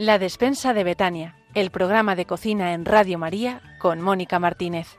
La 0.00 0.18
despensa 0.18 0.72
de 0.72 0.82
Betania, 0.82 1.36
el 1.52 1.70
programa 1.70 2.16
de 2.16 2.24
cocina 2.24 2.72
en 2.72 2.86
Radio 2.86 3.18
María 3.18 3.60
con 3.78 4.00
Mónica 4.00 4.38
Martínez. 4.38 4.96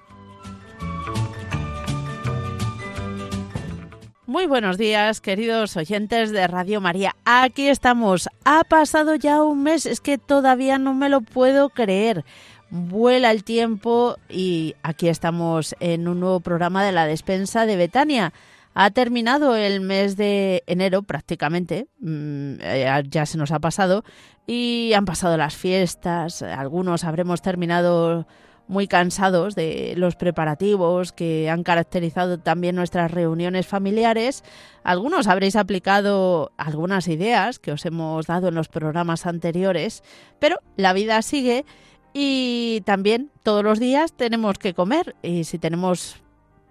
Muy 4.28 4.46
buenos 4.46 4.78
días, 4.78 5.20
queridos 5.20 5.76
oyentes 5.76 6.30
de 6.30 6.46
Radio 6.46 6.82
María. 6.82 7.16
Aquí 7.26 7.68
estamos. 7.68 8.30
Ha 8.46 8.64
pasado 8.64 9.16
ya 9.16 9.42
un 9.42 9.64
mes, 9.64 9.88
es 9.88 10.02
que 10.02 10.20
todavía 10.20 10.78
no 10.78 10.94
me 10.94 11.10
lo 11.10 11.22
puedo 11.22 11.70
creer. 11.70 12.24
Vuela 12.70 13.32
el 13.32 13.44
tiempo 13.44 14.18
y 14.30 14.76
aquí 14.84 15.08
estamos 15.08 15.76
en 15.80 16.08
un 16.08 16.20
nuevo 16.20 16.42
programa 16.42 16.86
de 16.86 16.92
la 16.92 17.08
despensa 17.08 17.66
de 17.66 17.76
Betania. 17.76 18.34
Ha 18.74 18.92
terminado 18.92 19.56
el 19.56 19.82
mes 19.82 20.16
de 20.16 20.64
enero 20.66 21.04
prácticamente, 21.04 21.88
mm, 22.00 22.54
eh, 22.62 23.04
ya 23.10 23.26
se 23.26 23.38
nos 23.38 23.52
ha 23.52 23.60
pasado, 23.60 24.04
y 24.48 24.94
han 24.94 25.06
pasado 25.06 25.38
las 25.38 25.56
fiestas, 25.56 26.42
algunos 26.42 27.04
habremos 27.04 27.42
terminado 27.42 28.26
muy 28.72 28.88
cansados 28.88 29.54
de 29.54 29.96
los 29.98 30.16
preparativos 30.16 31.12
que 31.12 31.50
han 31.50 31.64
caracterizado 31.64 32.40
también 32.40 32.76
nuestras 32.78 33.12
reuniones 33.12 33.68
familiares. 33.68 34.46
Algunos 34.84 35.28
habréis 35.28 35.58
aplicado 35.58 36.54
algunas 36.56 37.10
ideas 37.10 37.60
que 37.60 37.74
os 37.74 37.86
hemos 37.86 38.28
dado 38.28 38.48
en 38.48 38.56
los 38.56 38.70
programas 38.70 39.26
anteriores, 39.26 40.04
pero 40.40 40.58
la 40.78 40.94
vida 40.94 41.22
sigue 41.22 41.66
y 42.14 42.82
también 42.86 43.30
todos 43.44 43.62
los 43.62 43.78
días 43.78 44.14
tenemos 44.14 44.58
que 44.58 44.74
comer. 44.74 45.18
Y 45.22 45.44
si 45.44 45.60
tenemos 45.60 46.22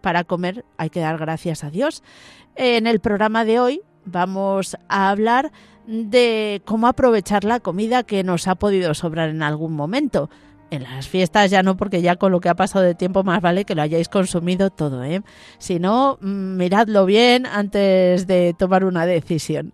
para 0.01 0.25
comer 0.25 0.65
hay 0.77 0.91
que 0.91 1.01
dar 1.01 1.19
gracias 1.19 1.65
a 1.65 1.71
Dios. 1.71 2.03
En 2.57 2.87
el 2.87 3.01
programa 3.01 3.45
de 3.45 3.61
hoy 3.61 3.83
vamos 4.05 4.77
a 4.89 5.11
hablar 5.11 5.53
de 5.87 6.63
cómo 6.65 6.87
aprovechar 6.87 7.45
la 7.45 7.61
comida 7.61 8.03
que 8.03 8.23
nos 8.23 8.49
ha 8.49 8.55
podido 8.55 8.95
sobrar 8.95 9.29
en 9.31 9.43
algún 9.43 9.75
momento. 9.75 10.31
En 10.71 10.85
las 10.85 11.09
fiestas 11.09 11.51
ya 11.51 11.65
no, 11.65 11.77
porque 11.77 12.01
ya 12.01 12.15
con 12.15 12.31
lo 12.31 12.39
que 12.39 12.49
ha 12.49 12.55
pasado 12.55 12.85
de 12.85 12.95
tiempo 12.95 13.25
más 13.25 13.43
vale 13.43 13.65
que 13.65 13.75
lo 13.75 13.83
hayáis 13.83 14.09
consumido 14.09 14.71
todo, 14.71 15.03
¿eh? 15.03 15.23
Si 15.59 15.81
no, 15.81 16.17
mm, 16.21 16.57
miradlo 16.57 17.07
bien 17.07 17.45
antes 17.45 18.29
de 18.29 18.55
tomar 18.57 18.85
una 18.85 19.05
decisión. 19.05 19.73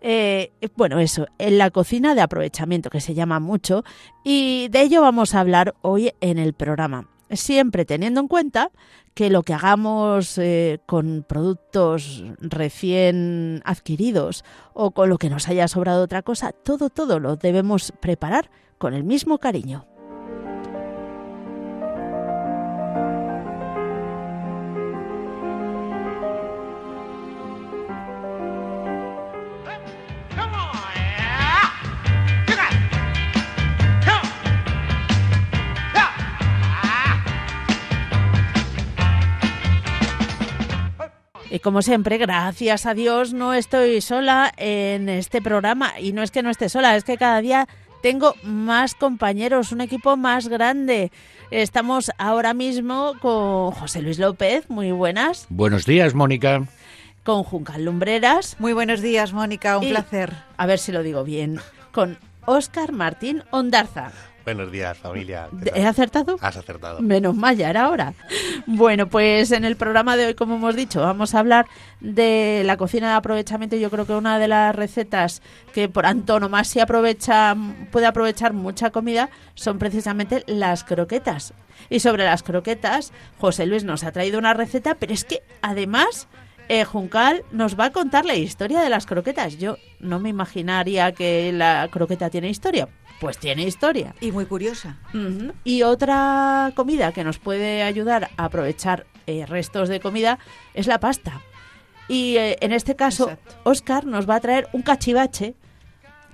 Eh, 0.00 0.52
bueno, 0.74 1.00
eso, 1.00 1.26
en 1.36 1.58
la 1.58 1.70
cocina 1.70 2.14
de 2.14 2.22
aprovechamiento, 2.22 2.88
que 2.88 3.02
se 3.02 3.12
llama 3.12 3.40
mucho, 3.40 3.84
y 4.24 4.68
de 4.70 4.80
ello 4.80 5.02
vamos 5.02 5.34
a 5.34 5.40
hablar 5.40 5.74
hoy 5.82 6.12
en 6.22 6.38
el 6.38 6.54
programa 6.54 7.08
siempre 7.30 7.84
teniendo 7.84 8.20
en 8.20 8.28
cuenta 8.28 8.70
que 9.14 9.30
lo 9.30 9.42
que 9.42 9.54
hagamos 9.54 10.38
eh, 10.38 10.80
con 10.86 11.24
productos 11.28 12.24
recién 12.38 13.62
adquiridos 13.64 14.44
o 14.74 14.92
con 14.92 15.08
lo 15.08 15.18
que 15.18 15.30
nos 15.30 15.48
haya 15.48 15.66
sobrado 15.68 16.04
otra 16.04 16.22
cosa, 16.22 16.52
todo, 16.52 16.88
todo 16.88 17.18
lo 17.18 17.36
debemos 17.36 17.92
preparar 18.00 18.50
con 18.78 18.94
el 18.94 19.04
mismo 19.04 19.38
cariño. 19.38 19.86
Y 41.58 41.60
como 41.60 41.82
siempre, 41.82 42.18
gracias 42.18 42.86
a 42.86 42.94
Dios 42.94 43.32
no 43.32 43.52
estoy 43.52 44.00
sola 44.00 44.52
en 44.58 45.08
este 45.08 45.42
programa. 45.42 45.98
Y 45.98 46.12
no 46.12 46.22
es 46.22 46.30
que 46.30 46.40
no 46.40 46.50
esté 46.50 46.68
sola, 46.68 46.94
es 46.94 47.02
que 47.02 47.16
cada 47.16 47.40
día 47.40 47.66
tengo 48.00 48.36
más 48.44 48.94
compañeros, 48.94 49.72
un 49.72 49.80
equipo 49.80 50.16
más 50.16 50.46
grande. 50.46 51.10
Estamos 51.50 52.12
ahora 52.16 52.54
mismo 52.54 53.14
con 53.20 53.72
José 53.72 54.02
Luis 54.02 54.20
López, 54.20 54.70
muy 54.70 54.92
buenas. 54.92 55.46
Buenos 55.48 55.84
días, 55.84 56.14
Mónica. 56.14 56.62
Con 57.24 57.42
Juncal 57.42 57.84
Lumbreras. 57.84 58.54
Muy 58.60 58.72
buenos 58.72 59.00
días, 59.02 59.32
Mónica, 59.32 59.78
un 59.78 59.88
placer. 59.88 60.32
A 60.58 60.66
ver 60.66 60.78
si 60.78 60.92
lo 60.92 61.02
digo 61.02 61.24
bien. 61.24 61.58
Con 61.90 62.18
Óscar 62.46 62.92
Martín 62.92 63.42
Ondarza. 63.50 64.12
Buenos 64.48 64.72
días, 64.72 64.96
familia. 64.96 65.50
¿He 65.74 65.84
acertado? 65.84 66.38
Has 66.40 66.56
acertado. 66.56 67.02
Menos 67.02 67.36
mal, 67.36 67.54
ya 67.54 67.68
era 67.68 67.90
hora. 67.90 68.14
Bueno, 68.64 69.06
pues 69.06 69.52
en 69.52 69.66
el 69.66 69.76
programa 69.76 70.16
de 70.16 70.24
hoy, 70.24 70.34
como 70.34 70.56
hemos 70.56 70.74
dicho, 70.74 71.02
vamos 71.02 71.34
a 71.34 71.40
hablar 71.40 71.66
de 72.00 72.62
la 72.64 72.78
cocina 72.78 73.10
de 73.10 73.14
aprovechamiento. 73.16 73.76
Yo 73.76 73.90
creo 73.90 74.06
que 74.06 74.14
una 74.14 74.38
de 74.38 74.48
las 74.48 74.74
recetas 74.74 75.42
que 75.74 75.90
por 75.90 76.06
antonomasia 76.06 76.84
aprovecha, 76.84 77.54
puede 77.90 78.06
aprovechar 78.06 78.54
mucha 78.54 78.90
comida 78.90 79.28
son 79.54 79.78
precisamente 79.78 80.44
las 80.46 80.82
croquetas. 80.82 81.52
Y 81.90 82.00
sobre 82.00 82.24
las 82.24 82.42
croquetas, 82.42 83.12
José 83.38 83.66
Luis 83.66 83.84
nos 83.84 84.02
ha 84.02 84.12
traído 84.12 84.38
una 84.38 84.54
receta, 84.54 84.94
pero 84.94 85.12
es 85.12 85.24
que 85.24 85.42
además 85.60 86.26
eh, 86.70 86.84
Juncal 86.84 87.44
nos 87.52 87.78
va 87.78 87.86
a 87.86 87.92
contar 87.92 88.24
la 88.24 88.34
historia 88.34 88.80
de 88.80 88.88
las 88.88 89.04
croquetas. 89.04 89.58
Yo 89.58 89.76
no 90.00 90.18
me 90.20 90.30
imaginaría 90.30 91.12
que 91.12 91.52
la 91.52 91.88
croqueta 91.92 92.30
tiene 92.30 92.48
historia 92.48 92.88
pues 93.20 93.38
tiene 93.38 93.64
historia. 93.64 94.14
Y 94.20 94.32
muy 94.32 94.46
curiosa. 94.46 94.96
Y 95.64 95.82
otra 95.82 96.72
comida 96.74 97.12
que 97.12 97.24
nos 97.24 97.38
puede 97.38 97.82
ayudar 97.82 98.30
a 98.36 98.44
aprovechar 98.44 99.06
eh, 99.26 99.46
restos 99.46 99.88
de 99.88 100.00
comida 100.00 100.38
es 100.74 100.86
la 100.86 101.00
pasta. 101.00 101.40
Y 102.08 102.36
eh, 102.36 102.56
en 102.60 102.72
este 102.72 102.96
caso, 102.96 103.30
Oscar 103.64 104.06
nos 104.06 104.28
va 104.28 104.36
a 104.36 104.40
traer 104.40 104.68
un 104.72 104.82
cachivache 104.82 105.54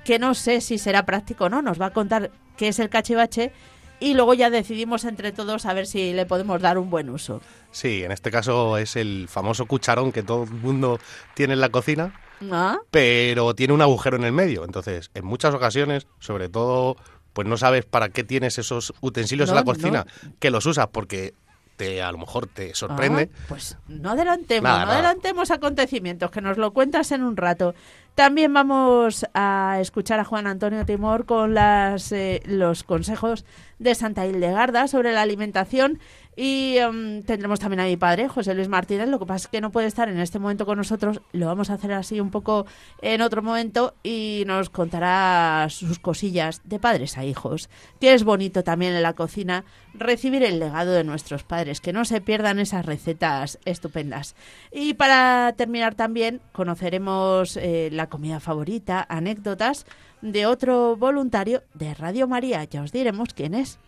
que 0.04 0.18
no 0.18 0.34
sé 0.34 0.60
si 0.60 0.78
será 0.78 1.04
práctico 1.04 1.44
o 1.44 1.48
no. 1.48 1.62
Nos 1.62 1.80
va 1.80 1.86
a 1.86 1.92
contar 1.92 2.30
qué 2.56 2.68
es 2.68 2.78
el 2.78 2.90
cachivache 2.90 3.52
y 4.00 4.14
luego 4.14 4.34
ya 4.34 4.50
decidimos 4.50 5.04
entre 5.04 5.32
todos 5.32 5.66
a 5.66 5.72
ver 5.72 5.86
si 5.86 6.12
le 6.12 6.26
podemos 6.26 6.60
dar 6.60 6.78
un 6.78 6.90
buen 6.90 7.08
uso. 7.10 7.40
Sí, 7.70 8.04
en 8.04 8.12
este 8.12 8.30
caso 8.30 8.76
es 8.76 8.96
el 8.96 9.28
famoso 9.28 9.66
cucharón 9.66 10.12
que 10.12 10.22
todo 10.22 10.44
el 10.44 10.50
mundo 10.50 11.00
tiene 11.34 11.54
en 11.54 11.60
la 11.60 11.70
cocina 11.70 12.12
Ah. 12.52 12.78
pero 12.90 13.54
tiene 13.54 13.72
un 13.72 13.82
agujero 13.82 14.16
en 14.16 14.24
el 14.24 14.32
medio. 14.32 14.64
Entonces, 14.64 15.10
en 15.14 15.24
muchas 15.24 15.54
ocasiones, 15.54 16.06
sobre 16.18 16.48
todo, 16.48 16.96
pues 17.32 17.48
no 17.48 17.56
sabes 17.56 17.84
para 17.84 18.08
qué 18.08 18.24
tienes 18.24 18.58
esos 18.58 18.94
utensilios 19.00 19.48
en 19.48 19.56
la 19.56 19.64
cocina, 19.64 20.06
que 20.38 20.50
los 20.50 20.66
usas 20.66 20.88
porque 20.88 21.34
te 21.76 22.02
a 22.02 22.12
lo 22.12 22.18
mejor 22.18 22.46
te 22.46 22.74
sorprende. 22.74 23.30
Ah, 23.32 23.44
pues 23.48 23.76
no 23.88 24.10
adelantemos, 24.10 24.70
no 24.70 24.92
adelantemos 24.92 25.50
acontecimientos, 25.50 26.30
que 26.30 26.40
nos 26.40 26.56
lo 26.56 26.72
cuentas 26.72 27.10
en 27.12 27.22
un 27.22 27.36
rato. 27.36 27.74
También 28.14 28.54
vamos 28.54 29.26
a 29.34 29.78
escuchar 29.80 30.20
a 30.20 30.24
Juan 30.24 30.46
Antonio 30.46 30.86
Timor 30.86 31.26
con 31.26 31.52
las, 31.54 32.12
eh, 32.12 32.40
los 32.44 32.84
consejos 32.84 33.44
de 33.80 33.96
Santa 33.96 34.24
Hildegarda 34.24 34.86
sobre 34.86 35.12
la 35.12 35.22
alimentación 35.22 35.98
y 36.36 36.76
em, 36.78 37.22
tendremos 37.22 37.60
también 37.60 37.80
a 37.80 37.84
mi 37.84 37.96
padre, 37.96 38.28
José 38.28 38.54
Luis 38.54 38.68
Martínez. 38.68 39.08
Lo 39.08 39.18
que 39.18 39.26
pasa 39.26 39.46
es 39.46 39.48
que 39.48 39.60
no 39.60 39.70
puede 39.70 39.86
estar 39.86 40.08
en 40.08 40.18
este 40.18 40.38
momento 40.38 40.66
con 40.66 40.78
nosotros. 40.78 41.20
Lo 41.32 41.46
vamos 41.46 41.70
a 41.70 41.74
hacer 41.74 41.92
así 41.92 42.20
un 42.20 42.30
poco 42.30 42.66
en 43.02 43.22
otro 43.22 43.42
momento 43.42 43.94
y 44.02 44.42
nos 44.46 44.68
contará 44.68 45.66
sus 45.70 45.98
cosillas 45.98 46.60
de 46.64 46.80
padres 46.80 47.16
a 47.18 47.24
hijos. 47.24 47.70
Que 48.00 48.14
es 48.14 48.24
bonito 48.24 48.64
también 48.64 48.94
en 48.94 49.02
la 49.02 49.12
cocina 49.12 49.64
recibir 49.94 50.42
el 50.42 50.58
legado 50.58 50.92
de 50.92 51.04
nuestros 51.04 51.44
padres, 51.44 51.80
que 51.80 51.92
no 51.92 52.04
se 52.04 52.20
pierdan 52.20 52.58
esas 52.58 52.84
recetas 52.84 53.60
estupendas. 53.64 54.34
Y 54.72 54.94
para 54.94 55.52
terminar 55.56 55.94
también 55.94 56.40
conoceremos 56.52 57.56
eh, 57.56 57.90
la 57.92 58.08
comida 58.08 58.40
favorita, 58.40 59.06
anécdotas 59.08 59.86
de 60.20 60.46
otro 60.46 60.96
voluntario 60.96 61.62
de 61.74 61.94
Radio 61.94 62.26
María. 62.26 62.64
Ya 62.64 62.82
os 62.82 62.90
diremos 62.90 63.34
quién 63.34 63.54
es. 63.54 63.78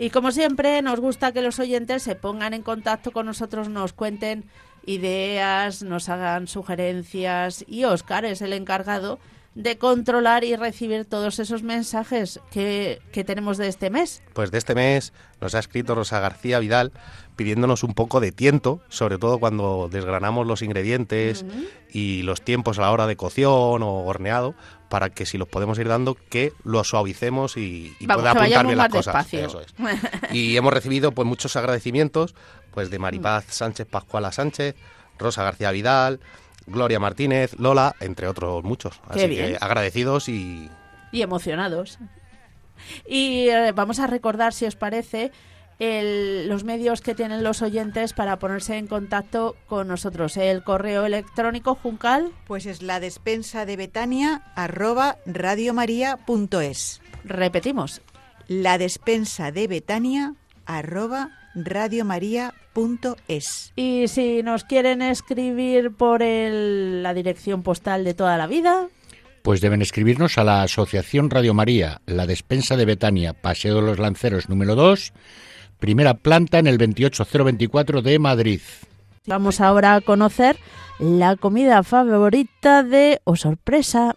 Y 0.00 0.08
como 0.08 0.32
siempre, 0.32 0.80
nos 0.80 0.98
gusta 0.98 1.30
que 1.32 1.42
los 1.42 1.58
oyentes 1.58 2.02
se 2.02 2.14
pongan 2.14 2.54
en 2.54 2.62
contacto 2.62 3.10
con 3.10 3.26
nosotros, 3.26 3.68
nos 3.68 3.92
cuenten 3.92 4.46
ideas, 4.86 5.82
nos 5.82 6.08
hagan 6.08 6.48
sugerencias. 6.48 7.66
Y 7.68 7.84
Oscar 7.84 8.24
es 8.24 8.40
el 8.40 8.54
encargado 8.54 9.18
de 9.54 9.78
controlar 9.78 10.44
y 10.44 10.54
recibir 10.54 11.04
todos 11.04 11.38
esos 11.40 11.62
mensajes 11.62 12.40
que, 12.50 13.00
tenemos 13.26 13.58
de 13.58 13.68
este 13.68 13.90
mes. 13.90 14.22
Pues 14.32 14.50
de 14.50 14.58
este 14.58 14.74
mes 14.74 15.12
nos 15.40 15.54
ha 15.54 15.58
escrito 15.58 15.94
Rosa 15.94 16.20
García 16.20 16.58
Vidal 16.60 16.92
pidiéndonos 17.36 17.82
un 17.82 17.94
poco 17.94 18.20
de 18.20 18.32
tiento, 18.32 18.80
sobre 18.88 19.16
todo 19.16 19.38
cuando 19.38 19.88
desgranamos 19.90 20.46
los 20.46 20.60
ingredientes 20.60 21.44
y 21.90 22.22
los 22.22 22.42
tiempos 22.42 22.78
a 22.78 22.82
la 22.82 22.92
hora 22.92 23.06
de 23.06 23.16
cocción 23.16 23.82
o 23.82 24.04
horneado, 24.04 24.54
para 24.90 25.08
que 25.08 25.24
si 25.24 25.38
los 25.38 25.48
podemos 25.48 25.78
ir 25.78 25.88
dando, 25.88 26.16
que 26.28 26.52
lo 26.64 26.84
suavicemos 26.84 27.56
y, 27.56 27.96
pueda 28.06 28.32
apuntar 28.32 28.66
bien 28.66 28.76
las 28.76 28.90
cosas. 28.90 29.26
Y 30.32 30.56
hemos 30.56 30.72
recibido 30.72 31.12
pues 31.12 31.26
muchos 31.26 31.56
agradecimientos 31.56 32.34
pues 32.72 32.90
de 32.90 32.98
Maripaz 32.98 33.46
Sánchez 33.48 33.86
Pascuala 33.86 34.32
Sánchez, 34.32 34.76
Rosa 35.18 35.42
García 35.42 35.70
Vidal, 35.70 36.20
Gloria 36.66 37.00
Martínez, 37.00 37.54
Lola, 37.58 37.94
entre 38.00 38.28
otros 38.28 38.62
muchos. 38.64 39.00
Así 39.08 39.28
que 39.28 39.56
agradecidos 39.60 40.28
y... 40.28 40.70
Y 41.12 41.22
emocionados. 41.22 41.98
Y 43.06 43.48
eh, 43.48 43.72
vamos 43.72 43.98
a 44.00 44.06
recordar, 44.06 44.52
si 44.52 44.64
os 44.66 44.76
parece, 44.76 45.32
el- 45.78 46.48
los 46.48 46.64
medios 46.64 47.00
que 47.00 47.14
tienen 47.14 47.42
los 47.42 47.62
oyentes 47.62 48.12
para 48.12 48.38
ponerse 48.38 48.76
en 48.78 48.86
contacto 48.86 49.56
con 49.66 49.88
nosotros. 49.88 50.36
El 50.36 50.62
correo 50.62 51.04
electrónico 51.04 51.74
juncal, 51.74 52.30
Pues 52.46 52.66
es 52.66 52.82
la 52.82 53.00
despensa 53.00 53.66
de 53.66 53.76
Betania 53.76 54.42
arroba 54.54 55.16
radiomaria.es. 55.26 57.00
repetimos, 57.24 58.00
La 58.48 58.78
despensa 58.78 59.52
de 59.52 59.66
Betania 59.68 60.34
arroba 60.66 61.30
radiomaria.es. 61.54 63.72
Y 63.76 64.08
si 64.08 64.42
nos 64.42 64.64
quieren 64.64 65.02
escribir 65.02 65.92
por 65.92 66.22
el- 66.22 67.02
la 67.02 67.14
dirección 67.14 67.62
postal 67.62 68.04
de 68.04 68.14
toda 68.14 68.36
la 68.36 68.46
vida, 68.46 68.88
Pues 69.42 69.62
deben 69.62 69.80
escribirnos 69.80 70.36
a 70.36 70.44
la 70.44 70.62
Asociación 70.62 71.30
Radio 71.30 71.54
María, 71.54 72.02
la 72.04 72.26
despensa 72.26 72.76
de 72.76 72.84
Betania, 72.84 73.32
Paseo 73.32 73.76
de 73.76 73.80
los 73.82 73.98
Lanceros 73.98 74.50
número 74.50 74.74
2, 74.74 75.14
primera 75.78 76.12
planta 76.12 76.58
en 76.58 76.66
el 76.66 76.76
28024 76.76 78.02
de 78.02 78.18
Madrid. 78.18 78.60
vamos 79.26 79.60
ahora 79.62 79.94
a 79.94 80.00
conocer 80.02 80.58
la 80.98 81.36
comida 81.36 81.82
favorita 81.84 82.82
de 82.82 83.20
O 83.24 83.34
Sorpresa. 83.36 84.14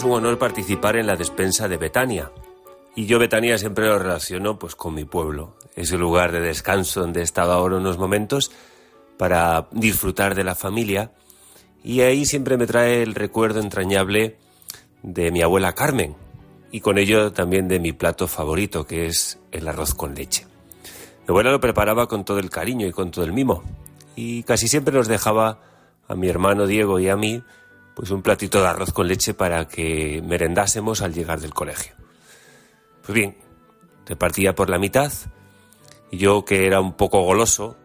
Es 0.00 0.04
un 0.04 0.12
honor 0.12 0.38
participar 0.38 0.96
en 0.96 1.06
la 1.06 1.14
despensa 1.14 1.68
de 1.68 1.76
Betania. 1.76 2.32
Y 2.96 3.04
yo 3.04 3.18
Betania 3.18 3.58
siempre 3.58 3.84
lo 3.84 3.98
relaciono 3.98 4.58
pues 4.58 4.74
con 4.74 4.94
mi 4.94 5.04
pueblo. 5.04 5.58
Es 5.76 5.92
el 5.92 6.00
lugar 6.00 6.32
de 6.32 6.40
descanso 6.40 7.02
donde 7.02 7.20
he 7.20 7.22
estado 7.22 7.52
ahora 7.52 7.76
unos 7.76 7.98
momentos 7.98 8.50
para 9.18 9.68
disfrutar 9.72 10.34
de 10.34 10.42
la 10.42 10.54
familia. 10.54 11.12
Y 11.84 12.00
ahí 12.00 12.24
siempre 12.24 12.56
me 12.56 12.66
trae 12.66 13.02
el 13.02 13.14
recuerdo 13.14 13.60
entrañable 13.60 14.38
de 15.02 15.30
mi 15.32 15.42
abuela 15.42 15.74
Carmen. 15.74 16.16
Y 16.72 16.80
con 16.80 16.96
ello 16.96 17.32
también 17.32 17.68
de 17.68 17.78
mi 17.78 17.92
plato 17.92 18.26
favorito, 18.26 18.86
que 18.86 19.04
es 19.04 19.38
el 19.52 19.68
arroz 19.68 19.92
con 19.92 20.14
leche. 20.14 20.46
Mi 21.26 21.32
abuela 21.32 21.50
lo 21.50 21.60
preparaba 21.60 22.06
con 22.06 22.24
todo 22.24 22.38
el 22.38 22.48
cariño 22.48 22.86
y 22.86 22.92
con 22.92 23.10
todo 23.10 23.26
el 23.26 23.34
mimo. 23.34 23.64
Y 24.16 24.44
casi 24.44 24.66
siempre 24.66 24.94
nos 24.94 25.08
dejaba 25.08 25.60
a 26.08 26.14
mi 26.14 26.30
hermano 26.30 26.66
Diego 26.66 26.98
y 27.00 27.10
a 27.10 27.18
mí 27.18 27.42
pues 28.00 28.12
un 28.12 28.22
platito 28.22 28.62
de 28.62 28.66
arroz 28.66 28.94
con 28.94 29.08
leche 29.08 29.34
para 29.34 29.68
que 29.68 30.22
merendásemos 30.26 31.02
al 31.02 31.12
llegar 31.12 31.38
del 31.38 31.52
colegio. 31.52 31.92
Pues 33.02 33.12
bien, 33.12 33.36
repartía 34.06 34.54
por 34.54 34.70
la 34.70 34.78
mitad 34.78 35.12
y 36.10 36.16
yo 36.16 36.46
que 36.46 36.66
era 36.66 36.80
un 36.80 36.94
poco 36.94 37.20
goloso, 37.20 37.76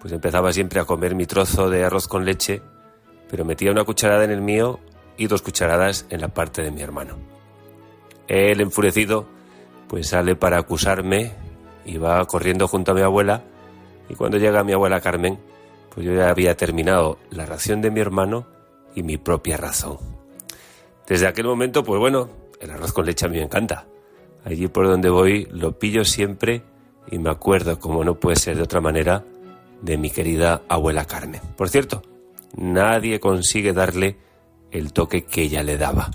pues 0.00 0.10
empezaba 0.14 0.54
siempre 0.54 0.80
a 0.80 0.86
comer 0.86 1.14
mi 1.14 1.26
trozo 1.26 1.68
de 1.68 1.84
arroz 1.84 2.08
con 2.08 2.24
leche, 2.24 2.62
pero 3.28 3.44
metía 3.44 3.70
una 3.70 3.84
cucharada 3.84 4.24
en 4.24 4.30
el 4.30 4.40
mío 4.40 4.80
y 5.18 5.26
dos 5.26 5.42
cucharadas 5.42 6.06
en 6.08 6.22
la 6.22 6.28
parte 6.28 6.62
de 6.62 6.70
mi 6.70 6.80
hermano. 6.80 7.18
Él, 8.28 8.58
enfurecido, 8.62 9.28
pues 9.86 10.08
sale 10.08 10.34
para 10.34 10.56
acusarme 10.56 11.34
y 11.84 11.98
va 11.98 12.24
corriendo 12.24 12.68
junto 12.68 12.92
a 12.92 12.94
mi 12.94 13.02
abuela 13.02 13.42
y 14.08 14.14
cuando 14.14 14.38
llega 14.38 14.64
mi 14.64 14.72
abuela 14.72 15.02
Carmen, 15.02 15.38
pues 15.94 16.06
yo 16.06 16.14
ya 16.14 16.30
había 16.30 16.56
terminado 16.56 17.18
la 17.28 17.44
ración 17.44 17.82
de 17.82 17.90
mi 17.90 18.00
hermano 18.00 18.46
y 18.94 19.02
mi 19.02 19.16
propia 19.16 19.56
razón. 19.56 19.98
Desde 21.06 21.26
aquel 21.26 21.46
momento, 21.46 21.84
pues 21.84 21.98
bueno, 21.98 22.30
el 22.60 22.70
arroz 22.70 22.92
con 22.92 23.06
leche 23.06 23.26
a 23.26 23.28
mí 23.28 23.36
me 23.36 23.44
encanta. 23.44 23.86
Allí 24.44 24.68
por 24.68 24.86
donde 24.86 25.10
voy 25.10 25.46
lo 25.50 25.78
pillo 25.78 26.04
siempre 26.04 26.62
y 27.10 27.18
me 27.18 27.30
acuerdo, 27.30 27.78
como 27.78 28.04
no 28.04 28.14
puede 28.14 28.36
ser 28.36 28.56
de 28.56 28.62
otra 28.62 28.80
manera, 28.80 29.24
de 29.80 29.98
mi 29.98 30.10
querida 30.10 30.62
abuela 30.68 31.04
Carmen. 31.04 31.40
Por 31.56 31.68
cierto, 31.68 32.02
nadie 32.56 33.20
consigue 33.20 33.72
darle 33.72 34.16
el 34.70 34.92
toque 34.92 35.24
que 35.24 35.42
ella 35.42 35.62
le 35.62 35.76
daba. 35.76 36.10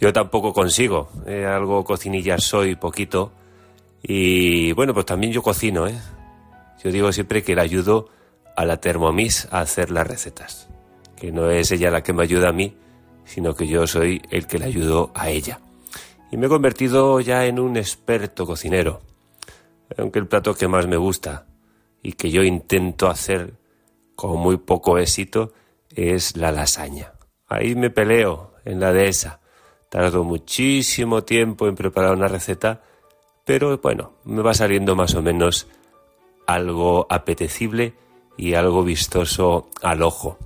Yo 0.00 0.12
tampoco 0.12 0.52
consigo, 0.52 1.10
eh, 1.26 1.44
algo 1.44 1.84
cocinilla 1.84 2.38
soy 2.38 2.74
poquito 2.74 3.32
y 4.02 4.72
bueno, 4.72 4.94
pues 4.94 5.04
también 5.04 5.32
yo 5.32 5.42
cocino, 5.42 5.86
¿eh? 5.86 5.98
Yo 6.82 6.90
digo 6.90 7.12
siempre 7.12 7.42
que 7.42 7.54
le 7.54 7.60
ayudo 7.60 8.08
a 8.56 8.64
la 8.64 8.78
Thermomix 8.78 9.46
a 9.50 9.60
hacer 9.60 9.90
las 9.90 10.06
recetas, 10.06 10.68
que 11.20 11.30
no 11.30 11.50
es 11.50 11.70
ella 11.70 11.90
la 11.90 12.02
que 12.02 12.14
me 12.14 12.22
ayuda 12.22 12.48
a 12.48 12.52
mí, 12.52 12.74
sino 13.24 13.54
que 13.54 13.68
yo 13.68 13.86
soy 13.86 14.22
el 14.30 14.46
que 14.46 14.58
le 14.58 14.64
ayudo 14.64 15.10
a 15.14 15.28
ella. 15.28 15.60
Y 16.32 16.38
me 16.38 16.46
he 16.46 16.48
convertido 16.48 17.20
ya 17.20 17.44
en 17.44 17.60
un 17.60 17.76
experto 17.76 18.46
cocinero, 18.46 19.02
aunque 19.98 20.18
el 20.18 20.26
plato 20.26 20.54
que 20.54 20.66
más 20.66 20.86
me 20.86 20.96
gusta 20.96 21.46
y 22.02 22.12
que 22.12 22.30
yo 22.30 22.42
intento 22.42 23.08
hacer 23.08 23.52
con 24.16 24.38
muy 24.38 24.56
poco 24.56 24.98
éxito 24.98 25.52
es 25.94 26.36
la 26.36 26.52
lasaña. 26.52 27.12
Ahí 27.48 27.74
me 27.74 27.90
peleo 27.90 28.54
en 28.64 28.80
la 28.80 28.92
dehesa. 28.92 29.40
Tardo 29.90 30.24
muchísimo 30.24 31.24
tiempo 31.24 31.66
en 31.68 31.74
preparar 31.74 32.14
una 32.14 32.28
receta, 32.28 32.80
pero 33.44 33.76
bueno, 33.78 34.12
me 34.24 34.40
va 34.40 34.54
saliendo 34.54 34.96
más 34.96 35.14
o 35.14 35.22
menos 35.22 35.66
algo 36.46 37.06
apetecible 37.10 37.94
y 38.38 38.54
algo 38.54 38.84
vistoso 38.84 39.68
al 39.82 40.02
ojo. 40.02 40.38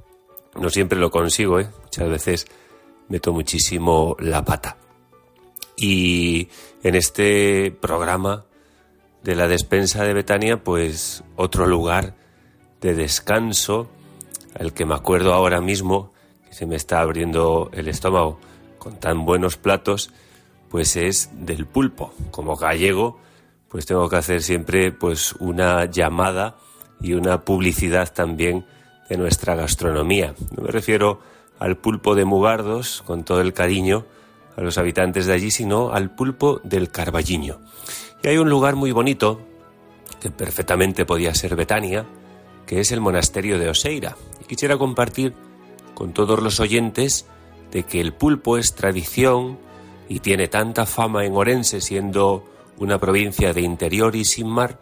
No 0.61 0.71
siempre 0.71 0.99
lo 0.99 1.11
consigo, 1.11 1.61
¿eh? 1.61 1.69
muchas 1.83 2.09
veces 2.09 2.47
meto 3.09 3.33
muchísimo 3.33 4.17
la 4.21 4.45
pata. 4.45 4.77
Y 5.77 6.49
en 6.83 6.95
este 6.95 7.71
programa 7.73 8.45
de 9.23 9.35
la 9.35 9.49
despensa 9.49 10.05
de 10.05 10.15
Betania, 10.15 10.63
pues 10.63 11.25
otro 11.37 11.67
lugar 11.67 12.15
de 12.81 12.95
descanso, 12.95 13.89
al 14.59 14.73
que 14.73 14.85
me 14.85 14.95
acuerdo 14.95 15.33
ahora 15.33 15.61
mismo, 15.61 16.13
que 16.47 16.55
se 16.55 16.67
me 16.67 16.77
está 16.77 17.01
abriendo 17.01 17.71
el 17.73 17.89
estómago 17.89 18.39
con 18.79 19.01
tan 19.01 19.25
buenos 19.25 19.57
platos, 19.57 20.13
pues 20.69 20.97
es 20.97 21.31
del 21.33 21.67
pulpo. 21.67 22.13
Como 22.31 22.57
gallego, 22.57 23.19
pues 23.69 23.87
tengo 23.87 24.09
que 24.09 24.17
hacer 24.17 24.43
siempre 24.43 24.93
pues 24.93 25.33
una 25.41 25.87
llamada 25.87 26.57
y 27.01 27.15
una 27.15 27.45
publicidad 27.45 28.13
también 28.13 28.67
de 29.09 29.17
nuestra 29.17 29.55
gastronomía. 29.55 30.35
No 30.57 30.63
me 30.63 30.71
refiero 30.71 31.21
al 31.59 31.77
pulpo 31.77 32.15
de 32.15 32.25
Mugardos, 32.25 33.03
con 33.07 33.25
todo 33.25 33.41
el 33.41 33.53
cariño 33.53 34.05
a 34.57 34.61
los 34.61 34.79
habitantes 34.79 35.27
de 35.27 35.33
allí, 35.33 35.51
sino 35.51 35.93
al 35.93 36.15
pulpo 36.15 36.61
del 36.65 36.91
Carballiño. 36.91 37.61
Y 38.23 38.29
hay 38.29 38.39
un 38.39 38.49
lugar 38.49 38.77
muy 38.77 38.93
bonito, 38.93 39.41
que 40.21 40.31
perfectamente 40.31 41.05
podía 41.05 41.35
ser 41.35 41.57
Betania, 41.57 42.07
que 42.67 42.81
es 42.81 42.93
el 42.93 43.01
monasterio 43.01 43.59
de 43.59 43.69
Oseira. 43.69 44.17
Y 44.41 44.45
quisiera 44.45 44.79
compartir 44.79 45.35
con 45.95 46.13
todos 46.13 46.43
los 46.43 46.61
oyentes 46.61 47.27
de 47.71 47.83
que 47.83 48.01
el 48.01 48.15
pulpo 48.15 48.57
es 48.57 48.75
tradición 48.75 49.59
y 50.09 50.21
tiene 50.21 50.49
tanta 50.49 50.87
fama 50.87 51.25
en 51.25 51.35
Orense, 51.35 51.81
siendo 51.81 52.45
una 52.79 52.99
provincia 52.99 53.53
de 53.53 53.61
interior 53.61 54.17
y 54.17 54.25
sin 54.25 54.49
mar, 54.49 54.79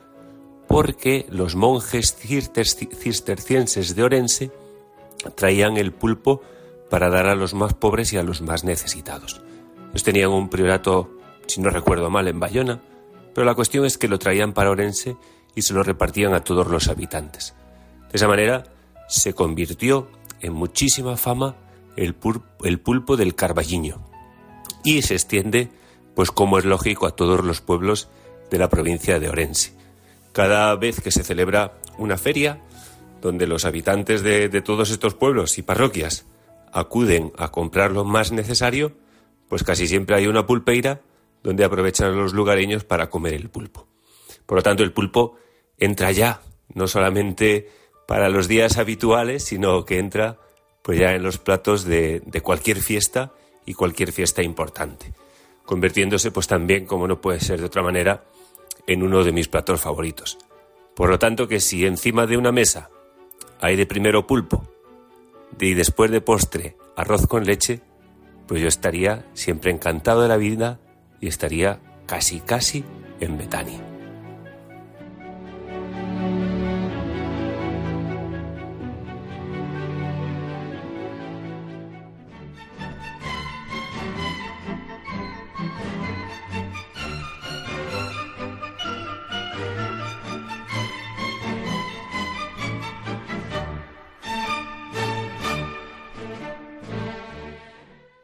porque 0.73 1.27
los 1.29 1.55
monjes 1.55 2.17
cistercienses 2.17 3.95
de 3.95 4.03
Orense 4.03 4.51
traían 5.35 5.77
el 5.77 5.93
pulpo 5.93 6.41
para 6.89 7.11
dar 7.11 7.27
a 7.27 7.35
los 7.35 7.53
más 7.53 7.75
pobres 7.75 8.15
y 8.15 8.17
a 8.17 8.23
los 8.23 8.41
más 8.41 8.65
necesitados. 8.65 9.43
Ellos 9.91 10.03
tenían 10.03 10.31
un 10.31 10.49
priorato, 10.49 11.11
si 11.47 11.61
no 11.61 11.69
recuerdo 11.69 12.09
mal, 12.09 12.27
en 12.27 12.41
Bayona, 12.41 12.81
pero 13.35 13.45
la 13.45 13.55
cuestión 13.55 13.85
es 13.85 13.99
que 13.99 14.09
lo 14.09 14.19
traían 14.19 14.55
para 14.55 14.71
Orense 14.71 15.19
y 15.55 15.61
se 15.61 15.75
lo 15.75 15.83
repartían 15.83 16.33
a 16.33 16.43
todos 16.43 16.67
los 16.69 16.89
habitantes. 16.89 17.53
De 18.11 18.17
esa 18.17 18.27
manera 18.27 18.65
se 19.09 19.35
convirtió 19.35 20.09
en 20.41 20.55
muchísima 20.55 21.19
fama 21.19 21.55
el, 21.97 22.15
pulpo 22.15 23.19
del 23.19 23.35
Carballiño 23.35 24.01
y 24.85 25.03
se 25.03 25.13
extiende, 25.13 25.69
pues 26.15 26.31
como 26.31 26.57
es 26.57 26.65
lógico, 26.65 27.07
a 27.07 27.15
todos 27.15 27.45
los 27.45 27.61
pueblos 27.61 28.09
de 28.51 28.57
la 28.57 28.71
provincia 28.71 29.21
de 29.21 29.29
Orense. 29.29 29.82
Cada 30.33 30.75
vez 30.77 31.01
que 31.01 31.11
se 31.11 31.25
celebra 31.25 31.75
una 31.99 32.17
feria, 32.17 32.61
donde 33.21 33.47
los 33.47 33.65
habitantes 33.65 34.23
de, 34.23 34.49
todos 34.63 34.91
estos 34.91 35.15
pueblos 35.15 35.57
y 35.59 35.63
parroquias 35.63 36.27
acuden 36.73 37.33
a 37.39 37.51
comprar 37.51 37.93
lo 37.93 38.05
más 38.05 38.33
necesario, 38.33 38.93
pues 39.49 39.63
casi 39.63 39.87
siempre 39.87 40.17
hay 40.17 40.27
una 40.27 40.47
pulpeira 40.47 41.03
donde 41.43 41.65
aprovechan 41.65 42.17
los 42.17 42.33
lugareños 42.33 42.85
para 42.85 43.11
comer 43.11 43.35
el 43.35 43.51
pulpo. 43.51 43.87
Por 44.47 44.59
lo 44.59 44.63
tanto, 44.63 44.83
el 44.83 44.93
pulpo 44.93 45.37
entra 45.79 46.11
ya, 46.13 46.41
no 46.75 46.89
solamente 46.89 47.71
para 48.09 48.29
los 48.29 48.49
días 48.49 48.79
habituales, 48.79 49.45
sino 49.45 49.85
que 49.85 49.99
entra 49.99 50.39
pues 50.83 50.99
ya 50.99 51.15
en 51.15 51.23
los 51.23 51.39
platos 51.39 51.85
de, 51.85 52.23
de 52.27 52.41
cualquier 52.41 52.79
fiesta 52.81 53.33
y 53.65 53.75
cualquier 53.75 54.13
fiesta 54.13 54.43
importante, 54.43 55.13
convirtiéndose 55.65 56.33
pues 56.33 56.49
también, 56.49 56.87
como 56.87 57.07
no 57.07 57.21
puede 57.21 57.41
ser 57.41 57.61
de 57.61 57.67
otra 57.67 57.83
manera, 57.83 58.25
en 58.87 59.03
uno 59.03 59.25
de 59.25 59.33
mis 59.33 59.49
platos 59.49 59.81
favoritos. 59.81 60.39
Por 60.95 61.09
lo 61.09 61.19
tanto, 61.19 61.49
que 61.49 61.61
si 61.61 61.87
encima 61.87 62.27
de 62.27 62.37
una 62.37 62.53
mesa 62.53 62.91
hay 63.61 63.77
de 63.77 63.87
primero 63.87 64.27
pulpo 64.27 64.65
y 65.59 65.75
después 65.75 66.11
de 66.11 66.21
postre 66.21 66.77
arroz 66.97 67.27
con 67.27 67.45
leche, 67.45 67.81
pues 68.47 68.61
yo 68.61 68.69
estaría 68.69 69.25
siempre 69.35 69.71
encantado 69.71 70.23
de 70.23 70.29
la 70.29 70.37
vida 70.37 70.81
y 71.21 71.29
estaría 71.29 71.81
casi 72.07 72.41
casi 72.41 72.85
en 73.21 73.39
Betania. 73.39 73.92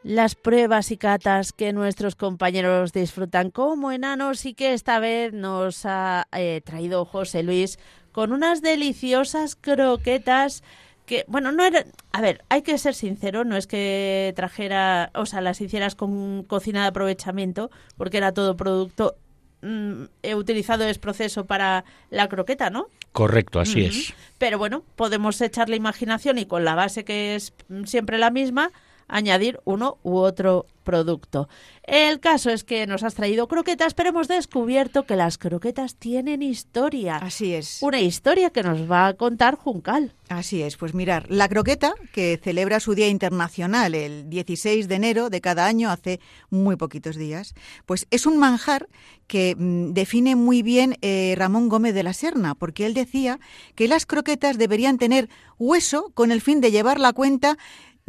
Las 0.09 0.33
pruebas 0.33 0.89
y 0.89 0.97
catas 0.97 1.53
que 1.53 1.71
nuestros 1.71 2.15
compañeros 2.15 2.93
disfrutan 2.93 3.51
como 3.51 3.91
enanos 3.91 4.43
y 4.47 4.55
que 4.55 4.73
esta 4.73 4.97
vez 4.97 5.33
nos 5.33 5.85
ha 5.85 6.27
eh, 6.31 6.61
traído 6.65 7.05
José 7.05 7.43
Luis 7.43 7.77
con 8.11 8.33
unas 8.33 8.63
deliciosas 8.63 9.55
croquetas 9.55 10.63
que, 11.05 11.25
bueno, 11.27 11.51
no 11.51 11.63
era... 11.63 11.85
A 12.11 12.21
ver, 12.21 12.43
hay 12.49 12.63
que 12.63 12.79
ser 12.79 12.95
sincero, 12.95 13.45
no 13.45 13.55
es 13.55 13.67
que 13.67 14.33
trajera, 14.35 15.11
o 15.13 15.27
sea, 15.27 15.41
las 15.41 15.61
hicieras 15.61 15.93
con 15.93 16.41
cocina 16.41 16.81
de 16.81 16.87
aprovechamiento, 16.87 17.69
porque 17.95 18.17
era 18.17 18.31
todo 18.31 18.57
producto 18.57 19.15
mm, 19.61 20.05
he 20.23 20.33
utilizado 20.33 20.85
es 20.85 20.97
proceso 20.97 21.45
para 21.45 21.85
la 22.09 22.27
croqueta, 22.29 22.71
¿no? 22.71 22.87
Correcto, 23.11 23.59
así 23.59 23.85
es. 23.85 24.15
Pero 24.39 24.57
bueno, 24.57 24.83
podemos 24.95 25.39
echar 25.39 25.69
la 25.69 25.75
imaginación 25.75 26.39
y 26.39 26.47
con 26.47 26.65
la 26.65 26.73
base 26.73 27.05
que 27.05 27.35
es 27.35 27.53
mm, 27.67 27.83
siempre 27.83 28.17
la 28.17 28.31
misma, 28.31 28.71
añadir 29.09 29.59
uno 29.65 29.97
u 30.03 30.17
otro 30.17 30.65
producto. 30.83 31.49
El 31.83 32.19
caso 32.19 32.49
es 32.49 32.63
que 32.63 32.87
nos 32.87 33.03
has 33.03 33.13
traído 33.13 33.47
croquetas, 33.47 33.93
pero 33.93 34.09
hemos 34.09 34.27
descubierto 34.27 35.05
que 35.05 35.15
las 35.15 35.37
croquetas 35.37 35.95
tienen 35.95 36.41
historia. 36.41 37.17
Así 37.17 37.53
es. 37.53 37.79
Una 37.81 37.99
historia 37.99 38.49
que 38.49 38.63
nos 38.63 38.89
va 38.89 39.07
a 39.07 39.13
contar 39.13 39.55
Juncal. 39.55 40.15
Así 40.29 40.61
es, 40.61 40.77
pues 40.77 40.93
mirar, 40.93 41.25
la 41.29 41.47
croqueta, 41.47 41.93
que 42.11 42.39
celebra 42.41 42.79
su 42.79 42.93
Día 42.93 43.07
Internacional 43.07 43.95
el 43.95 44.29
16 44.29 44.87
de 44.87 44.95
enero 44.95 45.29
de 45.29 45.41
cada 45.41 45.65
año, 45.65 45.89
hace 45.89 46.19
muy 46.49 46.75
poquitos 46.75 47.15
días, 47.15 47.55
pues 47.85 48.07
es 48.11 48.25
un 48.25 48.37
manjar 48.37 48.87
que 49.25 49.55
mm, 49.55 49.93
define 49.93 50.35
muy 50.35 50.63
bien 50.63 50.97
eh, 51.01 51.35
Ramón 51.37 51.69
Gómez 51.69 51.93
de 51.93 52.03
la 52.03 52.13
Serna, 52.13 52.55
porque 52.55 52.85
él 52.85 52.93
decía 52.93 53.39
que 53.75 53.87
las 53.87 54.05
croquetas 54.05 54.57
deberían 54.57 54.97
tener 54.97 55.29
hueso 55.57 56.11
con 56.13 56.31
el 56.31 56.41
fin 56.41 56.61
de 56.61 56.71
llevar 56.71 56.99
la 56.99 57.13
cuenta 57.13 57.57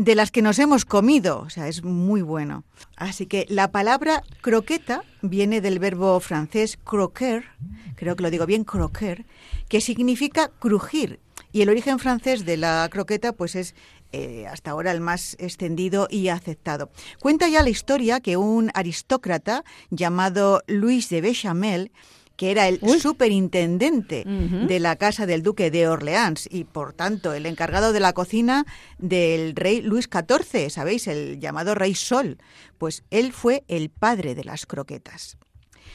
de 0.00 0.14
las 0.14 0.30
que 0.30 0.40
nos 0.40 0.58
hemos 0.58 0.86
comido, 0.86 1.40
o 1.40 1.50
sea, 1.50 1.68
es 1.68 1.84
muy 1.84 2.22
bueno. 2.22 2.64
Así 2.96 3.26
que 3.26 3.44
la 3.50 3.70
palabra 3.70 4.24
croqueta 4.40 5.04
viene 5.20 5.60
del 5.60 5.78
verbo 5.78 6.18
francés 6.20 6.78
croquer, 6.82 7.44
creo 7.96 8.16
que 8.16 8.22
lo 8.22 8.30
digo 8.30 8.46
bien, 8.46 8.64
croquer, 8.64 9.26
que 9.68 9.82
significa 9.82 10.48
crujir. 10.58 11.20
Y 11.52 11.60
el 11.60 11.68
origen 11.68 11.98
francés 11.98 12.46
de 12.46 12.56
la 12.56 12.88
croqueta, 12.90 13.34
pues 13.34 13.54
es 13.54 13.74
eh, 14.12 14.46
hasta 14.46 14.70
ahora 14.70 14.90
el 14.90 15.02
más 15.02 15.36
extendido 15.38 16.08
y 16.10 16.28
aceptado. 16.28 16.90
Cuenta 17.18 17.48
ya 17.48 17.62
la 17.62 17.68
historia 17.68 18.20
que 18.20 18.38
un 18.38 18.70
aristócrata 18.72 19.64
llamado 19.90 20.62
Luis 20.66 21.10
de 21.10 21.20
Bechamel 21.20 21.92
que 22.40 22.50
era 22.50 22.68
el 22.68 22.80
superintendente 22.98 24.24
de 24.24 24.80
la 24.80 24.96
casa 24.96 25.26
del 25.26 25.42
duque 25.42 25.70
de 25.70 25.86
Orleans 25.86 26.48
y 26.50 26.64
por 26.64 26.94
tanto 26.94 27.34
el 27.34 27.44
encargado 27.44 27.92
de 27.92 28.00
la 28.00 28.14
cocina 28.14 28.64
del 28.96 29.54
rey 29.54 29.82
Luis 29.82 30.08
XIV, 30.10 30.70
¿sabéis? 30.70 31.06
El 31.06 31.38
llamado 31.38 31.74
rey 31.74 31.94
Sol. 31.94 32.38
Pues 32.78 33.04
él 33.10 33.34
fue 33.34 33.64
el 33.68 33.90
padre 33.90 34.34
de 34.34 34.44
las 34.44 34.64
croquetas. 34.64 35.36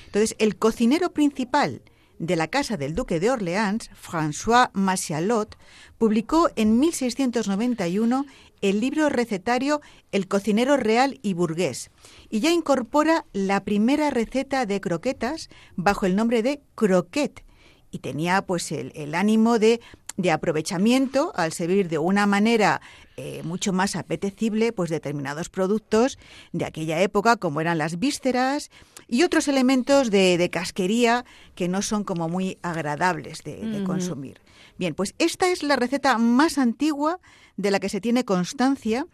Entonces, 0.05 0.35
el 0.37 0.55
cocinero 0.57 1.13
principal 1.13 1.81
de 2.19 2.35
la 2.35 2.47
casa 2.47 2.77
del 2.77 2.93
duque 2.93 3.19
de 3.19 3.31
Orleans, 3.31 3.89
François 3.99 4.69
Massialot, 4.73 5.57
publicó 5.97 6.51
en 6.55 6.79
1691 6.79 8.23
el 8.61 8.79
libro 8.79 9.09
recetario 9.09 9.81
El 10.11 10.27
cocinero 10.27 10.77
real 10.77 11.19
y 11.21 11.33
burgués 11.33 11.91
y 12.29 12.39
ya 12.39 12.51
incorpora 12.51 13.25
la 13.33 13.63
primera 13.63 14.09
receta 14.09 14.65
de 14.65 14.81
croquetas 14.81 15.49
bajo 15.75 16.05
el 16.05 16.15
nombre 16.15 16.43
de 16.43 16.61
croquet 16.75 17.43
y 17.91 17.99
tenía 17.99 18.41
pues 18.41 18.71
el, 18.71 19.15
ánimo 19.15 19.57
de, 19.57 19.79
de, 20.17 20.31
aprovechamiento 20.31 21.31
al 21.35 21.53
servir 21.53 21.87
de 21.87 21.97
una 21.97 22.25
manera 22.25 22.81
eh, 23.15 23.41
mucho 23.43 23.71
más 23.71 23.95
apetecible 23.95 24.73
pues 24.73 24.89
determinados 24.89 25.49
productos 25.49 26.17
de 26.51 26.65
aquella 26.65 27.01
época 27.01 27.37
como 27.37 27.61
eran 27.61 27.77
las 27.77 27.99
vísceras 27.99 28.69
y 29.07 29.23
otros 29.23 29.47
elementos 29.47 30.11
de, 30.11 30.49
casquería 30.51 31.25
que 31.55 31.67
no 31.67 31.81
son 31.81 32.03
como 32.03 32.27
muy 32.27 32.57
agradables 32.63 33.43
de 33.43 33.83
consumir. 33.85 34.44
Bien, 34.77 34.93
pues 34.93 35.15
esta 35.19 35.47
es 35.47 35.63
la 35.63 35.75
receta 35.75 36.17
más 36.17 36.57
antigua 36.57 37.19
de 37.55 37.71
la 37.71 37.79
que 37.79 37.89
se 37.89 38.01
tiene 38.01 38.25
constancia 38.25 39.07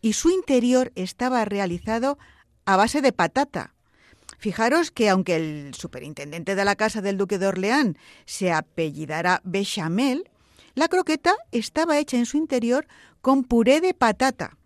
y 0.00 0.12
su 0.12 0.30
interior 0.30 0.92
estaba 0.94 1.44
realizado 1.44 2.18
a 2.64 2.76
base 2.76 3.00
de 3.00 3.12
patata. 3.12 3.74
Fijaros 4.38 4.90
que 4.90 5.08
aunque 5.08 5.36
el 5.36 5.74
superintendente 5.74 6.54
de 6.54 6.64
la 6.64 6.76
casa 6.76 7.00
del 7.00 7.16
duque 7.16 7.38
de 7.38 7.48
Orleán 7.48 7.98
se 8.24 8.52
apellidara 8.52 9.40
Bechamel, 9.42 10.30
la 10.74 10.88
croqueta 10.88 11.34
estaba 11.50 11.98
hecha 11.98 12.18
en 12.18 12.26
su 12.26 12.36
interior 12.36 12.86
con 13.20 13.42
puré 13.42 13.80
de 13.80 13.94
patata. 13.94 14.57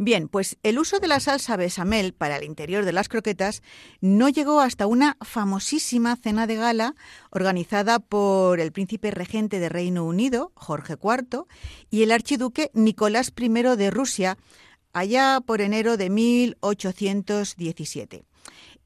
Bien, 0.00 0.28
pues 0.28 0.58
el 0.62 0.78
uso 0.78 1.00
de 1.00 1.08
la 1.08 1.18
salsa 1.18 1.56
bechamel 1.56 2.14
para 2.14 2.36
el 2.36 2.44
interior 2.44 2.84
de 2.84 2.92
las 2.92 3.08
croquetas 3.08 3.64
no 4.00 4.28
llegó 4.28 4.60
hasta 4.60 4.86
una 4.86 5.16
famosísima 5.20 6.14
cena 6.14 6.46
de 6.46 6.54
gala 6.54 6.94
organizada 7.30 7.98
por 7.98 8.60
el 8.60 8.70
príncipe 8.70 9.10
regente 9.10 9.58
de 9.58 9.68
Reino 9.68 10.04
Unido, 10.04 10.52
Jorge 10.54 10.94
IV, 11.02 11.46
y 11.90 12.04
el 12.04 12.12
archiduque 12.12 12.70
Nicolás 12.74 13.32
I 13.36 13.48
de 13.48 13.90
Rusia, 13.90 14.38
allá 14.92 15.40
por 15.44 15.60
enero 15.60 15.96
de 15.96 16.10
1817. 16.10 18.24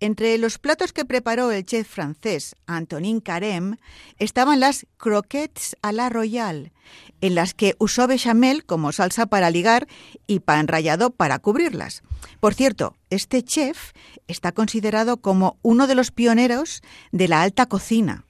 Entre 0.02 0.36
los 0.36 0.58
platos 0.58 0.92
que 0.92 1.04
preparó 1.04 1.52
el 1.52 1.64
chef 1.64 1.88
francés 1.88 2.56
Antonin 2.66 3.20
Carême 3.20 3.78
estaban 4.18 4.58
las 4.58 4.84
croquettes 4.96 5.76
à 5.80 5.92
la 5.92 6.08
royale, 6.08 6.72
en 7.20 7.36
las 7.36 7.54
que 7.54 7.76
usó 7.78 8.08
bechamel 8.08 8.64
como 8.64 8.90
salsa 8.90 9.26
para 9.26 9.48
ligar 9.52 9.86
y 10.26 10.40
pan 10.40 10.66
rallado 10.66 11.10
para 11.10 11.38
cubrirlas. 11.38 12.02
Por 12.40 12.52
cierto, 12.52 12.96
este 13.10 13.44
chef 13.44 13.92
está 14.26 14.50
considerado 14.50 15.18
como 15.18 15.56
uno 15.62 15.86
de 15.86 15.94
los 15.94 16.10
pioneros 16.10 16.82
de 17.12 17.28
la 17.28 17.42
alta 17.42 17.66
cocina 17.66 18.24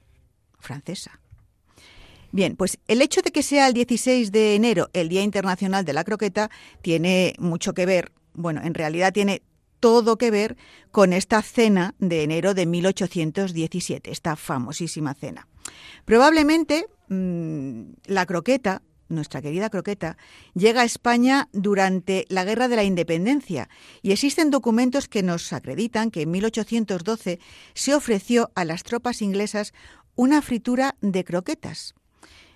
francesa. 0.59 1.19
Bien, 2.31 2.55
pues 2.55 2.77
el 2.87 3.01
hecho 3.01 3.23
de 3.23 3.31
que 3.31 3.41
sea 3.41 3.65
el 3.65 3.73
16 3.73 4.31
de 4.31 4.53
enero 4.53 4.91
el 4.93 5.09
Día 5.09 5.23
Internacional 5.23 5.85
de 5.85 5.93
la 5.93 6.03
Croqueta 6.03 6.51
tiene 6.83 7.33
mucho 7.39 7.73
que 7.73 7.87
ver, 7.87 8.11
bueno, 8.35 8.61
en 8.63 8.75
realidad 8.75 9.11
tiene 9.11 9.41
todo 9.83 10.15
que 10.15 10.31
ver 10.31 10.55
con 10.91 11.11
esta 11.11 11.41
cena 11.41 11.93
de 11.99 12.23
enero 12.23 12.53
de 12.53 12.65
1817, 12.65 14.11
esta 14.11 14.37
famosísima 14.37 15.13
cena. 15.13 15.49
Probablemente 16.05 16.85
mm, 17.09 17.81
la 18.05 18.25
croqueta, 18.25 18.81
nuestra 19.09 19.41
querida 19.41 19.69
croqueta, 19.69 20.15
llega 20.53 20.83
a 20.83 20.85
España 20.85 21.49
durante 21.51 22.25
la 22.29 22.45
Guerra 22.45 22.69
de 22.69 22.77
la 22.77 22.85
Independencia 22.85 23.67
y 24.01 24.13
existen 24.13 24.51
documentos 24.51 25.09
que 25.09 25.21
nos 25.21 25.51
acreditan 25.51 26.11
que 26.11 26.21
en 26.21 26.31
1812 26.31 27.41
se 27.73 27.93
ofreció 27.93 28.51
a 28.55 28.63
las 28.63 28.83
tropas 28.83 29.21
inglesas 29.21 29.73
una 30.15 30.41
fritura 30.41 30.95
de 31.01 31.25
croquetas. 31.25 31.93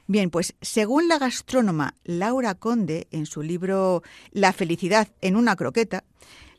Bien, 0.09 0.29
pues 0.29 0.55
según 0.61 1.09
la 1.09 1.19
gastrónoma 1.19 1.93
Laura 2.05 2.55
Conde 2.55 3.07
en 3.11 3.25
su 3.25 3.41
libro 3.41 4.01
La 4.31 4.53
felicidad 4.53 5.09
en 5.19 5.35
una 5.35 5.57
croqueta, 5.57 6.05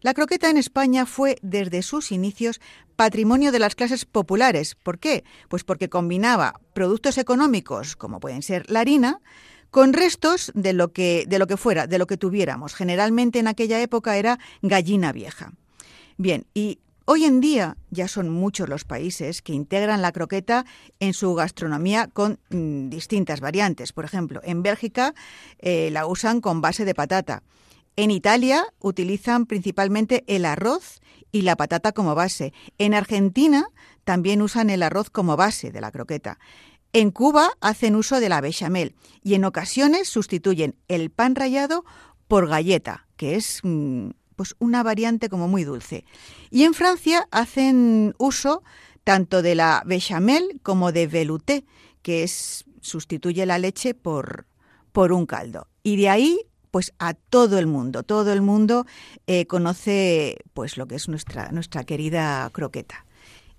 la 0.01 0.15
croqueta 0.15 0.49
en 0.51 0.57
España 0.57 1.07
fue 1.07 1.39
desde 1.43 1.83
sus 1.83 2.13
inicios 2.13 2.61
patrimonio 2.97 3.53
de 3.53 3.59
las 3.59 3.75
clases 3.75 4.05
populares. 4.05 4.75
¿Por 4.75 4.99
qué? 4.99 5.25
Pues 5.49 5.65
porque 5.65 5.89
combinaba 5.89 6.61
productos 6.73 7.19
económicos, 7.19 7.97
como 7.97 8.21
pueden 8.21 8.43
ser 8.43 8.71
la 8.71 8.81
harina, 8.81 9.21
con 9.71 9.93
restos 9.93 10.53
de 10.55 10.73
lo 10.73 10.93
que, 10.93 11.25
de 11.29 11.39
lo 11.39 11.47
que 11.47 11.57
fuera, 11.57 11.87
de 11.87 11.99
lo 11.99 12.07
que 12.07 12.17
tuviéramos. 12.17 12.75
Generalmente 12.75 13.39
en 13.39 13.49
aquella 13.49 13.81
época 13.81 14.17
era 14.17 14.39
gallina 14.63 15.13
vieja. 15.13 15.53
Bien, 16.17 16.47
y 16.55 16.81
hoy 17.05 17.25
en 17.25 17.41
día 17.41 17.77
ya 17.91 18.09
son 18.09 18.29
muchos 18.29 18.69
los 18.69 18.85
países 18.85 19.43
que 19.43 19.53
integran 19.53 20.03
la 20.03 20.13
croqueta 20.13 20.65
en 21.01 21.15
su 21.15 21.35
gastronomía 21.35 22.09
con 22.13 22.39
mm, 22.51 22.89
distintas 22.89 23.41
variantes. 23.41 23.93
Por 23.93 24.05
ejemplo, 24.05 24.41
en 24.43 24.63
Bélgica 24.63 25.15
eh, 25.59 25.91
la 25.93 26.07
usan 26.07 26.41
con 26.41 26.61
base 26.61 26.85
de 26.85 26.95
patata. 26.95 27.43
En 27.99 28.13
Italia 28.13 28.65
utilizan 28.79 29.45
principalmente 29.45 30.23
el 30.29 30.45
arroz 30.45 31.01
y 31.33 31.43
la 31.43 31.57
patata 31.57 31.91
como 31.91 32.15
base. 32.15 32.53
En 32.79 32.95
Argentina 32.95 33.71
también 34.05 34.41
usan 34.41 34.71
el 34.71 34.85
arroz 34.85 35.11
como 35.11 35.37
base 35.37 35.73
de 35.73 35.81
la 35.81 35.91
croqueta. 35.91 36.39
En 36.93 37.11
Cuba 37.11 37.51
hacen 37.61 37.97
uso 37.97 38.21
de 38.21 38.29
la 38.29 38.41
bechamel 38.41 38.95
y 39.25 39.35
en 39.35 39.45
ocasiones 39.45 40.09
sustituyen 40.09 40.77
el 40.87 41.11
pan 41.11 41.35
rallado 41.35 41.85
por 42.29 42.47
galleta, 42.47 43.09
que 43.17 43.35
es 43.35 43.59
mm, 43.65 44.11
pues 44.37 44.55
una 44.61 44.85
variante 44.85 45.29
como 45.29 45.49
muy 45.49 45.65
dulce. 45.65 46.05
Y 46.51 46.63
en 46.63 46.75
Francia 46.75 47.27
hacen 47.33 48.15
uso 48.17 48.63
tanto 49.03 49.43
de 49.43 49.57
la 49.57 49.83
bechamel 49.85 50.61
como 50.63 50.93
de 50.93 51.09
velouté, 51.09 51.65
que 52.03 52.23
es 52.23 52.65
sustituye 52.81 53.45
la 53.45 53.59
leche 53.59 53.95
por, 53.95 54.47
por 54.93 55.11
un 55.11 55.27
caldo. 55.27 55.67
Y 55.83 55.97
de 55.97 56.11
ahí 56.11 56.49
pues 56.71 56.93
a 56.99 57.15
todo 57.15 57.59
el 57.59 57.67
mundo. 57.67 58.03
Todo 58.03 58.33
el 58.33 58.43
mundo 58.43 58.87
eh, 59.27 59.47
conoce 59.47 60.39
pues 60.55 60.77
lo 60.77 60.87
que 60.87 60.97
es 60.97 61.09
nuestra, 61.09 61.51
nuestra 61.53 61.85
querida 61.85 62.49
croqueta. 62.51 63.05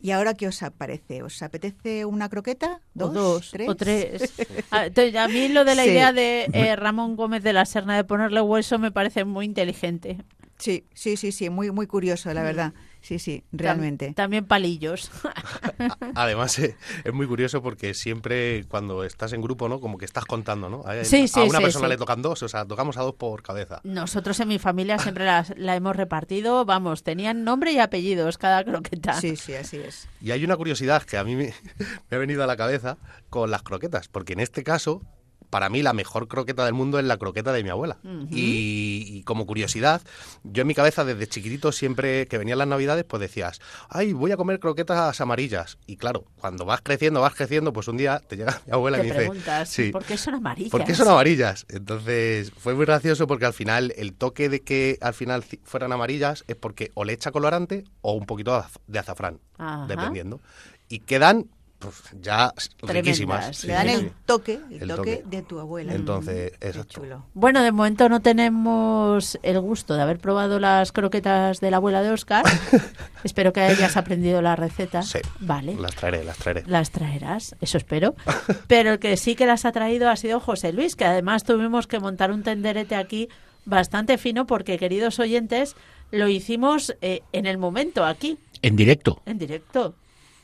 ¿Y 0.02 0.12
ahora 0.12 0.34
qué 0.34 0.48
os 0.48 0.64
parece? 0.78 1.24
¿Os 1.24 1.42
apetece 1.42 2.06
una 2.06 2.30
croqueta? 2.30 2.82
¿Dos? 2.94 3.10
O 3.10 3.14
dos, 3.14 3.52
tres. 3.52 3.70
O 3.70 3.76
tres. 3.76 4.34
A, 4.72 5.28
mí 5.28 5.50
lo 5.50 5.66
de 5.66 5.76
la 5.76 5.86
idea 5.86 6.14
de 6.14 6.48
eh, 6.54 6.76
Ramón 6.78 7.18
Gómez 7.18 7.44
de 7.44 7.52
la 7.52 7.66
Serna 7.66 7.98
de 7.98 8.06
ponerle 8.06 8.40
hueso 8.40 8.80
me 8.80 8.92
parece 8.92 9.26
muy 9.26 9.46
inteligente. 9.46 10.18
Sí, 10.58 10.86
sí, 10.94 11.18
sí, 11.18 11.32
sí, 11.32 11.50
muy, 11.50 11.72
muy 11.72 11.88
curioso, 11.88 12.34
la 12.34 12.44
verdad. 12.44 12.74
Sí, 13.02 13.18
sí, 13.20 13.44
realmente. 13.52 14.14
también 14.14 14.46
palillos. 14.46 15.10
Además, 16.16 16.58
eh, 16.60 16.76
es 17.04 17.14
muy 17.14 17.28
curioso 17.28 17.62
porque 17.62 17.94
siempre 17.94 18.66
cuando 18.68 19.04
estás 19.04 19.34
en 19.34 19.42
grupo, 19.42 19.70
¿no? 19.70 19.80
Como 19.80 19.98
que 19.98 20.06
estás 20.06 20.26
contando, 20.26 20.70
¿no? 20.70 20.84
A, 20.86 21.04
Sí, 21.04 21.28
sí, 21.28 21.40
a 21.40 21.44
una 21.44 21.60
sí, 21.60 21.64
persona 21.64 21.88
sí. 21.88 21.92
le 21.92 21.98
tocan 21.98 22.22
dos, 22.22 22.44
o 22.44 22.50
sea, 22.50 22.66
tocamos 22.66 22.98
a 22.98 23.02
dos 23.02 23.16
por 23.16 23.42
cabeza. 23.42 23.82
Nosotros 23.84 24.40
en 24.40 24.48
mi 24.50 24.60
familia 24.60 25.00
siempre 25.00 25.26
las- 25.26 25.54
la 25.58 25.76
hemos 25.76 25.96
repartido, 25.96 26.66
vamos, 26.66 27.04
tenían 27.04 27.44
nombre 27.44 27.72
y 27.72 27.80
apellidos 27.80 28.38
cada 28.38 28.64
croqueta. 28.64 29.14
Sí, 29.14 29.36
sí, 29.36 29.54
así 29.56 29.78
es. 29.78 30.08
Y 30.22 30.32
hay 30.32 30.44
una 30.44 30.58
curiosidad 30.58 31.04
que 31.04 31.18
a 31.18 31.24
mí 31.24 31.36
me, 31.36 31.54
me 32.10 32.18
ha 32.18 32.20
venido 32.20 32.44
a 32.44 32.48
la 32.48 32.58
cabeza 32.58 32.98
con 33.30 33.50
las 33.52 33.64
croquetas, 33.64 34.08
porque 34.08 34.34
en 34.34 34.40
este 34.42 34.64
caso, 34.64 35.02
para 35.50 35.70
mí 35.70 35.82
la 35.82 35.94
mejor 35.94 36.28
croqueta 36.28 36.66
del 36.66 36.74
mundo 36.74 37.00
es 37.00 37.06
la 37.06 37.18
croqueta 37.18 37.52
de 37.52 37.64
mi 37.64 37.70
abuela. 37.70 37.98
y, 38.30 39.06
y 39.08 39.24
como 39.24 39.46
curiosidad, 39.46 40.02
yo 40.44 40.62
en 40.62 40.68
mi 40.68 40.76
cabeza 40.76 41.04
desde 41.04 41.28
chiquitito 41.28 41.72
siempre 41.72 42.28
que 42.28 42.38
venían 42.38 42.58
las 42.58 42.68
navidades, 42.68 43.04
pues 43.06 43.20
decías, 43.22 43.60
ay, 43.90 44.14
voy 44.14 44.32
a 44.32 44.38
comer 44.38 44.60
croquetas 44.60 45.20
amarillas. 45.22 45.78
Y 45.88 45.98
claro, 45.98 46.26
cuando 46.40 46.66
vas 46.66 46.82
creciendo, 46.82 47.22
vas 47.22 47.36
creciendo, 47.36 47.74
pues 47.74 47.88
un 47.88 47.98
día 47.98 48.20
te 48.20 48.38
llega 48.38 48.62
mi 48.66 48.74
abuela 48.74 48.98
Te 49.00 49.08
y 49.08 49.12
dice, 49.12 49.66
sí, 49.66 49.92
¿por 49.92 50.06
qué 50.06 50.18
son 50.18 50.36
amarillas? 50.36 50.72
¿Por 50.72 50.84
qué 50.84 50.96
son 50.96 51.08
amarillas? 51.08 51.66
Entonces 51.70 52.52
fue 52.58 52.76
muy 52.76 52.86
gracioso 52.86 53.28
porque 53.28 53.46
al 53.46 53.54
final 53.54 53.94
el 53.98 54.14
toque 54.14 54.50
de 54.50 54.62
que 54.62 54.98
al 55.02 55.14
final 55.14 55.44
fueran 55.64 55.92
amarillas 55.92 56.44
es 56.48 56.56
porque 56.56 56.92
o 56.94 57.04
le 57.06 57.14
echa 57.14 57.32
colorante 57.32 57.86
o 58.02 58.14
un 58.14 58.26
poquito 58.26 58.64
de 58.88 59.00
azafrán, 59.00 59.40
Ajá. 59.58 59.88
dependiendo. 59.88 60.40
Y 60.88 61.00
quedan 61.00 61.50
pues, 61.80 61.96
ya 62.22 62.54
riquísimas. 62.84 63.58
Tremendas. 63.60 63.64
Le 63.66 63.74
dan 63.74 63.88
sí, 63.88 63.94
el 63.94 64.00
sí. 64.10 64.16
toque, 64.26 64.60
el, 64.70 64.82
El 64.84 64.88
toque, 64.90 65.16
toque. 65.18 65.24
de 65.38 65.42
tu 65.44 65.60
abuela. 65.60 65.94
Entonces, 65.94 66.52
Qué 66.60 66.68
exacto. 66.68 67.02
chulo. 67.02 67.26
Bueno, 67.34 67.64
de 67.64 67.72
momento 67.72 68.10
no 68.10 68.20
tenemos 68.22 69.40
el 69.44 69.60
gusto 69.62 69.96
de 69.96 70.02
haber 70.02 70.20
probado 70.20 70.60
las 70.60 70.92
croquetas 70.92 71.60
de 71.62 71.72
la 71.72 71.78
abuela 71.78 72.02
de 72.04 72.12
Oscar. 72.12 72.44
espero 73.24 73.54
que 73.54 73.62
hayas 73.62 73.98
aprendido 73.98 74.42
la 74.42 74.56
receta. 74.56 75.02
Sí, 75.04 75.20
Vale. 75.40 75.76
las 75.76 75.96
traeré, 75.96 76.24
las 76.24 76.38
traeré. 76.38 76.64
Las 76.68 76.92
traerás, 76.92 77.56
eso 77.62 77.78
espero. 77.78 78.16
Pero 78.68 78.92
el 78.94 79.00
que 79.00 79.16
sí 79.18 79.36
que 79.36 79.46
las 79.46 79.66
ha 79.66 79.72
traído 79.72 80.10
ha 80.10 80.16
sido 80.16 80.40
José 80.40 80.74
Luis, 80.74 80.96
que 80.96 81.06
además 81.06 81.44
tuvimos 81.44 81.88
que 81.88 82.00
montar 82.00 82.32
un 82.32 82.44
tenderete 82.44 82.96
aquí 82.96 83.30
bastante 83.66 84.18
fino 84.18 84.46
porque, 84.48 84.78
queridos 84.78 85.20
oyentes, 85.20 85.76
lo 86.12 86.28
hicimos 86.28 86.96
eh, 87.02 87.22
en 87.34 87.46
el 87.46 87.58
momento, 87.58 88.04
aquí, 88.06 88.38
En 88.62 88.76
directo. 88.76 89.22
en 89.26 89.38
directo. 89.38 89.94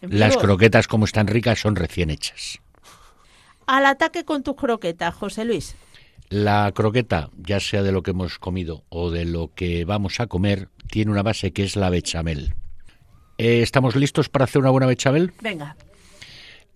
Las 0.10 0.38
croquetas, 0.38 0.88
como 0.88 1.06
están 1.06 1.28
ricas, 1.28 1.60
son 1.60 1.76
recién 1.76 2.10
hechas. 2.10 2.60
Al 3.68 3.86
ataque 3.86 4.26
con 4.26 4.44
tus 4.44 4.56
croquetas, 4.56 5.14
José 5.16 5.46
Luis. 5.46 5.76
La 6.30 6.72
croqueta, 6.74 7.30
ya 7.38 7.60
sea 7.60 7.84
de 7.84 7.92
lo 7.92 8.02
que 8.02 8.12
hemos 8.12 8.40
comido 8.40 8.84
o 8.90 9.12
de 9.12 9.26
lo 9.26 9.54
que 9.54 9.86
vamos 9.86 10.20
a 10.20 10.28
comer, 10.28 10.70
tiene 10.90 11.12
una 11.12 11.24
base 11.24 11.52
que 11.52 11.64
es 11.64 11.76
la 11.76 11.90
bechamel. 11.90 12.56
Eh, 13.38 13.62
¿Estamos 13.62 13.96
listos 13.96 14.30
para 14.30 14.46
hacer 14.46 14.62
una 14.62 14.72
buena 14.72 14.88
bechamel? 14.88 15.34
Venga, 15.42 15.76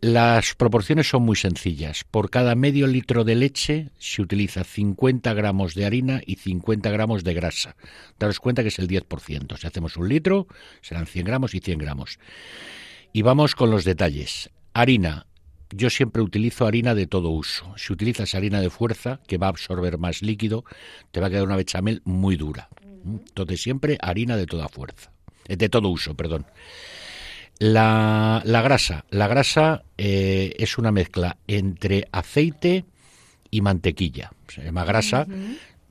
Las 0.02 0.56
proporciones 0.56 1.10
son 1.10 1.24
muy 1.24 1.36
sencillas. 1.36 2.04
Por 2.04 2.30
cada 2.30 2.56
medio 2.56 2.88
litro 2.88 3.24
de 3.24 3.36
leche 3.36 3.90
se 3.98 4.22
utiliza 4.22 4.64
50 4.64 5.34
gramos 5.34 5.74
de 5.74 5.86
harina 5.86 6.22
y 6.26 6.36
50 6.36 6.90
gramos 6.92 7.24
de 7.24 7.34
grasa. 7.34 7.76
Daros 8.18 8.40
cuenta 8.40 8.62
que 8.62 8.70
es 8.70 8.80
el 8.80 8.88
10%. 8.88 9.58
Si 9.58 9.68
hacemos 9.68 9.98
un 9.98 10.10
litro, 10.10 10.48
serán 10.82 11.06
100 11.06 11.26
gramos 11.26 11.54
y 11.54 11.60
100 11.60 11.80
gramos. 11.80 12.20
Y 13.12 13.22
vamos 13.22 13.56
con 13.56 13.72
los 13.72 13.84
detalles. 13.86 14.50
Harina. 14.74 15.26
Yo 15.72 15.90
siempre 15.90 16.22
utilizo 16.24 16.66
harina 16.66 16.96
de 16.96 17.06
todo 17.06 17.30
uso. 17.30 17.74
Si 17.78 17.94
utilizas 17.94 18.34
harina 18.34 18.60
de 18.60 18.70
fuerza, 18.70 19.20
que 19.28 19.38
va 19.38 19.48
a 19.48 19.50
absorber 19.50 19.98
más 20.00 20.22
líquido, 20.24 20.64
te 21.12 21.20
va 21.20 21.28
a 21.28 21.30
quedar 21.30 21.44
una 21.44 21.56
bechamel 21.56 22.02
muy 22.06 22.38
dura. 22.38 22.70
Entonces 23.06 23.62
siempre 23.62 23.98
harina 24.02 24.36
de 24.36 24.48
toda 24.48 24.68
fuerza. 24.68 25.12
Eh, 25.48 25.58
De 25.58 25.70
todo 25.70 25.90
uso, 25.90 26.16
perdón. 26.16 26.46
La, 27.60 28.42
la 28.46 28.62
grasa. 28.62 29.06
La 29.10 29.28
grasa 29.28 29.84
eh, 29.98 30.56
es 30.58 30.78
una 30.78 30.92
mezcla 30.92 31.38
entre 31.48 32.08
aceite 32.12 32.86
y 33.52 33.62
mantequilla. 33.62 34.32
Se 34.48 34.64
llama 34.64 34.86
grasa 34.86 35.28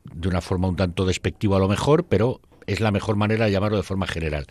de 0.05 0.29
una 0.29 0.41
forma 0.41 0.69
un 0.69 0.77
tanto 0.77 1.05
despectiva 1.05 1.57
a 1.57 1.61
lo 1.61 1.69
mejor, 1.69 2.05
pero 2.05 2.41
es 2.67 2.81
la 2.81 2.91
mejor 2.91 3.17
manera 3.17 3.45
de 3.45 3.53
llamarlo 3.53 3.77
de 3.77 3.83
forma 3.83 4.07
general. 4.07 4.47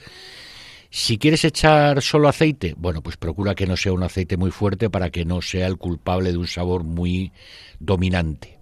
Si 0.89 1.17
quieres 1.17 1.43
echar 1.43 2.01
solo 2.01 2.29
aceite, 2.29 2.73
bueno, 2.77 3.01
pues 3.01 3.17
procura 3.17 3.55
que 3.55 3.67
no 3.67 3.75
sea 3.75 3.93
un 3.93 4.03
aceite 4.03 4.37
muy 4.37 4.51
fuerte 4.51 4.89
para 4.89 5.09
que 5.09 5.25
no 5.25 5.41
sea 5.41 5.67
el 5.67 5.77
culpable 5.77 6.31
de 6.31 6.37
un 6.37 6.47
sabor 6.47 6.83
muy 6.83 7.31
dominante. 7.79 8.57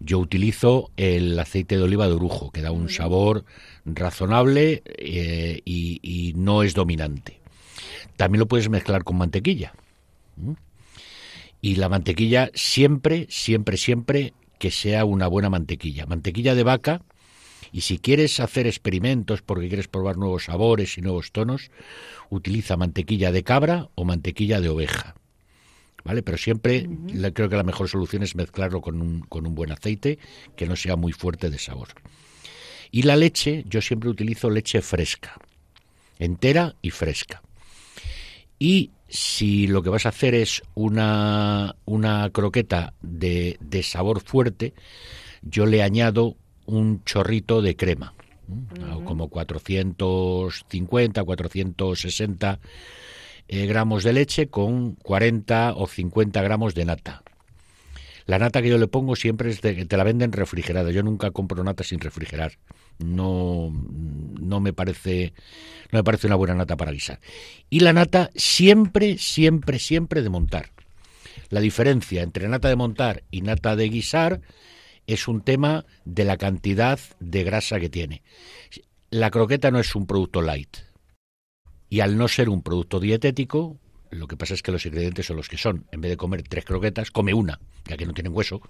Yo 0.00 0.18
utilizo 0.18 0.90
el 0.96 1.38
aceite 1.38 1.76
de 1.76 1.82
oliva 1.82 2.06
de 2.06 2.14
orujo, 2.14 2.50
que 2.50 2.60
da 2.60 2.72
un 2.72 2.90
sabor 2.90 3.44
razonable 3.84 4.82
eh, 4.84 5.60
y, 5.64 6.00
y 6.02 6.34
no 6.34 6.62
es 6.62 6.74
dominante. 6.74 7.40
También 8.16 8.40
lo 8.40 8.48
puedes 8.48 8.68
mezclar 8.68 9.04
con 9.04 9.16
mantequilla. 9.16 9.72
¿Mm? 10.36 10.52
Y 11.60 11.76
la 11.76 11.88
mantequilla 11.88 12.50
siempre, 12.54 13.26
siempre, 13.30 13.76
siempre 13.76 14.34
que 14.58 14.70
sea 14.70 15.04
una 15.04 15.28
buena 15.28 15.48
mantequilla. 15.48 16.06
Mantequilla 16.06 16.54
de 16.54 16.62
vaca. 16.62 17.02
Y 17.74 17.80
si 17.80 17.98
quieres 17.98 18.38
hacer 18.38 18.68
experimentos 18.68 19.42
porque 19.42 19.66
quieres 19.66 19.88
probar 19.88 20.16
nuevos 20.16 20.44
sabores 20.44 20.96
y 20.96 21.00
nuevos 21.00 21.32
tonos, 21.32 21.72
utiliza 22.30 22.76
mantequilla 22.76 23.32
de 23.32 23.42
cabra 23.42 23.88
o 23.96 24.04
mantequilla 24.04 24.60
de 24.60 24.68
oveja. 24.68 25.16
¿Vale? 26.04 26.22
Pero 26.22 26.38
siempre 26.38 26.88
la- 27.12 27.32
creo 27.32 27.48
que 27.48 27.56
la 27.56 27.64
mejor 27.64 27.88
solución 27.88 28.22
es 28.22 28.36
mezclarlo 28.36 28.80
con 28.80 29.02
un, 29.02 29.22
con 29.22 29.44
un 29.44 29.56
buen 29.56 29.72
aceite 29.72 30.20
que 30.54 30.66
no 30.68 30.76
sea 30.76 30.94
muy 30.94 31.12
fuerte 31.12 31.50
de 31.50 31.58
sabor. 31.58 31.88
Y 32.92 33.02
la 33.02 33.16
leche, 33.16 33.64
yo 33.66 33.82
siempre 33.82 34.08
utilizo 34.08 34.50
leche 34.50 34.80
fresca, 34.80 35.36
entera 36.20 36.76
y 36.80 36.90
fresca. 36.90 37.42
Y 38.56 38.92
si 39.08 39.66
lo 39.66 39.82
que 39.82 39.90
vas 39.90 40.06
a 40.06 40.10
hacer 40.10 40.36
es 40.36 40.62
una, 40.74 41.74
una 41.86 42.30
croqueta 42.30 42.94
de, 43.02 43.56
de 43.60 43.82
sabor 43.82 44.20
fuerte, 44.20 44.74
yo 45.42 45.66
le 45.66 45.82
añado 45.82 46.36
un 46.66 47.02
chorrito 47.04 47.62
de 47.62 47.76
crema, 47.76 48.14
como 49.04 49.28
450, 49.28 51.24
460 51.24 52.60
eh, 53.46 53.66
gramos 53.66 54.04
de 54.04 54.12
leche 54.12 54.48
con 54.48 54.94
40 54.94 55.74
o 55.76 55.86
50 55.86 56.42
gramos 56.42 56.74
de 56.74 56.84
nata. 56.84 57.22
La 58.26 58.38
nata 58.38 58.62
que 58.62 58.70
yo 58.70 58.78
le 58.78 58.86
pongo 58.86 59.16
siempre 59.16 59.50
es 59.50 59.60
de 59.60 59.76
que 59.76 59.84
te 59.84 59.98
la 59.98 60.04
venden 60.04 60.32
refrigerada. 60.32 60.90
Yo 60.90 61.02
nunca 61.02 61.30
compro 61.30 61.62
nata 61.62 61.84
sin 61.84 62.00
refrigerar. 62.00 62.52
No, 62.98 63.70
no 64.40 64.60
me 64.60 64.72
parece, 64.72 65.34
no 65.92 65.98
me 65.98 66.04
parece 66.04 66.26
una 66.26 66.36
buena 66.36 66.54
nata 66.54 66.76
para 66.76 66.92
guisar. 66.92 67.20
Y 67.68 67.80
la 67.80 67.92
nata 67.92 68.30
siempre, 68.34 69.18
siempre, 69.18 69.78
siempre 69.78 70.22
de 70.22 70.30
montar. 70.30 70.70
La 71.50 71.60
diferencia 71.60 72.22
entre 72.22 72.48
nata 72.48 72.68
de 72.68 72.76
montar 72.76 73.24
y 73.30 73.42
nata 73.42 73.76
de 73.76 73.90
guisar 73.90 74.40
es 75.06 75.28
un 75.28 75.42
tema 75.42 75.84
de 76.04 76.24
la 76.24 76.36
cantidad 76.36 76.98
de 77.20 77.44
grasa 77.44 77.78
que 77.80 77.88
tiene. 77.88 78.22
La 79.10 79.30
croqueta 79.30 79.70
no 79.70 79.78
es 79.78 79.94
un 79.94 80.06
producto 80.06 80.42
light. 80.42 80.76
Y 81.88 82.00
al 82.00 82.16
no 82.16 82.26
ser 82.28 82.48
un 82.48 82.62
producto 82.62 82.98
dietético, 83.00 83.78
lo 84.10 84.26
que 84.26 84.36
pasa 84.36 84.54
es 84.54 84.62
que 84.62 84.72
los 84.72 84.86
ingredientes 84.86 85.26
son 85.26 85.36
los 85.36 85.48
que 85.48 85.58
son. 85.58 85.86
En 85.92 86.00
vez 86.00 86.10
de 86.10 86.16
comer 86.16 86.42
tres 86.42 86.64
croquetas, 86.64 87.10
come 87.10 87.34
una, 87.34 87.60
ya 87.86 87.96
que 87.96 88.06
no 88.06 88.12
tienen 88.14 88.32
hueso, 88.34 88.60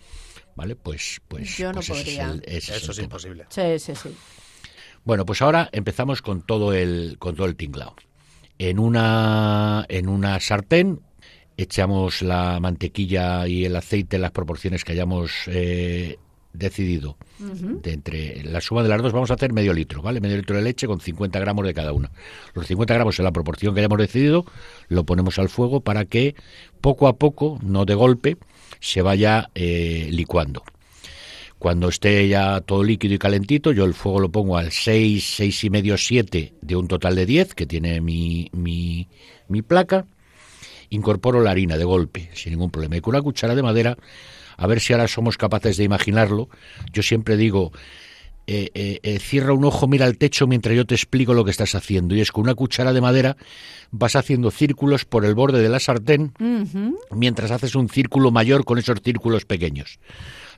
¿vale? 0.57 0.77
Pues, 0.77 1.21
pues, 1.29 1.57
Yo 1.57 1.69
no 1.69 1.75
pues 1.77 1.91
ese 1.91 2.01
es 2.01 2.05
podría. 2.05 2.31
el- 2.31 2.43
ese 2.47 2.57
es 2.73 2.83
Eso 2.83 2.93
el 2.93 2.99
es 2.99 3.05
imposible. 3.05 3.45
sí, 3.49 3.79
sí, 3.79 3.95
sí. 3.95 4.15
Bueno, 5.05 5.25
pues 5.27 5.41
ahora 5.43 5.69
empezamos 5.73 6.23
con 6.23 6.43
todo 6.43 6.73
el 6.73 7.17
con 7.19 7.35
todo 7.37 7.47
el 7.47 7.57
tinglao. 7.57 7.95
En 8.59 8.79
una 8.79 9.85
en 9.89 10.09
una 10.09 10.41
sartén 10.41 11.01
echamos 11.57 12.23
la 12.23 12.59
mantequilla 12.61 13.47
y 13.47 13.65
el 13.67 13.77
aceite 13.77 14.17
en 14.17 14.23
las 14.23 14.31
proporciones 14.33 14.83
que 14.85 14.93
hayamos 14.93 15.33
eh, 15.47 16.19
decidido. 16.55 17.19
De 17.39 17.93
entre 17.93 18.43
la 18.45 18.61
suma 18.61 18.83
de 18.83 18.89
las 18.89 19.03
dos 19.03 19.13
vamos 19.13 19.31
a 19.31 19.35
hacer 19.35 19.53
medio 19.53 19.75
litro, 19.75 20.01
¿vale? 20.01 20.21
Medio 20.21 20.37
litro 20.37 20.57
de 20.57 20.63
leche 20.63 20.87
con 20.87 21.01
50 21.01 21.39
gramos 21.41 21.67
de 21.67 21.75
cada 21.75 21.93
una. 21.93 22.11
Los 22.55 22.67
50 22.67 22.95
gramos 22.95 23.19
en 23.19 23.25
la 23.25 23.33
proporción 23.33 23.75
que 23.75 23.81
hayamos 23.81 23.99
decidido 23.99 24.47
lo 24.89 25.05
ponemos 25.05 25.39
al 25.39 25.49
fuego 25.49 25.81
para 25.81 26.05
que 26.07 26.35
poco 26.81 27.09
a 27.09 27.17
poco, 27.17 27.59
no 27.63 27.85
de 27.85 27.95
golpe, 27.95 28.37
se 28.81 29.03
vaya 29.03 29.51
eh, 29.55 30.09
licuando. 30.11 30.63
Cuando 31.59 31.89
esté 31.89 32.29
ya 32.29 32.61
todo 32.61 32.85
líquido 32.85 33.15
y 33.15 33.19
calentito, 33.19 33.73
yo 33.73 33.85
el 33.85 33.95
fuego 33.95 34.21
lo 34.21 34.31
pongo 34.31 34.59
al 34.59 34.71
6, 34.71 35.35
6 35.37 35.65
y 35.65 35.71
medio, 35.71 35.97
7 35.97 36.55
de 36.61 36.77
un 36.77 36.89
total 36.89 37.17
de 37.17 37.27
10 37.27 37.55
que 37.55 37.67
tiene 37.67 38.01
mi, 38.01 38.51
mi, 38.53 39.09
mi 39.49 39.63
placa. 39.63 40.07
Incorporo 40.91 41.41
la 41.41 41.53
harina 41.53 41.79
de 41.79 41.85
golpe, 41.85 42.31
sin 42.35 42.53
ningún 42.53 42.71
problema. 42.71 42.97
Y 42.97 43.01
con 43.01 43.15
una 43.15 43.23
cuchara 43.23 43.55
de 43.55 43.63
madera, 43.63 43.97
a 44.57 44.67
ver 44.67 44.81
si 44.81 44.93
ahora 44.93 45.09
somos 45.09 45.37
capaces 45.37 45.77
de 45.77 45.85
imaginarlo. 45.85 46.49
Yo 46.93 47.03
siempre 47.03 47.37
digo, 47.37 47.73
eh, 48.47 48.71
eh, 48.75 49.01
eh, 49.03 49.19
cierra 49.21 49.55
un 49.55 49.65
ojo, 49.65 49.89
mira 49.89 50.05
al 50.05 50.19
techo 50.19 50.47
mientras 50.47 50.77
yo 50.77 50.85
te 50.85 50.95
explico 50.95 51.33
lo 51.33 51.45
que 51.45 51.51
estás 51.51 51.75
haciendo. 51.75 52.15
Y 52.15 52.21
es 52.21 52.31
con 52.31 52.45
una 52.45 52.55
cuchara 52.55 52.93
de 52.93 53.01
madera 53.01 53.37
vas 53.91 54.17
haciendo 54.17 54.51
círculos 54.51 55.05
por 55.05 55.25
el 55.25 55.35
borde 55.35 55.63
de 55.63 55.69
la 55.69 55.81
sartén 55.81 56.33
mientras 57.11 57.51
haces 57.51 57.75
un 57.75 57.89
círculo 57.89 58.31
mayor 58.31 58.65
con 58.65 58.79
esos 58.79 59.01
círculos 59.03 59.45
pequeños. 59.45 59.99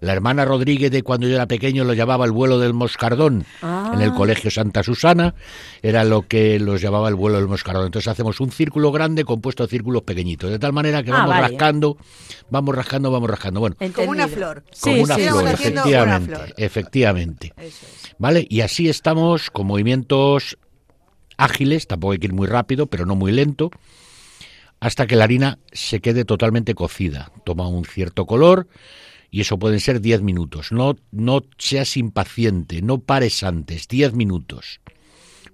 La 0.00 0.12
hermana 0.12 0.44
Rodríguez 0.44 0.90
de 0.90 1.02
cuando 1.02 1.26
yo 1.26 1.34
era 1.34 1.46
pequeño 1.46 1.84
lo 1.84 1.94
llamaba 1.94 2.24
el 2.24 2.32
vuelo 2.32 2.58
del 2.58 2.74
moscardón. 2.74 3.44
Ah. 3.62 3.92
En 3.94 4.00
el 4.00 4.12
colegio 4.12 4.50
Santa 4.50 4.82
Susana 4.82 5.34
era 5.82 6.04
lo 6.04 6.22
que 6.22 6.58
los 6.58 6.80
llamaba 6.80 7.08
el 7.08 7.14
vuelo 7.14 7.38
del 7.38 7.48
moscardón. 7.48 7.86
Entonces 7.86 8.08
hacemos 8.08 8.40
un 8.40 8.50
círculo 8.52 8.92
grande 8.92 9.24
compuesto 9.24 9.64
de 9.64 9.70
círculos 9.70 10.02
pequeñitos. 10.02 10.50
De 10.50 10.58
tal 10.58 10.72
manera 10.72 11.02
que 11.02 11.10
Ah, 11.10 11.14
vamos 11.18 11.30
vale. 11.30 11.48
rascando, 11.48 11.96
vamos 12.50 12.74
rascando, 12.74 13.10
vamos 13.10 13.30
rascando. 13.30 13.60
Bueno, 13.60 13.76
Como 13.94 14.10
una 14.10 14.28
flor. 14.28 14.64
Sí, 14.72 14.90
como 14.90 15.02
una 15.04 15.14
sí, 15.16 15.22
flor, 15.22 15.42
sí. 15.42 15.48
haciendo 15.48 15.82
una 15.82 15.90
efectivamente. 15.90 16.34
flor. 16.36 16.54
Efectivamente. 16.56 17.52
Eso 17.56 17.86
es. 17.86 18.14
¿Vale? 18.18 18.46
Y 18.48 18.60
así 18.62 18.88
estamos 18.88 19.50
con 19.50 19.66
movimientos 19.66 20.58
ágiles, 21.38 21.86
tampoco 21.86 22.12
hay 22.12 22.18
que 22.18 22.26
ir 22.26 22.32
muy 22.32 22.46
rápido, 22.46 22.86
pero 22.86 23.04
no 23.06 23.14
muy 23.14 23.30
lento, 23.32 23.70
hasta 24.80 25.06
que 25.06 25.16
la 25.16 25.24
harina 25.24 25.58
se 25.72 26.00
quede 26.00 26.24
totalmente 26.24 26.74
cocida. 26.74 27.30
Toma 27.44 27.68
un 27.68 27.84
cierto 27.84 28.26
color 28.26 28.68
y 29.36 29.42
eso 29.42 29.58
pueden 29.58 29.80
ser 29.80 30.00
10 30.00 30.22
minutos. 30.22 30.72
No, 30.72 30.96
no 31.10 31.42
seas 31.58 31.98
impaciente, 31.98 32.80
no 32.80 33.00
pares 33.00 33.42
antes, 33.42 33.86
10 33.86 34.14
minutos. 34.14 34.80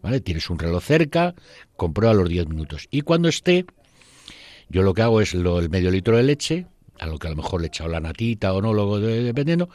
¿Vale? 0.03 0.21
Tienes 0.21 0.49
un 0.51 0.61
reloj 0.61 0.85
cerca, 0.85 1.35
comprueba 1.77 2.15
los 2.15 2.29
10 2.29 2.47
minutos. 2.47 2.87
Y 2.93 3.01
cuando 3.01 3.29
esté, 3.29 3.65
yo 4.69 4.83
lo 4.83 4.95
que 4.95 5.03
hago 5.03 5.21
es 5.21 5.35
lo, 5.35 5.59
el 5.59 5.69
medio 5.69 5.91
litro 5.91 6.17
de 6.17 6.23
leche, 6.23 6.67
a 7.01 7.07
lo 7.07 7.19
que 7.19 7.27
a 7.27 7.31
lo 7.31 7.37
mejor 7.37 7.61
le 7.61 7.67
he 7.67 7.69
echado 7.69 7.91
la 7.91 7.99
natita 7.99 8.53
o 8.53 8.63
no, 8.63 8.73
lo, 8.73 9.01
de- 9.01 9.25
dependiendo, 9.25 9.69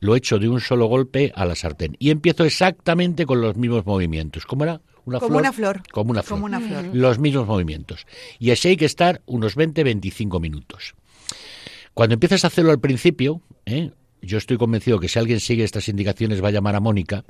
lo 0.00 0.16
echo 0.16 0.38
de 0.38 0.48
un 0.48 0.60
solo 0.62 0.86
golpe 0.86 1.30
a 1.36 1.44
la 1.44 1.54
sartén. 1.54 1.94
Y 1.98 2.08
empiezo 2.08 2.44
exactamente 2.44 3.26
con 3.26 3.42
los 3.42 3.56
mismos 3.56 3.84
movimientos. 3.84 4.46
¿Cómo 4.46 4.64
era? 4.64 4.80
Una 5.04 5.18
Como 5.18 5.28
flor. 5.32 5.40
una 5.42 5.52
flor. 5.52 5.82
Como 5.92 6.10
una 6.12 6.22
flor. 6.22 6.36
Como 6.38 6.46
una 6.46 6.60
flor. 6.60 6.84
Los 6.96 7.18
mismos 7.18 7.46
movimientos. 7.46 8.06
Y 8.38 8.50
así 8.50 8.68
hay 8.68 8.76
que 8.78 8.86
estar 8.86 9.20
unos 9.26 9.58
20-25 9.58 10.40
minutos. 10.40 10.94
Cuando 11.94 12.14
empiezas 12.14 12.44
a 12.44 12.48
hacerlo 12.48 12.70
al 12.70 12.80
principio, 12.80 13.42
¿eh? 13.66 13.90
yo 14.22 14.38
estoy 14.38 14.56
convencido 14.56 14.98
que 14.98 15.08
si 15.08 15.18
alguien 15.18 15.40
sigue 15.40 15.64
estas 15.64 15.88
indicaciones 15.88 16.42
va 16.42 16.48
a 16.48 16.52
llamar 16.52 16.76
a 16.76 16.80
Mónica 16.80 17.24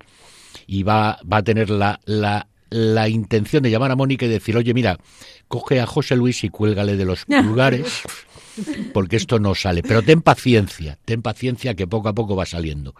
y 0.67 0.83
va, 0.83 1.19
va 1.31 1.39
a 1.39 1.43
tener 1.43 1.71
la, 1.71 2.01
la, 2.05 2.49
la 2.71 3.09
intención 3.09 3.63
de 3.63 3.71
llamar 3.71 3.91
a 3.91 3.97
Mónica 3.97 4.27
y 4.27 4.29
decir, 4.29 4.57
oye, 4.57 4.75
mira, 4.75 4.99
coge 5.49 5.81
a 5.81 5.87
José 5.87 6.17
Luis 6.17 6.45
y 6.45 6.49
cuélgale 6.49 6.97
de 6.97 7.05
los 7.05 7.25
pulgares, 7.27 8.03
porque 8.93 9.17
esto 9.17 9.39
no 9.39 9.55
sale. 9.55 9.83
Pero 9.83 10.03
ten 10.03 10.23
paciencia, 10.23 10.99
ten 11.05 11.23
paciencia 11.23 11.75
que 11.75 11.87
poco 11.87 12.09
a 12.09 12.15
poco 12.15 12.37
va 12.37 12.47
saliendo. 12.47 12.95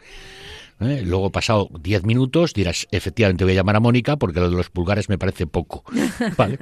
¿Eh? 0.83 1.03
Luego, 1.05 1.31
pasado 1.31 1.69
10 1.81 2.05
minutos, 2.05 2.55
dirás, 2.55 2.87
efectivamente 2.91 3.45
voy 3.45 3.53
a 3.53 3.57
llamar 3.57 3.77
a 3.77 3.81
Mónica 3.81 4.17
porque 4.17 4.41
lo 4.41 4.51
de 4.51 4.57
los 4.57 4.71
pulgares 4.71 5.09
me 5.09 5.19
parece 5.19 5.47
poco. 5.47 5.85
¿vale? 6.37 6.59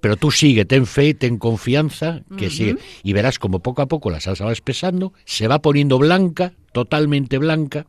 Pero 0.00 0.16
tú 0.16 0.30
sigue, 0.30 0.64
ten 0.64 0.86
fe, 0.86 1.14
ten 1.14 1.38
confianza, 1.38 2.22
que 2.36 2.50
sigue. 2.50 2.76
Y 3.02 3.12
verás 3.12 3.38
como 3.38 3.60
poco 3.60 3.82
a 3.82 3.86
poco 3.86 4.10
la 4.10 4.20
salsa 4.20 4.44
va 4.44 4.52
espesando, 4.52 5.12
se 5.24 5.48
va 5.48 5.60
poniendo 5.60 5.98
blanca, 5.98 6.52
totalmente 6.72 7.38
blanca, 7.38 7.86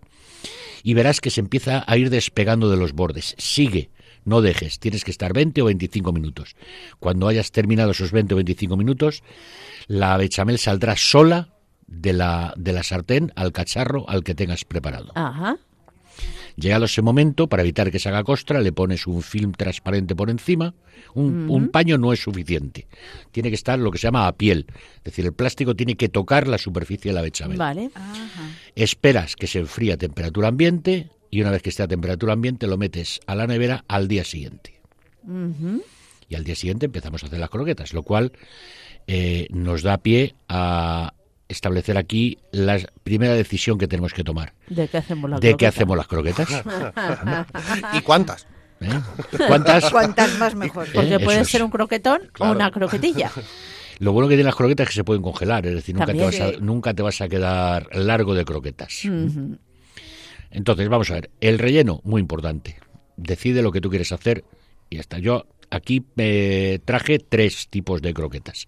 y 0.83 0.93
verás 0.93 1.21
que 1.21 1.29
se 1.29 1.39
empieza 1.39 1.83
a 1.87 1.97
ir 1.97 2.09
despegando 2.09 2.69
de 2.69 2.77
los 2.77 2.93
bordes. 2.93 3.35
Sigue, 3.37 3.89
no 4.25 4.41
dejes, 4.41 4.79
tienes 4.79 5.03
que 5.03 5.11
estar 5.11 5.33
20 5.33 5.61
o 5.61 5.65
25 5.65 6.11
minutos. 6.11 6.55
Cuando 6.99 7.27
hayas 7.27 7.51
terminado 7.51 7.91
esos 7.91 8.11
20 8.11 8.33
o 8.33 8.37
25 8.37 8.77
minutos, 8.77 9.23
la 9.87 10.17
bechamel 10.17 10.59
saldrá 10.59 10.95
sola 10.95 11.52
de 11.87 12.13
la, 12.13 12.53
de 12.57 12.73
la 12.73 12.83
sartén 12.83 13.31
al 13.35 13.51
cacharro 13.51 14.09
al 14.09 14.23
que 14.23 14.35
tengas 14.35 14.65
preparado. 14.65 15.11
Ajá. 15.15 15.57
Llegado 16.55 16.85
ese 16.85 17.01
momento, 17.01 17.47
para 17.47 17.63
evitar 17.63 17.91
que 17.91 17.97
se 17.97 18.09
haga 18.09 18.23
costra, 18.23 18.61
le 18.61 18.71
pones 18.71 19.07
un 19.07 19.23
film 19.23 19.53
transparente 19.53 20.15
por 20.15 20.29
encima. 20.29 20.75
Un, 21.15 21.49
un 21.49 21.69
paño 21.69 21.97
no 21.97 22.13
es 22.13 22.21
suficiente. 22.21 22.87
Tiene 23.31 23.49
que 23.49 23.55
estar 23.55 23.79
lo 23.79 23.91
que 23.91 23.97
se 23.97 24.07
llama 24.07 24.27
a 24.27 24.33
piel. 24.33 24.67
Es 24.97 25.03
decir, 25.03 25.25
el 25.25 25.33
plástico 25.33 25.75
tiene 25.75 25.95
que 25.95 26.09
tocar 26.09 26.47
la 26.47 26.57
superficie 26.57 27.09
de 27.11 27.15
la 27.15 27.21
bechamel. 27.21 27.57
Vale. 27.57 27.89
Ajá. 27.95 28.49
Esperas 28.75 29.35
que 29.35 29.47
se 29.47 29.59
enfríe 29.59 29.93
a 29.93 29.97
temperatura 29.97 30.47
ambiente 30.47 31.09
y 31.31 31.41
una 31.41 31.49
vez 31.49 31.63
que 31.63 31.69
esté 31.69 31.81
a 31.81 31.87
temperatura 31.87 32.33
ambiente 32.33 32.67
lo 32.67 32.77
metes 32.77 33.19
a 33.25 33.33
la 33.33 33.47
nevera 33.47 33.85
al 33.87 34.07
día 34.07 34.23
siguiente. 34.23 34.79
Y 36.29 36.35
al 36.35 36.43
día 36.43 36.55
siguiente 36.55 36.85
empezamos 36.85 37.23
a 37.23 37.25
hacer 37.25 37.39
las 37.39 37.49
croquetas, 37.49 37.93
lo 37.93 38.03
cual 38.03 38.33
eh, 39.07 39.47
nos 39.49 39.81
da 39.81 39.97
pie 39.97 40.35
a 40.47 41.12
establecer 41.53 41.97
aquí 41.97 42.37
la 42.51 42.79
primera 43.03 43.33
decisión 43.33 43.77
que 43.77 43.87
tenemos 43.87 44.13
que 44.13 44.23
tomar. 44.23 44.53
¿De 44.69 44.87
qué 44.87 44.97
hacemos 44.97 45.29
la 45.29 45.39
¿De 45.39 45.55
qué 45.55 45.67
hacemos 45.67 45.95
las 45.97 46.07
croquetas? 46.07 46.47
¿Y 47.93 48.01
cuántas? 48.01 48.45
¿Eh? 48.81 48.89
¿Cuántas? 49.47 49.89
Cuantas 49.89 50.37
más 50.39 50.55
mejor. 50.55 50.87
Porque 50.93 51.15
Eh, 51.15 51.19
puede 51.19 51.39
eso 51.41 51.49
ser 51.51 51.61
es. 51.61 51.65
un 51.65 51.71
croquetón 51.71 52.21
Claro. 52.33 52.51
o 52.51 52.55
una 52.55 52.69
croquetilla. 52.71 53.31
Lo 53.99 54.11
bueno 54.11 54.27
que 54.27 54.33
tienen 54.33 54.47
las 54.47 54.55
croquetas 54.55 54.85
es 54.85 54.89
que 54.89 54.95
se 54.95 55.03
pueden 55.03 55.21
congelar, 55.21 55.65
es 55.65 55.75
decir, 55.75 55.95
nunca 55.95 56.11
te, 56.11 56.19
vas 56.23 56.39
a, 56.41 56.51
nunca 56.59 56.93
te 56.93 57.01
vas 57.03 57.21
a 57.21 57.29
quedar 57.29 57.87
largo 57.95 58.33
de 58.33 58.43
croquetas. 58.43 59.03
Entonces, 60.51 60.89
vamos 60.89 61.09
a 61.11 61.15
ver, 61.15 61.29
el 61.41 61.59
relleno, 61.59 62.01
muy 62.03 62.19
importante. 62.21 62.77
Decide 63.17 63.61
lo 63.61 63.71
que 63.71 63.81
tú 63.81 63.89
quieres 63.89 64.11
hacer 64.11 64.43
y 64.89 64.97
hasta 64.99 65.19
yo 65.19 65.45
aquí 65.69 66.03
me 66.15 66.79
traje 66.85 67.19
tres 67.19 67.67
tipos 67.69 68.01
de 68.01 68.13
croquetas. 68.13 68.67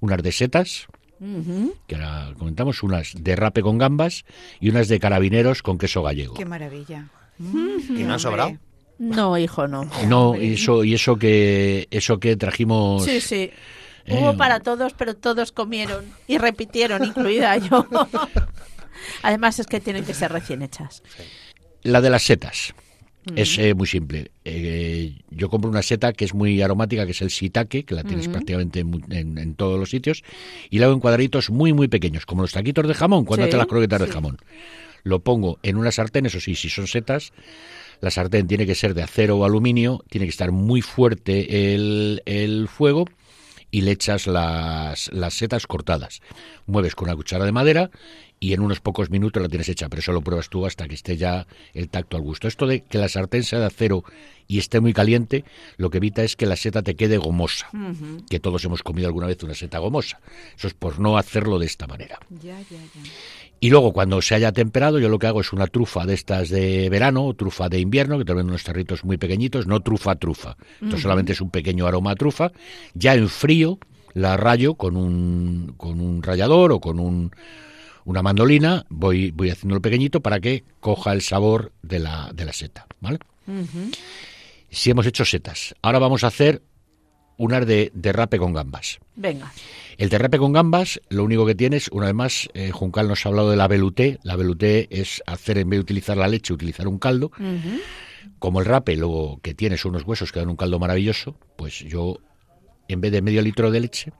Unas 0.00 0.22
de 0.22 0.32
setas, 0.32 0.86
Ujú. 1.18 1.74
que 1.86 1.94
ahora 1.94 2.34
comentamos, 2.38 2.82
unas 2.82 3.12
de 3.16 3.36
rape 3.36 3.62
con 3.62 3.78
gambas 3.78 4.24
y 4.60 4.68
unas 4.68 4.88
de 4.88 5.00
carabineros 5.00 5.62
con 5.62 5.78
queso 5.78 6.02
gallego. 6.02 6.34
Qué 6.34 6.44
maravilla. 6.44 7.08
¿Y 7.38 8.02
no 8.04 8.14
han 8.14 8.20
sobrado? 8.20 8.56
No, 8.98 9.36
hijo, 9.36 9.68
no. 9.68 9.88
No, 10.08 10.36
y 10.40 10.54
eso, 10.54 10.84
y 10.84 10.94
eso 10.94 11.16
que 11.16 11.86
eso 11.90 12.18
que 12.18 12.36
trajimos 12.36 13.04
Sí, 13.04 13.20
sí. 13.20 13.50
Eh, 14.06 14.18
Hubo 14.18 14.36
para 14.36 14.60
todos, 14.60 14.94
pero 14.94 15.14
todos 15.14 15.52
comieron 15.52 16.04
y 16.26 16.38
repitieron, 16.38 17.04
incluida 17.04 17.56
yo. 17.58 17.86
Además 19.22 19.58
es 19.58 19.66
que 19.66 19.80
tienen 19.80 20.04
que 20.04 20.14
ser 20.14 20.32
recién 20.32 20.62
hechas. 20.62 21.02
La 21.82 22.00
de 22.00 22.10
las 22.10 22.22
setas. 22.22 22.74
Es 23.34 23.58
eh, 23.58 23.74
muy 23.74 23.86
simple. 23.86 24.30
Eh, 24.44 25.14
yo 25.30 25.48
compro 25.50 25.68
una 25.70 25.82
seta 25.82 26.12
que 26.12 26.24
es 26.24 26.32
muy 26.34 26.62
aromática, 26.62 27.04
que 27.04 27.12
es 27.12 27.22
el 27.22 27.28
shiitake, 27.28 27.84
que 27.84 27.94
la 27.94 28.04
tienes 28.04 28.28
prácticamente 28.28 28.80
en, 28.80 29.02
en- 29.10 29.38
en 29.38 29.54
todos 29.54 29.78
los 29.78 29.90
sitios, 29.90 30.22
y 30.70 30.78
la 30.78 30.86
hago 30.86 30.94
en 30.94 31.00
cuadraditos 31.00 31.50
muy, 31.50 31.72
muy 31.72 31.88
pequeños, 31.88 32.24
como 32.26 32.42
los 32.42 32.52
taquitos 32.52 32.86
de 32.86 32.94
jamón, 32.94 33.24
cuando 33.24 33.44
Sí, 33.44 33.48
haces 33.50 33.58
las 33.58 33.66
croquetas 33.66 34.00
de 34.00 34.06
jamón. 34.06 34.38
Lo 35.02 35.20
pongo 35.20 35.58
en 35.62 35.76
una 35.76 35.90
sartén, 35.92 36.26
eso 36.26 36.40
sí, 36.40 36.54
si 36.54 36.68
son 36.68 36.86
setas, 36.86 37.32
la 38.00 38.10
sartén 38.10 38.46
tiene 38.46 38.66
que 38.66 38.74
ser 38.74 38.94
de 38.94 39.02
acero 39.02 39.38
o 39.38 39.44
aluminio, 39.44 40.04
tiene 40.08 40.26
que 40.26 40.30
estar 40.30 40.52
muy 40.52 40.82
fuerte 40.82 41.74
el, 41.74 42.22
el 42.26 42.68
fuego, 42.68 43.06
y 43.70 43.80
le 43.82 43.90
echas 43.90 44.26
las, 44.26 45.10
las 45.12 45.34
setas 45.34 45.66
cortadas. 45.66 46.20
Mueves 46.66 46.94
con 46.94 47.08
una 47.08 47.16
cuchara 47.16 47.44
de 47.44 47.52
madera 47.52 47.90
y 48.38 48.52
en 48.52 48.60
unos 48.60 48.80
pocos 48.80 49.10
minutos 49.10 49.42
la 49.42 49.48
tienes 49.48 49.68
hecha, 49.68 49.88
pero 49.88 50.00
eso 50.00 50.12
lo 50.12 50.20
pruebas 50.20 50.48
tú 50.48 50.66
hasta 50.66 50.86
que 50.86 50.94
esté 50.94 51.16
ya 51.16 51.46
el 51.72 51.88
tacto 51.88 52.16
al 52.16 52.22
gusto. 52.22 52.48
Esto 52.48 52.66
de 52.66 52.82
que 52.82 52.98
la 52.98 53.08
sartén 53.08 53.42
sea 53.42 53.60
de 53.60 53.66
acero 53.66 54.04
y 54.46 54.58
esté 54.58 54.80
muy 54.80 54.92
caliente, 54.92 55.44
lo 55.76 55.90
que 55.90 55.98
evita 55.98 56.22
es 56.22 56.36
que 56.36 56.46
la 56.46 56.56
seta 56.56 56.82
te 56.82 56.94
quede 56.94 57.16
gomosa, 57.16 57.68
que 58.28 58.38
todos 58.38 58.64
hemos 58.64 58.82
comido 58.82 59.08
alguna 59.08 59.26
vez 59.26 59.42
una 59.42 59.54
seta 59.54 59.78
gomosa. 59.78 60.20
Eso 60.56 60.68
es 60.68 60.74
por 60.74 61.00
no 61.00 61.18
hacerlo 61.18 61.58
de 61.58 61.66
esta 61.66 61.86
manera. 61.86 62.18
Ya, 62.30 62.58
ya, 62.60 62.76
ya. 62.76 63.10
Y 63.58 63.70
luego, 63.70 63.92
cuando 63.92 64.20
se 64.20 64.34
haya 64.34 64.52
temperado, 64.52 64.98
yo 64.98 65.08
lo 65.08 65.18
que 65.18 65.26
hago 65.26 65.40
es 65.40 65.52
una 65.52 65.66
trufa 65.66 66.04
de 66.04 66.14
estas 66.14 66.50
de 66.50 66.90
verano 66.90 67.24
o 67.24 67.34
trufa 67.34 67.70
de 67.70 67.80
invierno, 67.80 68.18
que 68.18 68.24
te 68.24 68.32
unos 68.32 68.64
tarritos 68.64 69.02
muy 69.02 69.16
pequeñitos, 69.16 69.66
no 69.66 69.80
trufa 69.80 70.14
trufa. 70.16 70.56
Esto 70.82 70.98
solamente 70.98 71.32
es 71.32 71.40
un 71.40 71.50
pequeño 71.50 71.86
aroma 71.86 72.10
a 72.10 72.16
trufa. 72.16 72.52
Ya 72.92 73.14
en 73.14 73.30
frío 73.30 73.78
la 74.12 74.36
rayo 74.36 74.74
con 74.74 74.96
un, 74.96 75.74
con 75.78 76.00
un 76.00 76.22
rallador 76.22 76.72
o 76.72 76.80
con 76.80 77.00
un, 77.00 77.32
una 78.06 78.22
mandolina, 78.22 78.86
voy, 78.88 79.32
voy 79.32 79.50
haciéndolo 79.50 79.82
pequeñito 79.82 80.20
para 80.20 80.40
que 80.40 80.64
coja 80.80 81.12
el 81.12 81.20
sabor 81.20 81.72
de 81.82 81.98
la, 81.98 82.30
de 82.32 82.44
la 82.44 82.52
seta. 82.52 82.86
¿vale? 83.00 83.18
Si 84.70 84.90
hemos 84.90 85.06
hecho 85.06 85.24
setas, 85.24 85.74
ahora 85.82 85.98
vamos 85.98 86.24
a 86.24 86.28
hacer 86.28 86.62
unas 87.36 87.66
de, 87.66 87.90
de 87.92 88.12
rape 88.12 88.38
con 88.38 88.54
gambas. 88.54 88.98
Venga. 89.16 89.52
El 89.98 90.08
terrape 90.08 90.38
con 90.38 90.52
gambas, 90.52 91.00
lo 91.08 91.24
único 91.24 91.44
que 91.46 91.54
tienes, 91.54 91.88
una 91.88 92.06
vez 92.06 92.14
más, 92.14 92.48
eh, 92.54 92.70
Juncal 92.70 93.08
nos 93.08 93.26
ha 93.26 93.30
hablado 93.30 93.50
de 93.50 93.56
la 93.56 93.66
veluté. 93.66 94.18
La 94.22 94.36
veluté 94.36 94.88
es 94.90 95.22
hacer, 95.26 95.58
en 95.58 95.68
vez 95.70 95.78
de 95.78 95.82
utilizar 95.82 96.16
la 96.16 96.28
leche, 96.28 96.52
utilizar 96.52 96.86
un 96.86 96.98
caldo. 96.98 97.30
Como 98.38 98.60
el 98.60 98.66
rape, 98.66 98.96
luego 98.96 99.40
que 99.42 99.54
tienes 99.54 99.84
unos 99.84 100.04
huesos 100.04 100.32
que 100.32 100.40
dan 100.40 100.48
un 100.48 100.56
caldo 100.56 100.78
maravilloso, 100.78 101.38
pues 101.56 101.78
yo, 101.80 102.18
en 102.88 103.00
vez 103.00 103.10
de 103.12 103.22
medio 103.22 103.42
litro 103.42 103.70
de 103.70 103.80
leche, 103.80 104.12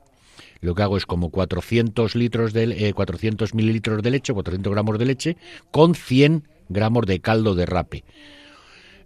lo 0.61 0.75
que 0.75 0.83
hago 0.83 0.97
es 0.97 1.07
como 1.07 1.31
400 1.31 2.14
litros 2.14 2.53
de, 2.53 2.88
eh, 2.88 2.92
400 2.92 3.55
mililitros 3.55 4.03
de 4.03 4.11
leche, 4.11 4.33
400 4.33 4.73
gramos 4.73 4.99
de 4.99 5.05
leche, 5.05 5.37
con 5.71 5.95
100 5.95 6.49
gramos 6.69 7.07
de 7.07 7.21
caldo 7.21 7.55
de 7.55 7.66
rape. 7.66 8.05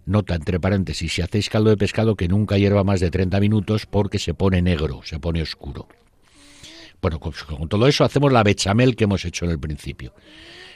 Nota, 0.05 0.35
entre 0.35 0.59
paréntesis, 0.59 1.13
si 1.13 1.21
hacéis 1.21 1.49
caldo 1.49 1.69
de 1.69 1.77
pescado 1.77 2.15
que 2.15 2.27
nunca 2.27 2.57
hierva 2.57 2.83
más 2.83 2.99
de 2.99 3.11
30 3.11 3.39
minutos 3.39 3.85
porque 3.85 4.19
se 4.19 4.33
pone 4.33 4.61
negro, 4.61 5.01
se 5.03 5.19
pone 5.19 5.41
oscuro. 5.41 5.87
Bueno, 7.01 7.19
con 7.19 7.67
todo 7.67 7.87
eso 7.87 8.03
hacemos 8.03 8.31
la 8.31 8.43
bechamel 8.43 8.95
que 8.95 9.05
hemos 9.05 9.25
hecho 9.25 9.45
en 9.45 9.51
el 9.51 9.59
principio. 9.59 10.13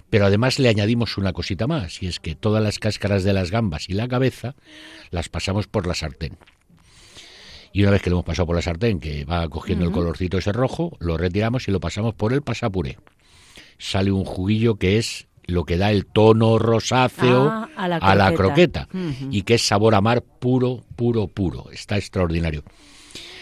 Pero 0.10 0.26
además 0.26 0.60
le 0.60 0.70
añadimos 0.70 1.18
una 1.18 1.34
cosita 1.34 1.68
más, 1.68 2.02
y 2.02 2.08
es 2.08 2.20
que 2.20 2.36
todas 2.36 2.64
las 2.64 2.80
cáscaras 2.80 3.24
de 3.24 3.34
las 3.34 3.52
gambas 3.52 3.90
y 3.90 3.94
la 3.94 4.08
cabeza 4.08 4.56
las 5.10 5.30
pasamos 5.30 5.68
por 5.68 5.88
la 5.88 5.96
sartén. 5.96 6.38
Y 7.76 7.82
una 7.82 7.92
vez 7.92 8.02
que 8.02 8.10
lo 8.10 8.16
hemos 8.16 8.26
pasado 8.26 8.46
por 8.46 8.56
la 8.56 8.62
sartén, 8.62 9.02
que 9.02 9.26
va 9.26 9.50
cogiendo 9.50 9.84
el 9.84 9.92
colorcito 9.92 10.38
ese 10.38 10.54
rojo, 10.54 10.96
lo 11.02 11.18
retiramos 11.18 11.68
y 11.68 11.72
lo 11.72 11.82
pasamos 11.82 12.16
por 12.16 12.32
el 12.32 12.42
pasapuré. 12.42 12.98
Sale 13.78 14.14
un 14.14 14.24
juguillo 14.24 14.76
que 14.76 14.98
es 14.98 15.28
lo 15.46 15.66
que 15.66 15.78
da 15.78 15.92
el 15.92 16.06
tono 16.06 16.58
rosáceo 16.58 17.50
Ah, 17.52 17.68
a 17.76 17.88
la 17.90 17.98
a 17.98 18.16
la 18.16 18.34
croqueta. 18.34 18.88
y 19.30 19.42
que 19.42 19.56
es 19.56 19.68
sabor 19.68 19.94
a 19.94 20.00
mar 20.00 20.22
puro, 20.24 20.86
puro, 20.96 21.28
puro. 21.28 21.70
Está 21.74 21.98
extraordinario. 21.98 22.64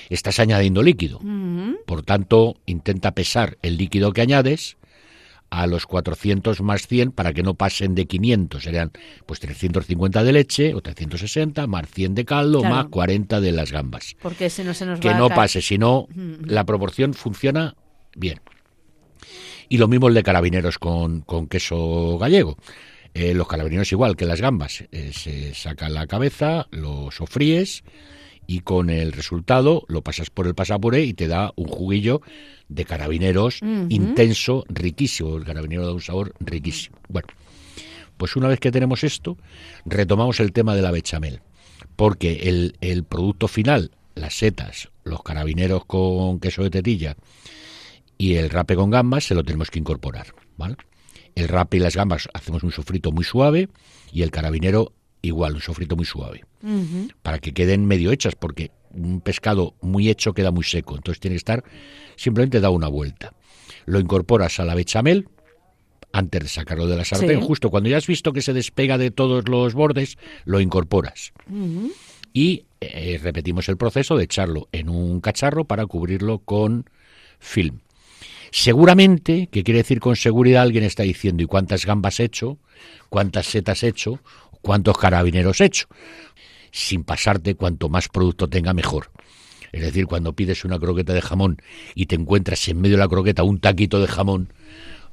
Estás 0.10 0.40
añadiendo 0.40 0.82
líquido. 0.82 1.20
Por 1.86 2.02
tanto, 2.02 2.56
intenta 2.66 3.12
pesar 3.12 3.60
el 3.62 3.78
líquido 3.78 4.14
que 4.14 4.22
añades 4.22 4.78
a 5.62 5.68
los 5.68 5.86
400 5.86 6.62
más 6.62 6.88
100 6.88 7.12
para 7.12 7.32
que 7.34 7.44
no 7.44 7.54
pasen 7.54 7.94
de 7.94 8.06
500. 8.08 8.64
Serían 8.64 8.92
pues 9.26 9.40
350 9.40 10.24
de 10.24 10.32
leche 10.34 10.74
o 10.74 10.82
360 10.82 11.68
más 11.68 11.88
100 11.90 12.16
de 12.16 12.26
caldo 12.26 12.60
Claro. 12.62 12.76
más 12.76 12.86
40 12.88 13.40
de 13.40 13.52
las 13.52 13.72
gambas. 13.72 14.16
Porque 14.22 14.50
si 14.50 14.64
no 14.64 14.74
se 14.74 14.86
nos 14.86 14.98
va 14.98 15.02
Que 15.02 15.10
a 15.10 15.18
no 15.18 15.28
caer. 15.30 15.36
pase, 15.38 15.62
si 15.62 15.78
no, 15.78 16.08
la 16.46 16.64
proporción 16.66 17.14
funciona 17.14 17.76
bien. 18.16 18.40
Y 19.70 19.78
lo 19.78 19.88
mismo 19.88 20.08
el 20.08 20.14
de 20.14 20.24
carabineros 20.24 20.78
con, 20.80 21.22
con 21.22 21.48
queso 21.48 22.18
gallego. 22.18 22.58
Eh, 23.14 23.34
los 23.36 23.48
carabineros 23.48 23.92
igual 23.92 24.16
que 24.16 24.26
las 24.26 24.42
gambas. 24.42 24.84
Eh, 24.92 25.12
se 25.14 25.54
saca 25.54 25.88
la 25.90 26.08
cabeza, 26.08 26.68
lo 26.72 27.12
sofríes 27.12 27.84
y 28.48 28.62
con 28.62 28.90
el 28.90 29.12
resultado 29.12 29.84
lo 29.88 30.02
pasas 30.02 30.30
por 30.30 30.48
el 30.48 30.56
pasapuré 30.56 31.04
y 31.04 31.14
te 31.14 31.28
da 31.28 31.52
un 31.56 31.68
juguillo 31.68 32.22
de 32.70 32.86
carabineros 32.86 33.60
intenso, 33.90 34.66
riquísimo. 34.70 35.38
El 35.38 35.46
carabinero 35.46 35.86
da 35.86 35.94
un 35.94 36.02
sabor 36.02 36.34
riquísimo. 36.40 36.98
Bueno, 37.10 37.28
pues 38.18 38.36
una 38.36 38.48
vez 38.48 38.60
que 38.60 38.72
tenemos 38.72 39.04
esto, 39.04 39.38
retomamos 39.86 40.40
el 40.40 40.52
tema 40.52 40.76
de 40.76 40.82
la 40.82 40.92
bechamel. 40.92 41.42
Porque 41.96 42.50
el, 42.50 42.76
el 42.82 43.04
producto 43.04 43.48
final, 43.48 43.92
las 44.16 44.36
setas, 44.36 44.90
los 45.04 45.22
carabineros 45.22 45.86
con 45.86 46.40
queso 46.40 46.64
de 46.64 46.70
tetilla 46.70 47.16
y 48.18 48.36
el 48.36 48.50
rape 48.50 48.76
con 48.76 48.90
gambas 48.90 49.26
se 49.26 49.36
lo 49.36 49.44
tenemos 49.44 49.70
que 49.70 49.80
incorporar. 49.80 50.28
¿vale? 50.58 50.78
El 51.36 51.48
rape 51.48 51.78
y 51.78 51.80
las 51.80 51.96
gambas 51.96 52.30
hacemos 52.34 52.64
un 52.64 52.72
sofrito 52.72 53.12
muy 53.12 53.24
suave 53.24 53.70
y 54.12 54.22
el 54.22 54.32
carabinero 54.32 54.94
igual, 55.24 55.56
un 55.56 55.62
sofrito 55.62 55.96
muy 55.96 56.06
suave. 56.06 56.46
Para 57.24 57.40
que 57.40 57.54
queden 57.54 57.86
medio 57.86 58.12
hechas, 58.12 58.36
porque 58.36 58.72
un 58.92 59.22
pescado 59.22 59.74
muy 59.82 60.10
hecho 60.10 60.34
queda 60.34 60.52
muy 60.52 60.64
seco. 60.64 60.96
Entonces 60.96 61.20
tiene 61.20 61.34
que 61.34 61.40
estar, 61.40 61.64
simplemente 62.16 62.60
da 62.60 62.70
una 62.70 62.88
vuelta. 62.88 63.34
Lo 63.86 64.00
incorporas 64.00 64.60
a 64.60 64.66
la 64.66 64.76
bechamel 64.76 65.28
antes 66.12 66.42
de 66.44 66.48
sacarlo 66.48 66.88
de 66.88 66.98
la 66.98 67.06
sartén. 67.06 67.40
Sí. 67.40 67.46
Justo 67.46 67.72
cuando 67.72 67.90
ya 67.90 67.98
has 67.98 68.08
visto 68.08 68.34
que 68.34 68.42
se 68.42 68.54
despega 68.54 68.98
de 68.98 69.12
todos 69.12 69.50
los 69.50 69.74
bordes, 69.74 70.18
lo 70.46 70.62
incorporas. 70.62 71.34
Y 72.34 72.66
eh, 72.82 73.20
repetimos 73.22 73.68
el 73.70 73.78
proceso 73.78 74.16
de 74.18 74.26
echarlo 74.26 74.68
en 74.72 74.90
un 74.90 75.22
cacharro 75.22 75.66
para 75.66 75.86
cubrirlo 75.86 76.40
con 76.40 76.90
film. 77.40 77.80
Seguramente, 78.52 79.50
que 79.52 79.64
quiere 79.64 79.80
decir 79.80 80.00
con 80.00 80.16
seguridad, 80.16 80.62
alguien 80.62 80.84
está 80.84 81.02
diciendo, 81.02 81.42
¿y 81.42 81.48
cuántas 81.48 81.88
gambas 81.88 82.20
he 82.20 82.26
hecho? 82.26 82.60
¿Cuántas 83.10 83.48
setas 83.48 83.82
he 83.82 83.88
hecho? 83.88 84.20
¿Cuántos 84.64 84.98
carabineros 84.98 85.62
he 85.62 85.66
hecho? 85.66 85.86
Sin 86.72 87.04
pasarte, 87.04 87.54
cuanto 87.54 87.90
más 87.90 88.08
producto 88.10 88.48
tenga, 88.50 88.74
mejor. 88.74 89.12
Es 89.72 89.82
decir, 89.82 90.08
cuando 90.08 90.34
pides 90.34 90.66
una 90.66 90.80
croqueta 90.80 91.14
de 91.14 91.22
jamón 91.22 91.62
y 91.94 92.08
te 92.08 92.16
encuentras 92.16 92.68
en 92.70 92.82
medio 92.82 92.96
de 92.96 93.02
la 93.04 93.08
croqueta 93.08 93.44
un 93.44 93.60
taquito 93.60 94.00
de 94.00 94.08
jamón, 94.08 94.52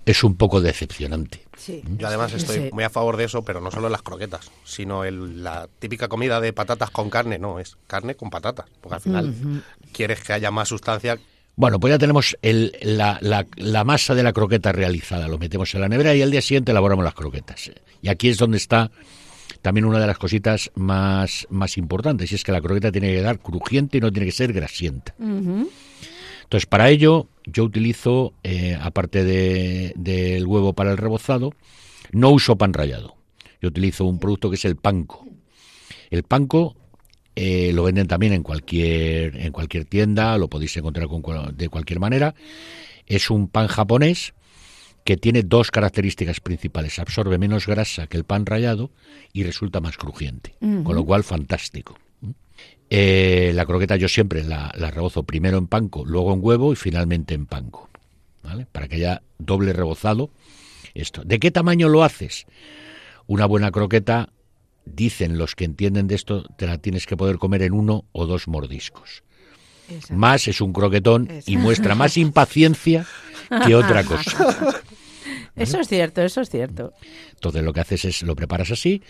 es 0.06 0.24
un 0.24 0.36
poco 0.36 0.60
decepcionante. 0.62 1.42
Sí. 1.58 1.82
Yo 1.98 2.06
además 2.06 2.32
estoy 2.32 2.56
Sí. 2.56 2.68
muy 2.72 2.84
a 2.84 2.90
favor 2.90 3.16
de 3.18 3.24
eso, 3.24 3.42
pero 3.42 3.60
no 3.60 3.70
solo 3.70 3.86
en 3.88 3.92
las 3.92 4.02
croquetas, 4.02 4.50
sino 4.64 5.04
en 5.04 5.42
la 5.42 5.68
típica 5.78 6.08
comida 6.08 6.40
de 6.40 6.52
patatas 6.54 6.90
con 6.90 7.10
carne, 7.10 7.38
no, 7.38 7.58
es 7.58 7.76
carne 7.86 8.14
con 8.14 8.30
patatas, 8.30 8.66
porque 8.80 8.94
al 8.94 9.00
final 9.02 9.62
quieres 9.92 10.20
que 10.22 10.32
haya 10.32 10.50
más 10.50 10.68
sustancia. 10.68 11.18
Bueno, 11.56 11.78
pues 11.80 11.92
ya 11.92 11.98
tenemos 11.98 12.36
el- 12.40 12.72
la, 12.82 13.18
la- 13.20 13.46
la 13.56 13.84
masa 13.84 14.14
de 14.14 14.22
la 14.22 14.32
croqueta 14.32 14.72
realizada. 14.72 15.28
Lo 15.28 15.36
metemos 15.36 15.74
en 15.74 15.82
la 15.82 15.88
nevera 15.88 16.14
y 16.14 16.22
al 16.22 16.30
día 16.30 16.40
siguiente 16.40 16.70
elaboramos 16.70 17.04
las 17.04 17.14
croquetas. 17.14 17.70
Y 18.00 18.08
aquí 18.08 18.28
es 18.30 18.38
donde 18.38 18.56
está 18.56 18.90
también 19.62 19.85
una 19.85 19.99
de 20.01 20.07
las 20.07 20.18
cositas 20.18 20.70
más, 20.75 21.46
más 21.51 21.77
importantes, 21.77 22.33
y 22.33 22.35
es 22.35 22.44
que 22.44 22.53
la 22.53 22.61
croqueta 22.61 22.90
tiene 22.90 23.09
que 23.09 23.16
quedar 23.16 23.38
crujiente 23.40 23.99
y 23.99 24.01
no 24.01 24.11
tiene 24.12 24.27
que 24.27 24.33
ser 24.33 24.53
grasienta. 24.53 25.14
Entonces, 26.42 26.66
para 26.66 26.90
ello, 26.90 27.29
yo 27.46 27.64
utilizo, 27.64 28.35
eh, 28.42 28.77
aparte 28.81 29.23
de- 29.25 29.92
del 29.96 30.46
huevo 30.46 30.73
para 30.73 30.90
el 30.90 30.96
rebozado, 30.96 31.53
no 32.12 32.31
uso 32.31 32.57
pan 32.57 32.73
rallado. 32.73 33.14
Yo 33.62 33.68
utilizo 33.68 34.05
un 34.05 34.18
producto 34.18 34.51
que 34.51 34.57
es 34.57 34.64
el 34.64 34.77
panko. 34.77 35.27
El 36.11 36.23
panko 36.25 36.77
eh, 37.37 37.73
lo 37.73 37.85
venden 37.85 38.09
también 38.09 38.33
en 38.33 38.42
cualquier, 38.42 39.37
en 39.37 39.53
cualquier 39.53 39.85
tienda, 39.85 40.37
lo 40.37 40.49
podéis 40.49 40.77
encontrar 40.77 41.07
con 41.07 41.23
de 41.57 41.68
cualquier 41.68 42.01
manera. 42.01 42.35
Es 43.07 43.31
un 43.31 43.46
pan 43.49 43.68
japonés 43.68 44.35
que 45.04 45.16
tiene 45.16 45.42
dos 45.42 45.70
características 45.70 46.40
principales. 46.40 46.98
Absorbe 46.98 47.38
menos 47.38 47.66
grasa 47.66 48.06
que 48.06 48.16
el 48.16 48.24
pan 48.24 48.46
rallado 48.46 48.90
y 49.32 49.44
resulta 49.44 49.80
más 49.80 49.96
crujiente. 49.96 50.54
Con 50.60 50.94
lo 50.94 51.04
cual, 51.04 51.24
fantástico. 51.24 51.98
Eh, 52.90 53.52
la 53.54 53.66
croqueta 53.66 53.96
yo 53.96 54.08
siempre 54.08 54.42
la, 54.42 54.72
la 54.76 54.90
rebozo 54.90 55.22
primero 55.22 55.58
en 55.58 55.68
panko, 55.68 56.04
luego 56.04 56.34
en 56.34 56.40
huevo 56.42 56.72
y 56.72 56.76
finalmente 56.76 57.34
en 57.34 57.46
panko. 57.46 57.88
¿vale? 58.42 58.66
Para 58.70 58.88
que 58.88 58.96
haya 58.96 59.22
doble 59.38 59.72
rebozado 59.72 60.30
esto. 60.94 61.22
¿De 61.24 61.38
qué 61.38 61.50
tamaño 61.50 61.88
lo 61.88 62.02
haces? 62.02 62.46
Una 63.26 63.46
buena 63.46 63.70
croqueta, 63.70 64.30
dicen 64.84 65.38
los 65.38 65.54
que 65.54 65.64
entienden 65.64 66.08
de 66.08 66.16
esto, 66.16 66.44
te 66.56 66.66
la 66.66 66.78
tienes 66.78 67.06
que 67.06 67.16
poder 67.16 67.38
comer 67.38 67.62
en 67.62 67.72
uno 67.72 68.04
o 68.12 68.26
dos 68.26 68.48
mordiscos. 68.48 69.22
Exacto. 69.90 70.14
Más 70.14 70.48
es 70.48 70.61
un 70.61 70.72
croquetón 70.72 71.29
y 71.46 71.57
muestra 71.57 71.94
más 71.94 72.16
impaciencia 72.16 73.07
que 73.66 73.74
otra 73.74 74.05
cosa. 74.05 74.81
Eso 75.57 75.81
es 75.81 75.88
cierto, 75.88 76.22
eso 76.22 76.40
es 76.40 76.48
cierto. 76.48 76.94
Entonces 77.35 77.62
lo 77.62 77.72
que 77.72 77.81
haces 77.81 78.05
es 78.07 78.22
lo 78.22 78.35
preparas 78.35 78.70
así 78.70 79.03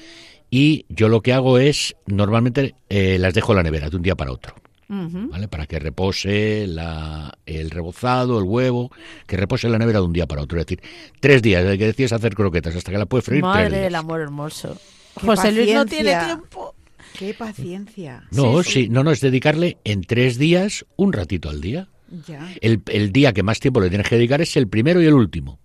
y 0.50 0.84
yo 0.88 1.08
lo 1.08 1.20
que 1.20 1.32
hago 1.32 1.58
es 1.58 1.94
normalmente 2.06 2.74
eh, 2.88 3.18
las 3.20 3.34
dejo 3.34 3.52
en 3.52 3.56
la 3.58 3.62
nevera 3.62 3.88
de 3.88 3.96
un 3.96 4.02
día 4.02 4.16
para 4.16 4.32
otro. 4.32 4.54
¿Vale? 4.92 5.46
Para 5.46 5.66
que 5.66 5.78
repose 5.78 6.66
la, 6.66 7.32
el 7.46 7.70
rebozado, 7.70 8.38
el 8.40 8.44
huevo, 8.44 8.90
que 9.28 9.36
repose 9.36 9.68
en 9.68 9.72
la 9.74 9.78
nevera 9.78 10.00
de 10.00 10.06
un 10.06 10.12
día 10.12 10.26
para 10.26 10.42
otro. 10.42 10.58
Es 10.58 10.66
decir, 10.66 10.82
tres 11.20 11.42
días 11.42 11.62
desde 11.62 11.78
que 11.78 11.86
decides 11.86 12.12
hacer 12.12 12.34
croquetas 12.34 12.74
hasta 12.74 12.90
que 12.90 12.98
la 12.98 13.06
puedes 13.06 13.24
freír. 13.24 13.42
tres 13.42 13.52
Madre 13.54 13.68
días. 13.70 13.82
del 13.82 13.94
amor 13.94 14.20
hermoso. 14.20 14.76
Qué 15.20 15.26
José 15.26 15.52
Luis 15.52 15.72
no 15.72 15.86
tiene 15.86 16.16
tiempo. 16.24 16.74
Qué 17.18 17.34
paciencia. 17.34 18.24
No, 18.30 18.62
sí, 18.62 18.88
no, 18.88 19.02
no, 19.04 19.10
es 19.10 19.20
dedicarle 19.20 19.78
en 19.84 20.02
tres 20.02 20.38
días 20.38 20.84
un 20.96 21.12
ratito 21.12 21.50
al 21.50 21.60
día. 21.60 21.88
Ya. 22.26 22.52
El, 22.60 22.82
el 22.86 23.12
día 23.12 23.32
que 23.32 23.42
más 23.42 23.60
tiempo 23.60 23.80
le 23.80 23.88
tienes 23.88 24.08
que 24.08 24.16
dedicar 24.16 24.40
es 24.40 24.56
el 24.56 24.68
primero 24.68 25.00
y 25.02 25.06
el 25.06 25.14
último. 25.14 25.58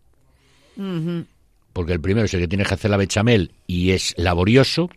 Porque 1.74 1.94
el 1.94 2.02
primero 2.02 2.26
es 2.26 2.34
el 2.34 2.42
que 2.42 2.48
tienes 2.48 2.68
que 2.68 2.74
hacer 2.74 2.92
la 2.92 2.98
bechamel 2.98 3.52
y 3.68 3.92
es 3.92 4.14
laborioso. 4.18 4.90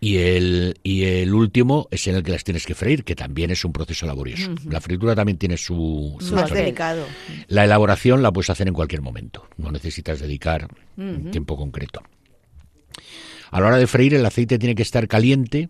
Y 0.00 0.16
el, 0.16 0.78
y 0.82 1.04
el 1.04 1.32
último 1.32 1.86
es 1.92 2.08
en 2.08 2.16
el 2.16 2.24
que 2.24 2.32
las 2.32 2.42
tienes 2.42 2.66
que 2.66 2.74
freír, 2.74 3.04
que 3.04 3.14
también 3.14 3.52
es 3.52 3.64
un 3.64 3.72
proceso 3.72 4.04
laborioso. 4.04 4.52
La 4.68 4.80
fritura 4.80 5.14
también 5.14 5.38
tiene 5.38 5.56
su, 5.56 6.16
su 6.18 6.34
Más 6.34 6.42
historia. 6.44 6.64
delicado. 6.64 7.06
La 7.46 7.64
elaboración 7.64 8.20
la 8.20 8.32
puedes 8.32 8.50
hacer 8.50 8.66
en 8.66 8.74
cualquier 8.74 9.00
momento, 9.00 9.46
no 9.58 9.70
necesitas 9.70 10.18
dedicar 10.18 10.66
un 10.96 11.30
tiempo 11.30 11.56
concreto. 11.56 12.02
A 13.52 13.60
la 13.60 13.66
hora 13.68 13.76
de 13.78 13.86
freír 13.86 14.14
el 14.14 14.26
aceite 14.26 14.58
tiene 14.58 14.74
que 14.74 14.82
estar 14.82 15.06
caliente, 15.06 15.68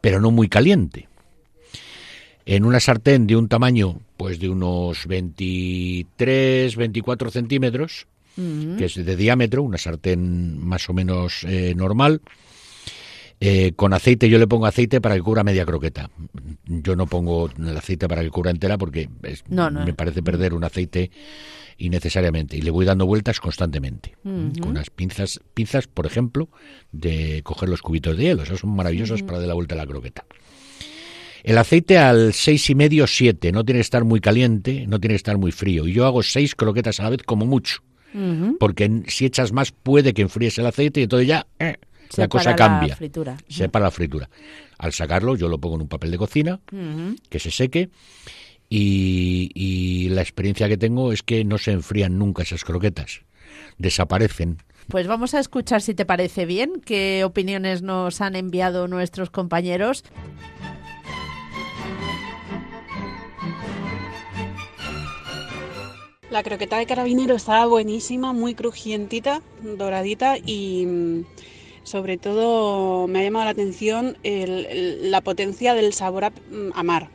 pero 0.00 0.20
no 0.20 0.30
muy 0.30 0.48
caliente. 0.48 1.08
En 2.46 2.64
una 2.64 2.80
sartén 2.80 3.26
de 3.26 3.36
un 3.36 3.48
tamaño, 3.48 4.00
pues 4.16 4.40
de 4.40 4.48
unos 4.48 5.06
23, 5.06 6.74
24 6.76 7.30
centímetros, 7.30 8.06
que 8.78 8.86
es 8.86 8.94
de 8.94 9.16
diámetro, 9.16 9.62
una 9.62 9.76
sartén 9.78 10.58
más 10.64 10.88
o 10.88 10.94
menos 10.94 11.44
eh, 11.44 11.74
normal, 11.76 12.22
eh, 13.38 13.72
con 13.76 13.92
aceite, 13.92 14.28
yo 14.28 14.38
le 14.38 14.46
pongo 14.46 14.66
aceite 14.66 15.00
para 15.00 15.14
que 15.14 15.22
cubra 15.22 15.44
media 15.44 15.64
croqueta. 15.66 16.10
Yo 16.66 16.96
no 16.96 17.06
pongo 17.06 17.50
el 17.58 17.76
aceite 17.76 18.08
para 18.08 18.22
que 18.22 18.30
cubra 18.30 18.50
entera 18.50 18.78
porque 18.78 19.08
es- 19.22 19.44
No, 19.48 19.70
no. 19.70 19.84
me 19.84 19.92
parece 19.94 20.22
perder 20.22 20.54
un 20.54 20.64
aceite 20.64 21.10
innecesariamente. 21.80 22.56
Y 22.56 22.62
le 22.62 22.70
voy 22.70 22.84
dando 22.84 23.06
vueltas 23.06 23.40
constantemente. 23.40 24.16
Con 24.22 24.70
unas 24.70 24.90
pinzas, 24.90 25.40
pinzas, 25.54 25.86
por 25.86 26.06
ejemplo, 26.06 26.48
de 26.92 27.40
coger 27.42 27.68
los 27.68 27.82
cubitos 27.82 28.16
de 28.16 28.24
hielo. 28.24 28.42
Esas 28.42 28.60
son 28.60 28.70
maravillosas 28.70 29.22
para 29.22 29.38
dar 29.38 29.48
la 29.48 29.54
vuelta 29.54 29.74
a 29.74 29.78
la 29.78 29.86
croqueta. 29.86 30.24
El 31.42 31.56
aceite 31.58 31.98
al 31.98 32.34
seis 32.34 32.68
y 32.70 32.74
medio, 32.74 33.06
siete. 33.06 33.50
No 33.50 33.64
tiene 33.64 33.78
que 33.78 33.82
estar 33.82 34.04
muy 34.04 34.20
caliente, 34.20 34.86
no 34.86 35.00
tiene 35.00 35.14
que 35.14 35.16
estar 35.16 35.38
muy 35.38 35.52
frío. 35.52 35.86
Y 35.86 35.92
yo 35.92 36.06
hago 36.06 36.22
seis 36.22 36.54
croquetas 36.54 37.00
a 37.00 37.04
la 37.04 37.10
vez 37.10 37.22
como 37.24 37.46
mucho. 37.46 37.82
Porque 38.58 39.02
si 39.06 39.24
echas 39.24 39.52
más 39.52 39.70
puede 39.70 40.12
que 40.12 40.22
enfríes 40.22 40.58
el 40.58 40.66
aceite 40.66 40.98
y 40.98 41.02
entonces 41.04 41.28
ya 41.28 41.46
eh, 41.60 41.76
la 42.16 42.28
cosa 42.28 42.56
cambia. 42.56 42.88
La 42.88 42.96
fritura. 42.96 43.36
Se 43.48 43.68
para 43.68 43.84
la 43.84 43.90
fritura. 43.90 44.28
Al 44.78 44.92
sacarlo 44.92 45.36
yo 45.36 45.48
lo 45.48 45.58
pongo 45.58 45.76
en 45.76 45.82
un 45.82 45.88
papel 45.88 46.10
de 46.10 46.18
cocina 46.18 46.60
que 47.28 47.38
se 47.38 47.50
seque 47.50 47.90
y, 48.70 49.50
y 49.54 50.08
la 50.10 50.22
experiencia 50.22 50.68
que 50.68 50.78
tengo 50.78 51.12
es 51.12 51.22
que 51.22 51.44
no 51.44 51.58
se 51.58 51.72
enfrían 51.72 52.18
nunca 52.18 52.42
esas 52.44 52.64
croquetas. 52.64 53.20
desaparecen. 53.78 54.58
Pues 54.88 55.06
vamos 55.06 55.34
a 55.34 55.40
escuchar 55.40 55.82
si 55.82 55.94
te 55.94 56.04
parece 56.06 56.46
bien 56.46 56.80
qué 56.84 57.22
opiniones 57.24 57.82
nos 57.82 58.20
han 58.20 58.34
enviado 58.36 58.88
nuestros 58.88 59.30
compañeros. 59.30 60.04
La 66.30 66.42
croqueta 66.44 66.78
de 66.78 66.86
carabinero 66.86 67.34
estaba 67.34 67.66
buenísima, 67.66 68.32
muy 68.32 68.54
crujientita, 68.54 69.42
doradita 69.76 70.36
y 70.38 70.86
mm, 70.86 71.24
sobre 71.82 72.18
todo 72.18 73.08
me 73.08 73.18
ha 73.20 73.22
llamado 73.24 73.46
la 73.46 73.50
atención 73.50 74.16
el- 74.22 74.66
el- 74.66 75.10
la 75.10 75.22
potencia 75.22 75.74
del 75.74 75.92
sabor 75.92 76.24
a, 76.26 76.30
mm, 76.30 76.70
a 76.74 76.82
mar. 76.84 77.10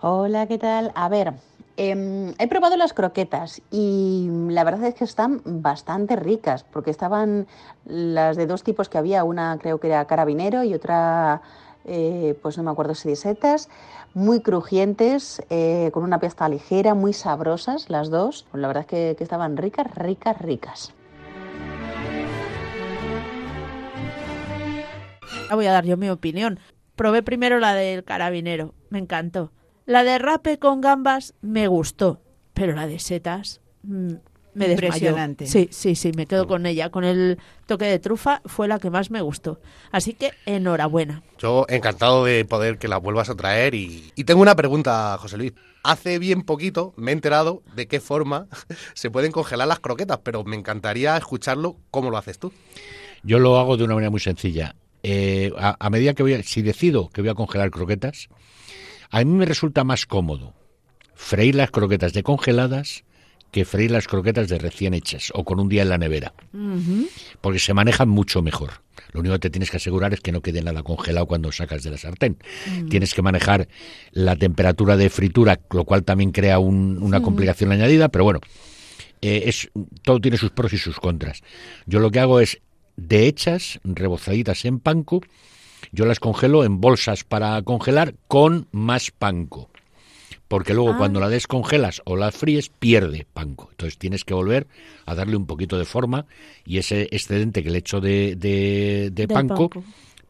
Hola, 0.00 0.46
¿qué 0.46 0.58
tal? 0.58 0.92
A 0.94 1.08
ver, 1.08 1.32
em, 1.76 2.32
he 2.38 2.46
probado 2.46 2.76
las 2.76 2.92
croquetas 2.92 3.60
y 3.72 4.28
la 4.48 4.62
verdad 4.62 4.84
es 4.84 4.94
que 4.94 5.02
están 5.02 5.42
bastante 5.44 6.14
ricas, 6.14 6.62
porque 6.62 6.92
estaban 6.92 7.48
las 7.84 8.36
de 8.36 8.46
dos 8.46 8.62
tipos 8.62 8.88
que 8.88 8.96
había, 8.96 9.24
una 9.24 9.58
creo 9.60 9.80
que 9.80 9.88
era 9.88 10.04
carabinero 10.04 10.62
y 10.62 10.72
otra, 10.72 11.42
eh, 11.84 12.38
pues 12.42 12.56
no 12.56 12.62
me 12.62 12.70
acuerdo 12.70 12.94
si 12.94 13.08
de 13.08 13.16
setas, 13.16 13.68
muy 14.14 14.40
crujientes, 14.40 15.42
eh, 15.50 15.90
con 15.92 16.04
una 16.04 16.20
pasta 16.20 16.48
ligera, 16.48 16.94
muy 16.94 17.12
sabrosas 17.12 17.90
las 17.90 18.08
dos. 18.08 18.46
Pues 18.52 18.60
la 18.60 18.68
verdad 18.68 18.82
es 18.82 19.16
que, 19.16 19.24
estaban 19.24 19.56
ricas, 19.56 19.92
ricas, 19.96 20.40
ricas. 20.40 20.94
Voy 25.50 25.66
a 25.66 25.72
dar 25.72 25.84
yo 25.84 25.96
mi 25.96 26.08
opinión. 26.08 26.60
Probé 26.94 27.24
primero 27.24 27.58
la 27.58 27.74
del 27.74 28.04
carabinero, 28.04 28.74
me 28.90 29.00
encantó. 29.00 29.50
La 29.88 30.04
de 30.04 30.18
rape 30.18 30.58
con 30.58 30.82
gambas 30.82 31.32
me 31.40 31.66
gustó, 31.66 32.20
pero 32.52 32.74
la 32.74 32.86
de 32.86 32.98
setas 32.98 33.62
mm, 33.84 34.12
me 34.52 34.68
desmayó. 34.68 34.86
Impresionante. 34.88 35.46
Sí, 35.46 35.68
sí, 35.72 35.94
sí, 35.94 36.12
me 36.14 36.26
quedo 36.26 36.46
con 36.46 36.66
ella. 36.66 36.90
Con 36.90 37.04
el 37.04 37.38
toque 37.66 37.86
de 37.86 37.98
trufa 37.98 38.42
fue 38.44 38.68
la 38.68 38.78
que 38.78 38.90
más 38.90 39.10
me 39.10 39.22
gustó. 39.22 39.60
Así 39.90 40.12
que 40.12 40.32
enhorabuena. 40.44 41.22
Yo 41.38 41.64
encantado 41.70 42.24
de 42.26 42.44
poder 42.44 42.76
que 42.78 42.86
la 42.86 42.98
vuelvas 42.98 43.30
a 43.30 43.34
traer 43.34 43.74
y, 43.74 44.12
y 44.14 44.24
tengo 44.24 44.42
una 44.42 44.56
pregunta, 44.56 45.16
José 45.18 45.38
Luis. 45.38 45.52
Hace 45.84 46.18
bien 46.18 46.42
poquito 46.42 46.92
me 46.96 47.12
he 47.12 47.14
enterado 47.14 47.62
de 47.74 47.86
qué 47.86 48.00
forma 48.00 48.46
se 48.94 49.10
pueden 49.10 49.32
congelar 49.32 49.68
las 49.68 49.78
croquetas, 49.80 50.18
pero 50.22 50.44
me 50.44 50.56
encantaría 50.56 51.16
escucharlo 51.16 51.78
cómo 51.90 52.10
lo 52.10 52.18
haces 52.18 52.38
tú. 52.38 52.52
Yo 53.22 53.38
lo 53.38 53.58
hago 53.58 53.78
de 53.78 53.84
una 53.84 53.94
manera 53.94 54.10
muy 54.10 54.20
sencilla. 54.20 54.74
Eh, 55.02 55.50
a, 55.56 55.76
a 55.78 55.88
medida 55.90 56.12
que 56.12 56.22
voy, 56.24 56.34
a- 56.34 56.42
si 56.42 56.60
decido 56.60 57.08
que 57.08 57.22
voy 57.22 57.30
a 57.30 57.34
congelar 57.34 57.70
croquetas, 57.70 58.28
a 59.10 59.18
mí 59.24 59.24
me 59.32 59.44
resulta 59.46 59.84
más 59.84 60.06
cómodo 60.06 60.54
freír 61.14 61.54
las 61.54 61.70
croquetas 61.70 62.12
de 62.12 62.22
congeladas 62.22 63.04
que 63.50 63.64
freír 63.64 63.90
las 63.90 64.06
croquetas 64.06 64.48
de 64.48 64.58
recién 64.58 64.92
hechas 64.94 65.32
o 65.34 65.42
con 65.44 65.58
un 65.58 65.68
día 65.70 65.82
en 65.82 65.88
la 65.88 65.96
nevera, 65.98 66.34
porque 67.40 67.58
se 67.58 67.72
manejan 67.72 68.08
mucho 68.08 68.42
mejor. 68.42 68.82
Lo 69.12 69.20
único 69.20 69.32
que 69.36 69.38
te 69.38 69.50
tienes 69.50 69.70
que 69.70 69.78
asegurar 69.78 70.12
es 70.12 70.20
que 70.20 70.32
no 70.32 70.42
quede 70.42 70.60
nada 70.60 70.82
congelado 70.82 71.24
cuando 71.26 71.50
sacas 71.50 71.82
de 71.82 71.90
la 71.90 71.96
sartén. 71.96 72.36
Tienes 72.90 73.14
que 73.14 73.22
manejar 73.22 73.66
la 74.12 74.36
temperatura 74.36 74.98
de 74.98 75.08
fritura, 75.08 75.58
lo 75.70 75.84
cual 75.84 76.04
también 76.04 76.30
crea 76.30 76.58
un- 76.58 77.02
una 77.02 77.22
complicación 77.22 77.72
añadida, 77.72 78.10
pero 78.10 78.24
bueno, 78.24 78.40
eh, 79.22 79.44
es, 79.46 79.70
todo 80.02 80.20
tiene 80.20 80.36
sus 80.36 80.50
pros 80.50 80.74
y 80.74 80.78
sus 80.78 81.00
contras. 81.00 81.40
Yo 81.86 82.00
lo 82.00 82.10
que 82.10 82.20
hago 82.20 82.40
es, 82.40 82.60
de 82.96 83.26
hechas, 83.28 83.80
rebozaditas 83.82 84.66
en 84.66 84.78
panko, 84.78 85.22
yo 85.92 86.04
las 86.06 86.20
congelo 86.20 86.64
en 86.64 86.80
bolsas 86.80 87.24
para 87.24 87.60
congelar 87.62 88.14
con 88.26 88.66
más 88.72 89.10
panko. 89.10 89.68
Porque 90.48 90.72
luego 90.72 90.96
cuando 90.96 91.20
la 91.20 91.28
descongelas 91.28 92.00
o 92.06 92.16
la 92.16 92.32
fríes, 92.32 92.70
pierde 92.70 93.26
panko. 93.34 93.68
Entonces 93.70 93.98
tienes 93.98 94.24
que 94.24 94.32
volver 94.32 94.66
a 95.04 95.14
darle 95.14 95.36
un 95.36 95.44
poquito 95.44 95.76
de 95.78 95.84
forma 95.84 96.24
y 96.64 96.78
ese 96.78 97.02
excedente 97.10 97.62
que 97.62 97.70
le 97.70 97.78
echo 97.78 98.00
de, 98.00 98.34
de, 98.34 99.10
de 99.12 99.28
panko. 99.28 99.68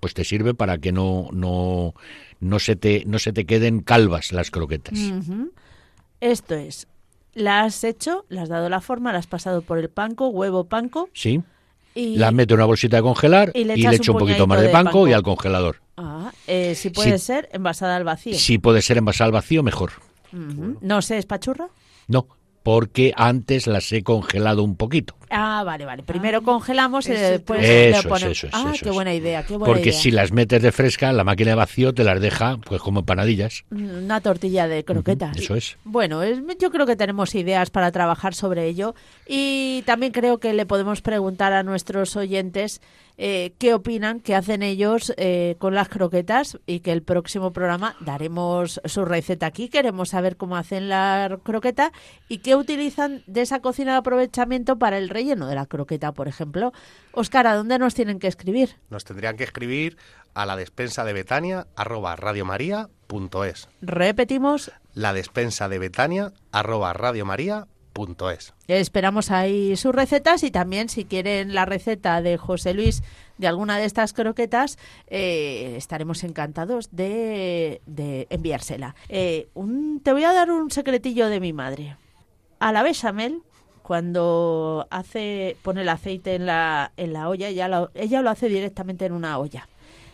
pues 0.00 0.14
te 0.14 0.24
sirve 0.24 0.54
para 0.54 0.78
que 0.78 0.90
no, 0.90 1.28
no, 1.32 1.94
no, 2.40 2.58
se 2.58 2.74
te, 2.74 3.04
no 3.06 3.20
se 3.20 3.32
te 3.32 3.44
queden 3.46 3.80
calvas 3.80 4.32
las 4.32 4.50
croquetas. 4.50 4.98
Ujú. 4.98 5.52
Esto 6.20 6.56
es, 6.56 6.88
la 7.34 7.62
has 7.62 7.84
hecho, 7.84 8.24
le 8.28 8.40
has 8.40 8.48
dado 8.48 8.68
la 8.68 8.80
forma, 8.80 9.12
la 9.12 9.20
has 9.20 9.28
pasado 9.28 9.62
por 9.62 9.78
el 9.78 9.88
panco, 9.88 10.28
huevo 10.28 10.64
panco 10.64 11.10
¿Sí? 11.12 11.42
Y... 11.98 12.16
La 12.16 12.30
meto 12.30 12.54
en 12.54 12.60
una 12.60 12.66
bolsita 12.66 12.96
de 12.96 13.02
congelar 13.02 13.50
y 13.54 13.60
y 13.60 13.64
le 13.64 13.76
le, 13.76 13.80
echas 13.80 13.94
echo 13.94 14.12
un 14.12 14.16
un 14.16 14.20
poquito 14.20 14.46
más 14.46 14.60
de 14.60 14.66
de 14.66 14.72
panko, 14.72 14.92
panko. 14.92 15.08
y 15.08 15.12
al 15.12 15.22
congelador. 15.22 15.80
Ah, 15.96 16.30
eh, 16.46 16.74
si 16.74 16.90
puede 16.90 17.18
ser 17.18 17.48
envasada 17.52 17.96
al 17.96 18.04
vacío. 18.04 18.34
Si 18.34 18.58
puede 18.58 18.82
ser 18.82 18.98
envasada 18.98 19.26
al 19.26 19.32
vacío, 19.32 19.62
mejor. 19.62 19.92
Ujú. 20.32 20.78
No 20.80 21.02
sé, 21.02 21.18
¿es 21.18 21.26
pachurra? 21.26 21.68
No, 22.06 22.26
porque 22.62 23.12
antes 23.16 23.66
las 23.66 23.90
he 23.92 24.02
congelado 24.02 24.62
un 24.62 24.76
poquito. 24.76 25.14
Ah, 25.30 25.62
vale, 25.64 25.84
vale. 25.84 26.02
Primero 26.02 26.42
congelamos 26.42 27.06
y 27.06 27.12
después 27.12 27.60
Eso 27.62 27.68
le 27.72 27.90
es, 27.90 28.02
ponemos... 28.06 28.22
eso 28.38 28.46
es, 28.46 28.52
ah, 28.54 28.70
eso 28.74 28.84
qué 28.84 28.90
buena 28.90 29.14
idea, 29.14 29.42
qué 29.44 29.56
buena 29.56 29.66
Porque 29.74 29.90
idea. 29.90 30.00
si 30.00 30.10
las 30.10 30.32
metes 30.32 30.62
de 30.62 30.72
fresca, 30.72 31.12
la 31.12 31.22
máquina 31.24 31.50
de 31.50 31.54
vacío 31.56 31.92
te 31.92 32.02
las 32.04 32.20
deja 32.20 32.56
pues 32.64 32.80
como 32.80 33.00
empanadillas. 33.00 33.64
Una 33.70 34.20
tortilla 34.22 34.68
de 34.68 34.84
croquetas. 34.84 35.36
Eso 35.36 35.54
es. 35.54 35.76
Bueno, 35.84 36.22
es- 36.22 36.38
yo 36.58 36.70
creo 36.70 36.86
que 36.86 36.96
tenemos 36.96 37.34
ideas 37.34 37.68
para 37.70 37.92
trabajar 37.92 38.34
sobre 38.34 38.66
ello 38.68 38.94
y 39.26 39.82
también 39.84 40.12
creo 40.12 40.38
que 40.38 40.52
le 40.54 40.64
podemos 40.66 41.02
preguntar 41.02 41.52
a 41.52 41.62
nuestros 41.62 42.16
oyentes 42.16 42.80
eh, 43.20 43.52
qué 43.58 43.74
opinan, 43.74 44.20
qué 44.20 44.36
hacen 44.36 44.62
ellos 44.62 45.12
eh, 45.16 45.56
con 45.58 45.74
las 45.74 45.88
croquetas 45.88 46.58
y 46.66 46.80
que 46.80 46.92
el 46.92 47.02
próximo 47.02 47.52
programa 47.52 47.96
daremos 47.98 48.80
su 48.84 49.04
receta 49.04 49.46
aquí. 49.46 49.68
Queremos 49.68 50.10
saber 50.10 50.36
cómo 50.36 50.56
hacen 50.56 50.88
la 50.88 51.38
croqueta 51.42 51.90
y 52.28 52.38
qué 52.38 52.54
utilizan 52.54 53.24
de 53.26 53.42
esa 53.42 53.60
cocina 53.60 53.92
de 53.92 53.98
aprovechamiento 53.98 54.78
para 54.78 54.98
el 54.98 55.08
relleno 55.08 55.48
de 55.48 55.56
la 55.56 55.66
croqueta, 55.66 56.12
por 56.12 56.28
ejemplo. 56.28 56.72
Óscar, 57.12 57.48
¿a 57.48 57.56
dónde 57.56 57.78
nos 57.80 57.94
tienen 57.94 58.20
que 58.20 58.28
escribir? 58.28 58.76
Nos 58.88 59.04
tendrían 59.04 59.36
que 59.36 59.44
escribir 59.44 59.96
a 60.34 60.46
la 60.46 60.54
despensa 60.54 61.04
de 61.04 61.12
Betania 61.12 61.66
arroba 61.74 62.14
radiomaria.es. 62.14 63.68
Repetimos, 63.82 64.70
La 64.94 65.12
despensa 65.12 65.68
de 65.68 65.80
Betania 65.80 66.32
arroba 66.52 66.92
radiomaria.es. 66.92 67.77
Esperamos 68.68 69.30
ahí 69.30 69.76
sus 69.76 69.94
recetas 69.94 70.42
y 70.44 70.50
también 70.50 70.88
si 70.88 71.04
quieren 71.04 71.54
la 71.54 71.64
receta 71.64 72.22
de 72.22 72.36
José 72.36 72.74
Luis 72.74 73.02
de 73.38 73.46
alguna 73.48 73.78
de 73.78 73.84
estas 73.84 74.12
croquetas, 74.12 74.78
eh, 75.08 75.74
estaremos 75.76 76.24
encantados 76.24 76.88
de, 76.92 77.80
de 77.86 78.26
enviársela. 78.30 78.94
Eh, 79.08 79.48
un- 79.54 80.00
te 80.02 80.12
voy 80.12 80.24
a 80.24 80.32
dar 80.32 80.50
un 80.50 80.70
secretillo 80.70 81.28
de 81.28 81.40
mi 81.40 81.52
madre. 81.52 81.96
A 82.60 82.72
la 82.72 82.82
bechamel, 82.82 83.42
cuando 83.82 84.86
hace 84.90 85.56
pone 85.62 85.82
el 85.82 85.88
aceite 85.88 86.34
en 86.34 86.46
la, 86.46 86.92
en 86.96 87.12
la 87.12 87.28
olla, 87.28 87.48
ella 87.48 87.68
lo, 87.68 87.90
ella 87.94 88.22
lo 88.22 88.30
hace 88.30 88.48
directamente 88.48 89.06
en 89.06 89.12
una 89.12 89.38
olla. 89.38 89.68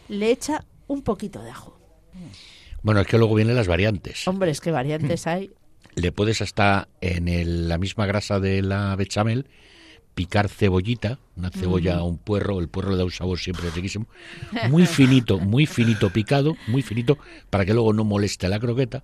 Le 0.09 0.31
echa 0.31 0.65
un 0.87 1.03
poquito 1.03 1.43
de 1.43 1.51
ajo. 1.51 1.77
Bueno, 2.83 3.01
es 3.01 3.07
que 3.07 3.19
luego 3.19 3.35
vienen 3.35 3.57
las 3.57 3.67
variantes. 3.67 4.29
Hombre, 4.29 4.51
es 4.51 4.61
que 4.61 4.71
variantes 4.71 5.27
hay. 5.27 5.51
Le 5.95 6.13
puedes 6.13 6.41
hasta 6.43 6.89
en 7.01 7.29
el- 7.29 7.69
la 7.69 7.79
misma 7.79 8.07
grasa 8.07 8.41
de 8.41 8.63
la 8.63 8.95
bechamel 8.97 9.47
picar 10.15 10.49
cebollita, 10.49 11.19
una 11.37 11.51
cebolla, 11.51 12.03
un 12.03 12.19
puerro, 12.19 12.61
el 12.61 12.69
puerro 12.69 12.93
le 12.93 12.97
da 12.97 13.05
un 13.05 13.11
sabor 13.11 13.39
siempre 13.39 13.69
riquísimo, 13.71 14.07
muy 14.71 14.87
finito, 14.87 15.41
muy 15.41 15.67
finito 15.67 16.11
picado, 16.11 16.57
muy 16.69 16.83
finito, 16.83 17.19
para 17.51 17.65
que 17.65 17.75
luego 17.75 17.93
no 17.93 18.05
moleste 18.05 18.49
la 18.49 18.61
croqueta, 18.61 19.03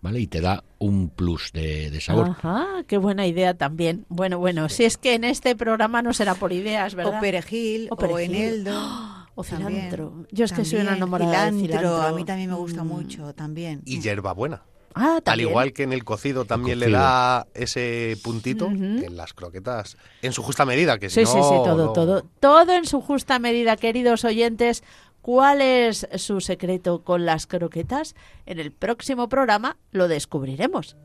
¿vale? 0.00 0.18
Y 0.20 0.26
te 0.26 0.40
da 0.40 0.64
un 0.78 1.10
plus 1.10 1.52
de, 1.52 1.90
de 1.90 2.00
sabor. 2.00 2.30
Ajá, 2.30 2.66
qué 2.86 2.96
buena 2.96 3.26
idea 3.26 3.52
también. 3.52 4.06
Bueno, 4.08 4.38
bueno, 4.38 4.70
si 4.70 4.84
es 4.84 4.96
que 4.96 5.14
en 5.14 5.24
este 5.24 5.54
programa 5.56 6.00
no 6.00 6.14
será 6.14 6.34
por 6.34 6.52
ideas, 6.54 6.94
¿verdad? 6.94 7.18
O 7.18 7.20
perejil, 7.20 7.88
O 7.90 7.94
o, 7.94 7.98
perejil. 7.98 8.34
eneldo. 8.34 8.72
O 9.36 9.44
también. 9.44 9.70
cilantro. 9.84 10.26
Yo 10.32 10.44
es 10.44 10.52
que 10.52 10.64
soy 10.64 10.80
una 10.80 10.96
enamorada 10.96 11.50
de 11.50 11.58
cilantro. 11.60 12.02
A 12.02 12.12
mí 12.12 12.24
también 12.24 12.50
me 12.50 12.56
gusta 12.56 12.82
Mm. 12.82 12.88
mucho, 12.88 13.32
también. 13.34 13.80
Y 13.86 14.00
hierbabuena. 14.00 14.62
Ah, 14.94 15.20
Al 15.24 15.40
igual 15.40 15.72
que 15.72 15.84
en 15.84 15.92
el 15.92 16.04
cocido 16.04 16.44
también 16.44 16.80
le 16.80 16.86
cocido. 16.86 17.00
da 17.00 17.46
ese 17.54 18.16
puntito, 18.24 18.66
en 18.66 19.16
las 19.16 19.32
croquetas, 19.34 19.96
en 20.22 20.32
su 20.32 20.42
justa 20.42 20.64
medida, 20.64 20.98
que 20.98 21.08
Sí, 21.10 21.24
si 21.24 21.24
no... 21.24 21.30
sí, 21.32 21.38
sí, 21.48 21.54
todo, 21.64 21.86
no- 21.86 21.92
todo. 21.92 22.22
Todo 22.40 22.72
en 22.72 22.84
su 22.86 23.00
justa 23.00 23.38
medida, 23.38 23.76
queridos 23.76 24.24
oyentes. 24.24 24.82
¿Cuál 25.22 25.60
es 25.60 26.08
su 26.16 26.40
secreto 26.40 27.04
con 27.04 27.26
las 27.26 27.46
croquetas? 27.46 28.14
En 28.46 28.58
el 28.58 28.72
próximo 28.72 29.28
programa 29.28 29.76
lo 29.92 30.08
descubriremos. 30.08 30.96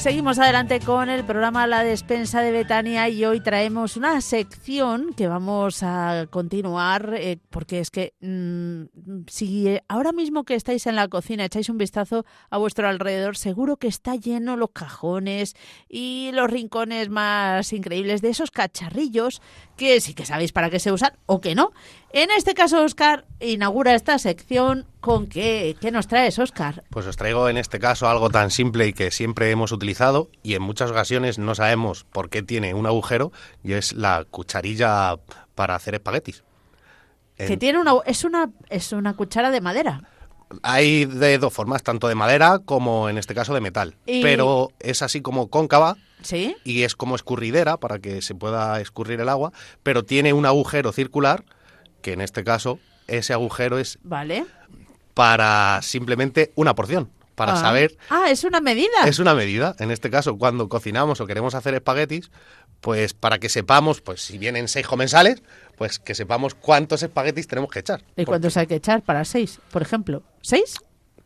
Seguimos 0.00 0.38
adelante 0.38 0.80
con 0.80 1.10
el 1.10 1.24
programa 1.24 1.66
La 1.66 1.84
Despensa 1.84 2.40
de 2.40 2.52
Betania 2.52 3.10
y 3.10 3.26
hoy 3.26 3.40
traemos 3.40 3.98
una 3.98 4.22
sección 4.22 5.12
que 5.12 5.28
vamos 5.28 5.82
a 5.82 6.26
continuar 6.30 7.12
eh, 7.18 7.36
porque 7.50 7.80
es 7.80 7.90
que 7.90 8.14
mm, 8.22 9.24
si 9.26 9.78
ahora 9.88 10.12
mismo 10.12 10.44
que 10.44 10.54
estáis 10.54 10.86
en 10.86 10.96
la 10.96 11.06
cocina 11.08 11.44
echáis 11.44 11.68
un 11.68 11.76
vistazo 11.76 12.24
a 12.48 12.56
vuestro 12.56 12.88
alrededor, 12.88 13.36
seguro 13.36 13.76
que 13.76 13.88
está 13.88 14.16
lleno 14.16 14.56
los 14.56 14.70
cajones 14.70 15.54
y 15.86 16.30
los 16.32 16.50
rincones 16.50 17.10
más 17.10 17.70
increíbles 17.74 18.22
de 18.22 18.30
esos 18.30 18.50
cacharrillos 18.50 19.42
que 19.80 19.98
sí 20.02 20.12
que 20.12 20.26
sabéis 20.26 20.52
para 20.52 20.68
qué 20.68 20.78
se 20.78 20.92
usan 20.92 21.14
o 21.24 21.40
que 21.40 21.54
no. 21.54 21.72
En 22.12 22.30
este 22.36 22.52
caso, 22.52 22.84
Oscar 22.84 23.24
inaugura 23.40 23.94
esta 23.94 24.18
sección 24.18 24.84
con 25.00 25.26
qué, 25.26 25.74
qué 25.80 25.90
nos 25.90 26.06
traes, 26.06 26.38
Oscar. 26.38 26.84
Pues 26.90 27.06
os 27.06 27.16
traigo 27.16 27.48
en 27.48 27.56
este 27.56 27.78
caso 27.78 28.06
algo 28.06 28.28
tan 28.28 28.50
simple 28.50 28.88
y 28.88 28.92
que 28.92 29.10
siempre 29.10 29.50
hemos 29.50 29.72
utilizado 29.72 30.28
y 30.42 30.54
en 30.54 30.60
muchas 30.60 30.90
ocasiones 30.90 31.38
no 31.38 31.54
sabemos 31.54 32.04
por 32.04 32.28
qué 32.28 32.42
tiene 32.42 32.74
un 32.74 32.84
agujero 32.84 33.32
y 33.64 33.72
es 33.72 33.94
la 33.94 34.26
cucharilla 34.30 35.16
para 35.54 35.76
hacer 35.76 35.94
espaguetis. 35.94 36.44
Que 37.38 37.56
tiene 37.56 37.78
una 37.78 37.94
es 38.04 38.24
una 38.24 38.50
es 38.68 38.92
una 38.92 39.14
cuchara 39.14 39.50
de 39.50 39.62
madera. 39.62 40.02
Hay 40.62 41.04
de 41.04 41.38
dos 41.38 41.52
formas, 41.52 41.82
tanto 41.82 42.08
de 42.08 42.14
madera 42.14 42.58
como 42.64 43.08
en 43.08 43.18
este 43.18 43.34
caso 43.34 43.54
de 43.54 43.60
metal. 43.60 43.96
Y- 44.06 44.22
Pero 44.22 44.72
es 44.80 45.02
así 45.02 45.20
como 45.20 45.48
cóncava 45.48 45.96
¿Sí? 46.22 46.56
y 46.64 46.82
es 46.82 46.96
como 46.96 47.14
escurridera 47.16 47.76
para 47.76 47.98
que 48.00 48.20
se 48.22 48.34
pueda 48.34 48.80
escurrir 48.80 49.20
el 49.20 49.28
agua, 49.28 49.52
pero 49.82 50.04
tiene 50.04 50.32
un 50.32 50.46
agujero 50.46 50.92
circular 50.92 51.44
que 52.02 52.12
en 52.14 52.20
este 52.20 52.42
caso 52.44 52.78
ese 53.06 53.32
agujero 53.32 53.78
es 53.78 53.98
Vale. 54.02 54.44
para 55.14 55.80
simplemente 55.82 56.52
una 56.54 56.74
porción, 56.74 57.10
para 57.34 57.54
Ah. 57.54 57.56
saber 57.56 57.96
Ah, 58.08 58.26
es 58.30 58.44
una 58.44 58.60
medida. 58.60 59.04
es 59.06 59.18
una 59.18 59.34
medida. 59.34 59.74
En 59.78 59.90
este 59.90 60.10
caso, 60.10 60.36
cuando 60.36 60.68
cocinamos 60.68 61.20
o 61.20 61.26
queremos 61.26 61.54
hacer 61.54 61.74
espaguetis, 61.74 62.30
pues 62.80 63.12
para 63.14 63.38
que 63.38 63.48
sepamos, 63.48 64.00
pues 64.00 64.22
si 64.22 64.38
vienen 64.38 64.66
seis 64.68 64.86
comensales, 64.86 65.42
pues 65.80 65.98
que 65.98 66.14
sepamos 66.14 66.54
cuántos 66.54 67.02
espaguetis 67.02 67.46
tenemos 67.48 67.70
que 67.70 67.78
echar. 67.78 68.02
¿Y 68.14 68.26
cuántos 68.26 68.54
hay 68.58 68.66
que 68.66 68.74
echar 68.74 69.00
para 69.00 69.24
seis, 69.24 69.60
por 69.70 69.80
ejemplo? 69.80 70.22
¿Seis? 70.42 70.76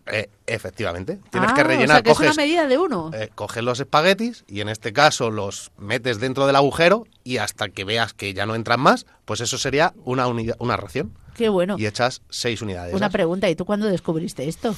eh, 0.06 0.30
efectivamente, 0.46 1.18
tienes 1.32 1.50
Ah, 1.50 1.54
que 1.56 1.62
O 1.62 1.64
rellenar, 1.64 1.88
sea, 1.96 2.02
que 2.02 2.10
coges, 2.10 2.28
es 2.28 2.34
una 2.36 2.42
medida 2.44 2.68
de 2.68 2.78
uno. 2.78 3.10
eh, 3.14 3.30
coges 3.34 3.64
los 3.64 3.80
espaguetis 3.80 4.44
y 4.46 4.60
en 4.60 4.68
este 4.68 4.92
caso 4.92 5.32
los 5.32 5.72
metes 5.76 6.20
dentro 6.20 6.46
del 6.46 6.54
agujero 6.54 7.04
y 7.24 7.38
hasta 7.38 7.68
que 7.70 7.82
veas 7.82 8.14
que 8.14 8.32
ya 8.32 8.46
no 8.46 8.54
entran 8.54 8.78
más, 8.78 9.06
pues 9.24 9.40
eso 9.40 9.58
sería 9.58 9.92
una, 10.04 10.28
unidad, 10.28 10.54
una 10.60 10.76
ración. 10.76 11.18
Qué 11.34 11.48
bueno. 11.48 11.74
Y 11.76 11.86
echas 11.86 12.22
seis 12.30 12.62
unidades. 12.62 12.94
Una 12.94 13.06
esas. 13.06 13.12
pregunta, 13.12 13.50
¿y 13.50 13.56
tú 13.56 13.64
cuándo 13.64 13.86
descubriste 13.88 14.46
esto? 14.46 14.72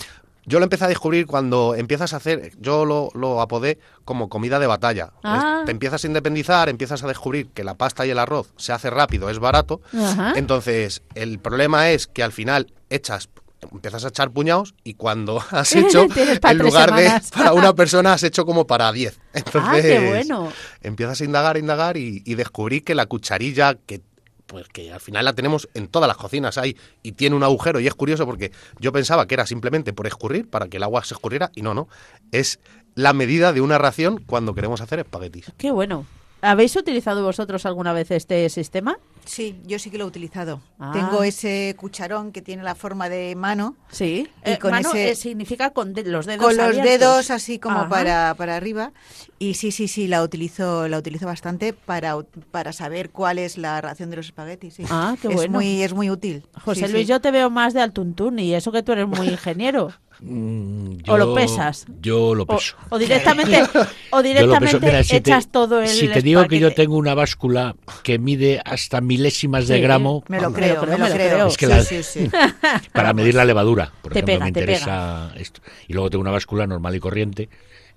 Yo 0.48 0.60
lo 0.60 0.64
empecé 0.64 0.84
a 0.84 0.88
descubrir 0.88 1.26
cuando 1.26 1.74
empiezas 1.74 2.12
a 2.12 2.18
hacer, 2.18 2.52
yo 2.60 2.84
lo, 2.84 3.10
lo 3.14 3.40
apodé 3.40 3.80
como 4.04 4.28
comida 4.28 4.60
de 4.60 4.68
batalla. 4.68 5.12
Ah. 5.24 5.62
Te 5.66 5.72
empiezas 5.72 6.04
a 6.04 6.06
independizar, 6.06 6.68
empiezas 6.68 7.02
a 7.02 7.08
descubrir 7.08 7.48
que 7.48 7.64
la 7.64 7.74
pasta 7.74 8.06
y 8.06 8.10
el 8.10 8.18
arroz 8.18 8.52
se 8.56 8.72
hace 8.72 8.88
rápido, 8.88 9.28
es 9.28 9.40
barato. 9.40 9.80
Ajá. 9.92 10.34
Entonces, 10.36 11.02
el 11.16 11.40
problema 11.40 11.90
es 11.90 12.06
que 12.06 12.22
al 12.22 12.30
final 12.30 12.72
echas, 12.90 13.28
empiezas 13.72 14.04
a 14.04 14.08
echar 14.08 14.30
puñados 14.30 14.76
y 14.84 14.94
cuando 14.94 15.42
has 15.50 15.72
hecho, 15.74 16.06
en 16.14 16.58
lugar 16.58 16.94
de 16.94 17.10
para 17.34 17.52
una 17.52 17.74
persona, 17.74 18.12
has 18.12 18.22
hecho 18.22 18.46
como 18.46 18.68
para 18.68 18.92
diez. 18.92 19.18
Entonces, 19.32 19.62
ah, 19.66 19.80
qué 19.82 20.08
bueno. 20.10 20.52
empiezas 20.80 21.20
a 21.20 21.24
indagar, 21.24 21.56
indagar 21.56 21.96
y, 21.96 22.22
y 22.24 22.36
descubrí 22.36 22.82
que 22.82 22.94
la 22.94 23.06
cucharilla 23.06 23.74
que 23.74 24.00
pues 24.46 24.68
que 24.68 24.92
al 24.92 25.00
final 25.00 25.24
la 25.24 25.32
tenemos 25.32 25.68
en 25.74 25.88
todas 25.88 26.08
las 26.08 26.16
cocinas 26.16 26.58
hay 26.58 26.76
y 27.02 27.12
tiene 27.12 27.36
un 27.36 27.42
agujero 27.42 27.80
y 27.80 27.86
es 27.86 27.94
curioso 27.94 28.26
porque 28.26 28.52
yo 28.78 28.92
pensaba 28.92 29.26
que 29.26 29.34
era 29.34 29.46
simplemente 29.46 29.92
por 29.92 30.06
escurrir 30.06 30.48
para 30.48 30.68
que 30.68 30.76
el 30.76 30.82
agua 30.82 31.04
se 31.04 31.14
escurriera 31.14 31.50
y 31.54 31.62
no 31.62 31.74
no 31.74 31.88
es 32.32 32.60
la 32.94 33.12
medida 33.12 33.52
de 33.52 33.60
una 33.60 33.78
ración 33.78 34.22
cuando 34.24 34.54
queremos 34.54 34.80
hacer 34.80 35.00
espaguetis 35.00 35.52
Qué 35.58 35.70
bueno. 35.70 36.06
¿Habéis 36.42 36.76
utilizado 36.76 37.24
vosotros 37.24 37.66
alguna 37.66 37.92
vez 37.92 38.10
este 38.10 38.48
sistema? 38.50 38.98
Sí, 39.26 39.60
yo 39.66 39.78
sí 39.78 39.90
que 39.90 39.98
lo 39.98 40.04
he 40.04 40.06
utilizado. 40.06 40.60
Ah. 40.78 40.92
Tengo 40.94 41.22
ese 41.22 41.74
cucharón 41.76 42.32
que 42.32 42.40
tiene 42.42 42.62
la 42.62 42.74
forma 42.74 43.08
de 43.08 43.34
mano. 43.34 43.76
Sí. 43.90 44.28
Y 44.44 44.50
Eh, 44.52 44.58
con 44.58 44.70
mano, 44.70 44.88
ese- 44.90 45.10
eh, 45.10 45.14
significa 45.16 45.70
con 45.70 45.92
de- 45.94 46.04
los 46.04 46.26
dedos 46.26 46.44
con 46.46 46.56
los 46.56 46.66
abiertos. 46.66 46.90
dedos 47.00 47.30
así 47.30 47.58
como 47.58 47.88
para, 47.88 48.34
para 48.36 48.56
arriba 48.56 48.92
y 49.38 49.54
sí 49.54 49.72
sí 49.72 49.88
sí 49.88 50.06
la 50.06 50.22
utilizo 50.22 50.88
la 50.88 50.98
utilizo 50.98 51.26
bastante 51.26 51.72
para 51.72 52.16
para 52.50 52.72
saber 52.72 53.10
cuál 53.10 53.38
es 53.38 53.58
la 53.58 53.80
ración 53.80 54.08
de 54.10 54.16
los 54.16 54.26
espaguetis 54.26 54.74
sí. 54.74 54.84
Ah, 54.88 55.16
qué 55.20 55.28
es 55.28 55.34
bueno. 55.34 55.52
muy 55.54 55.82
es 55.82 55.92
muy 55.92 56.08
útil 56.08 56.44
José 56.64 56.86
Sí, 56.86 56.92
Luis, 56.92 57.06
sí. 57.06 57.10
yo 57.10 57.20
te 57.20 57.30
veo 57.32 57.50
más 57.50 57.74
de 57.74 57.80
altuntún 57.82 58.38
y 58.38 58.54
eso 58.54 58.70
que 58.72 58.82
tú 58.82 58.92
eres 58.92 59.06
muy 59.08 59.28
ingeniero. 59.28 59.90
Mm, 60.18 61.00
¿O 61.08 61.18
lo 61.18 61.34
pesas? 61.34 61.84
Yo 62.00 62.34
lo 62.34 62.46
peso. 62.46 62.74
o 62.88 62.98
directamente, 62.98 63.62
o 64.10 64.22
directamente. 64.22 64.80
Mira, 64.80 65.02
si 65.04 65.10
te- 65.10 65.16
echas 65.18 65.48
todo 65.48 65.82
el 65.82 65.88
Si 65.88 66.08
te 66.08 66.22
digo 66.22 66.48
que 66.48 66.58
yo 66.58 66.72
tengo 66.72 66.96
una 66.96 67.12
báscula 67.14 67.76
que 68.02 68.18
mide 68.18 68.62
hasta 68.64 69.02
milésimas 69.16 69.66
de 69.68 69.76
Sí, 69.76 69.82
gramo 69.82 70.24
me 70.28 70.40
lo 70.40 70.52
creo 70.52 70.80
me 70.82 70.86
lo 70.86 70.98
me 70.98 71.08
lo 71.08 71.14
creo, 71.14 71.30
creo. 71.34 71.46
Es 71.48 71.56
que 71.56 71.66
Sí, 71.66 71.72
la- 71.72 71.82
sí, 71.82 72.02
sí. 72.02 72.30
para 72.92 73.12
medir 73.12 73.34
la 73.34 73.44
levadura, 73.44 73.92
por 74.02 74.12
Te 74.12 74.18
ejemplo, 74.20 74.34
pega, 74.34 74.44
me 74.46 74.52
te 74.52 74.60
interesa 74.60 75.32
esto. 75.36 75.60
Y 75.88 75.92
luego 75.94 76.10
tengo 76.10 76.22
una 76.22 76.30
báscula 76.30 76.66
normal 76.66 76.94
y 76.94 77.00
corriente 77.00 77.48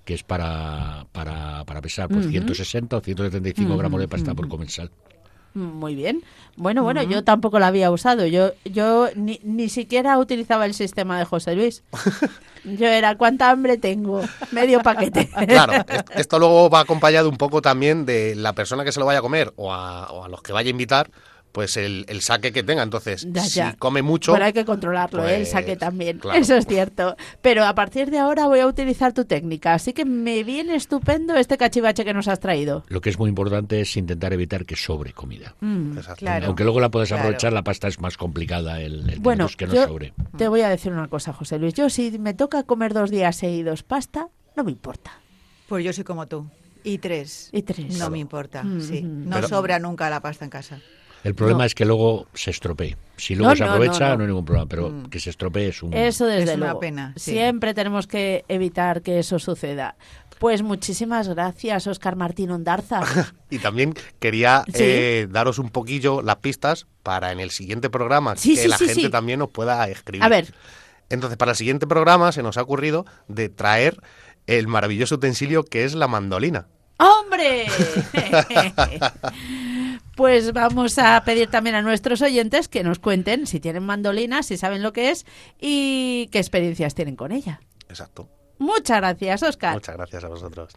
que 0.04 0.14
es 0.14 0.22
para, 0.22 1.06
para, 1.12 1.64
para 1.64 1.80
pesar 1.82 2.08
pues, 2.08 2.26
160 2.28 2.96
o 2.96 3.00
175 3.00 3.76
gramos 3.76 4.00
de 4.00 4.08
pasta 4.08 4.34
por 4.34 4.48
comensal. 4.48 4.90
Muy 5.54 5.94
bien. 5.94 6.22
Bueno, 6.56 6.82
bueno, 6.82 7.02
yo 7.02 7.24
tampoco 7.24 7.58
la 7.58 7.68
había 7.68 7.90
usado. 7.90 8.26
Yo, 8.26 8.52
yo 8.64 9.08
ni, 9.16 9.40
ni 9.42 9.68
siquiera 9.68 10.18
utilizaba 10.18 10.66
el 10.66 10.74
sistema 10.74 11.18
de 11.18 11.24
José 11.24 11.54
Luis. 11.56 11.82
Yo 12.64 12.86
era, 12.86 13.16
¿cuánta 13.16 13.48
hambre 13.50 13.78
tengo? 13.78 14.20
Medio 14.52 14.80
paquete. 14.82 15.30
claro 15.48 15.72
est- 15.88 16.10
esto 16.14 16.38
luego 16.38 16.68
va 16.68 16.80
acompañado 16.80 17.30
un 17.30 17.38
poco 17.38 17.62
también 17.62 18.04
de 18.04 18.34
la 18.34 18.52
persona 18.52 18.84
que 18.84 18.92
se 18.92 19.00
lo 19.00 19.06
vaya 19.06 19.20
a 19.20 19.22
comer 19.22 19.50
o 19.56 19.72
a, 19.72 20.10
o 20.12 20.24
a 20.24 20.28
los 20.28 20.42
que 20.42 20.52
vaya 20.52 20.68
a 20.68 20.70
invitar 20.70 21.10
pues 21.52 21.76
el, 21.76 22.04
el 22.08 22.20
saque 22.20 22.52
que 22.52 22.62
tenga 22.62 22.82
entonces 22.82 23.26
Ya, 23.30 23.44
ya. 23.44 23.70
si 23.72 23.76
come 23.76 24.02
mucho 24.02 24.32
Bueno, 24.32 24.46
hay 24.46 24.52
que 24.52 24.64
controlarlo, 24.64 25.26
¿eh? 25.26 25.34
el 25.36 25.40
pues, 25.40 25.50
saque 25.50 25.76
también. 25.76 26.18
claro. 26.18 26.38
Eso 26.38 26.54
es 26.56 26.66
cierto. 26.66 27.16
Pero 27.42 27.64
a 27.64 27.74
partir 27.74 28.10
de 28.10 28.18
ahora 28.18 28.46
voy 28.46 28.60
a 28.60 28.66
utilizar 28.66 29.12
tu 29.12 29.24
técnica. 29.24 29.74
Así 29.74 29.92
que 29.92 30.04
me 30.04 30.42
viene 30.44 30.74
estupendo 30.76 31.34
este 31.36 31.56
cachivache 31.58 32.04
que 32.04 32.14
nos 32.14 32.28
has 32.28 32.40
traído. 32.40 32.84
Lo 32.88 33.00
que 33.00 33.10
es 33.10 33.18
muy 33.18 33.28
importante 33.28 33.80
es 33.80 33.96
intentar 33.96 34.32
evitar 34.32 34.64
que 34.64 34.76
sobre 34.76 35.12
comida. 35.12 35.54
Mm. 35.60 35.98
Claro. 36.16 36.46
Aunque 36.46 36.64
luego 36.64 36.80
la 36.80 36.90
puedes 36.90 37.08
Claro. 37.08 37.22
aprovechar, 37.22 37.52
la 37.52 37.62
pasta 37.62 37.88
es 37.88 38.00
más 38.00 38.16
complicada 38.16 38.80
el, 38.80 39.08
el 39.10 39.20
Bueno, 39.20 39.48
que 39.56 39.66
no 39.66 39.74
yo 39.74 39.86
sobre. 39.86 40.12
te 40.36 40.48
voy 40.48 40.60
a 40.60 40.68
decir 40.68 40.92
una 40.92 41.08
cosa, 41.08 41.32
José 41.32 41.58
Luis. 41.58 41.74
Yo 41.74 41.90
si 41.90 42.18
me 42.18 42.34
toca 42.34 42.62
comer 42.62 42.94
dos 42.94 43.10
días 43.10 43.36
seguidos 43.36 43.82
pasta, 43.82 44.28
no 44.56 44.64
me 44.64 44.70
importa. 44.70 45.12
pues 45.68 45.84
yo 45.84 45.92
soy 45.92 46.04
como 46.04 46.26
tú 46.26 46.48
y 46.82 46.98
tres 46.98 47.48
Y 47.52 47.62
tres. 47.62 47.98
no 47.98 48.08
me 48.10 48.18
importa 48.18 48.62
Mm, 48.64 48.80
sí 48.80 49.02
mm. 49.02 49.28
no 49.28 49.36
Pero- 49.36 49.48
sobra 49.48 49.78
nunca 49.78 50.08
la 50.10 50.20
pasta 50.20 50.44
en 50.44 50.50
casa 50.50 50.80
El 51.24 51.34
problema 51.34 51.58
No. 51.60 51.64
es 51.64 51.74
que 51.74 51.84
luego 51.84 52.26
se 52.34 52.50
estropee. 52.50 52.96
Si 53.16 53.34
luego 53.34 53.50
No, 53.52 53.56
se 53.56 53.64
aprovecha, 53.64 54.00
no, 54.00 54.10
no, 54.10 54.16
no. 54.16 54.22
hay 54.22 54.26
ningún 54.28 54.44
problema, 54.44 54.66
pero 54.68 54.88
Mm. 54.90 55.10
que 55.10 55.20
se 55.20 55.30
estropee 55.30 55.68
es 55.68 55.82
un... 55.82 55.92
Eso 55.92 56.26
desde 56.26 56.52
Es 56.52 56.56
una 56.56 56.78
pena, 56.78 57.12
sí. 57.16 57.32
Siempre 57.32 57.74
tenemos 57.74 58.06
que 58.06 58.44
evitar 58.48 59.02
que 59.02 59.18
eso 59.18 59.38
suceda. 59.38 59.96
Pues 60.38 60.62
muchísimas 60.62 61.28
gracias, 61.28 61.86
Oscar 61.86 62.16
Martín 62.16 62.50
Ondarza. 62.50 63.00
Y 63.50 63.58
también 63.58 63.92
quería 64.18 64.64
Sí. 64.68 64.72
eh, 64.78 65.28
daros 65.30 65.58
un 65.58 65.68
poquillo 65.70 66.22
las 66.22 66.36
pistas 66.36 66.86
para 67.02 67.32
en 67.32 67.40
el 67.40 67.50
siguiente 67.50 67.90
programa 67.90 68.36
Sí, 68.36 68.54
que 68.54 68.62
sí, 68.62 68.68
la 68.68 68.78
sí, 68.78 68.86
gente 68.86 69.02
sí. 69.02 69.10
también 69.10 69.40
nos 69.40 69.50
pueda 69.50 69.86
escribir. 69.88 70.24
A 70.24 70.28
ver, 70.28 70.54
Entonces, 71.10 71.36
para 71.36 71.50
el 71.50 71.56
siguiente 71.56 71.86
programa 71.88 72.30
se 72.32 72.42
nos 72.42 72.56
ha 72.56 72.62
ocurrido 72.62 73.04
de 73.28 73.48
traer 73.48 74.00
el 74.46 74.68
maravilloso 74.68 75.16
utensilio 75.16 75.64
que 75.64 75.84
es 75.84 75.94
la 75.94 76.06
mandolina. 76.08 76.68
¡hombre! 76.98 77.66
Pues 80.20 80.52
vamos 80.52 80.98
a 80.98 81.24
pedir 81.24 81.48
también 81.48 81.76
a 81.76 81.80
nuestros 81.80 82.20
oyentes 82.20 82.68
que 82.68 82.84
nos 82.84 82.98
cuenten 82.98 83.46
si 83.46 83.58
tienen 83.58 83.84
mandolinas, 83.84 84.44
si 84.44 84.58
saben 84.58 84.82
lo 84.82 84.92
que 84.92 85.08
es 85.08 85.24
y 85.58 86.28
qué 86.30 86.38
experiencias 86.38 86.94
tienen 86.94 87.16
con 87.16 87.32
ella. 87.32 87.62
Exacto. 87.88 88.28
Muchas 88.58 88.98
gracias, 88.98 89.42
Oscar. 89.42 89.72
Muchas 89.72 89.96
gracias 89.96 90.22
a 90.22 90.28
vosotros. 90.28 90.74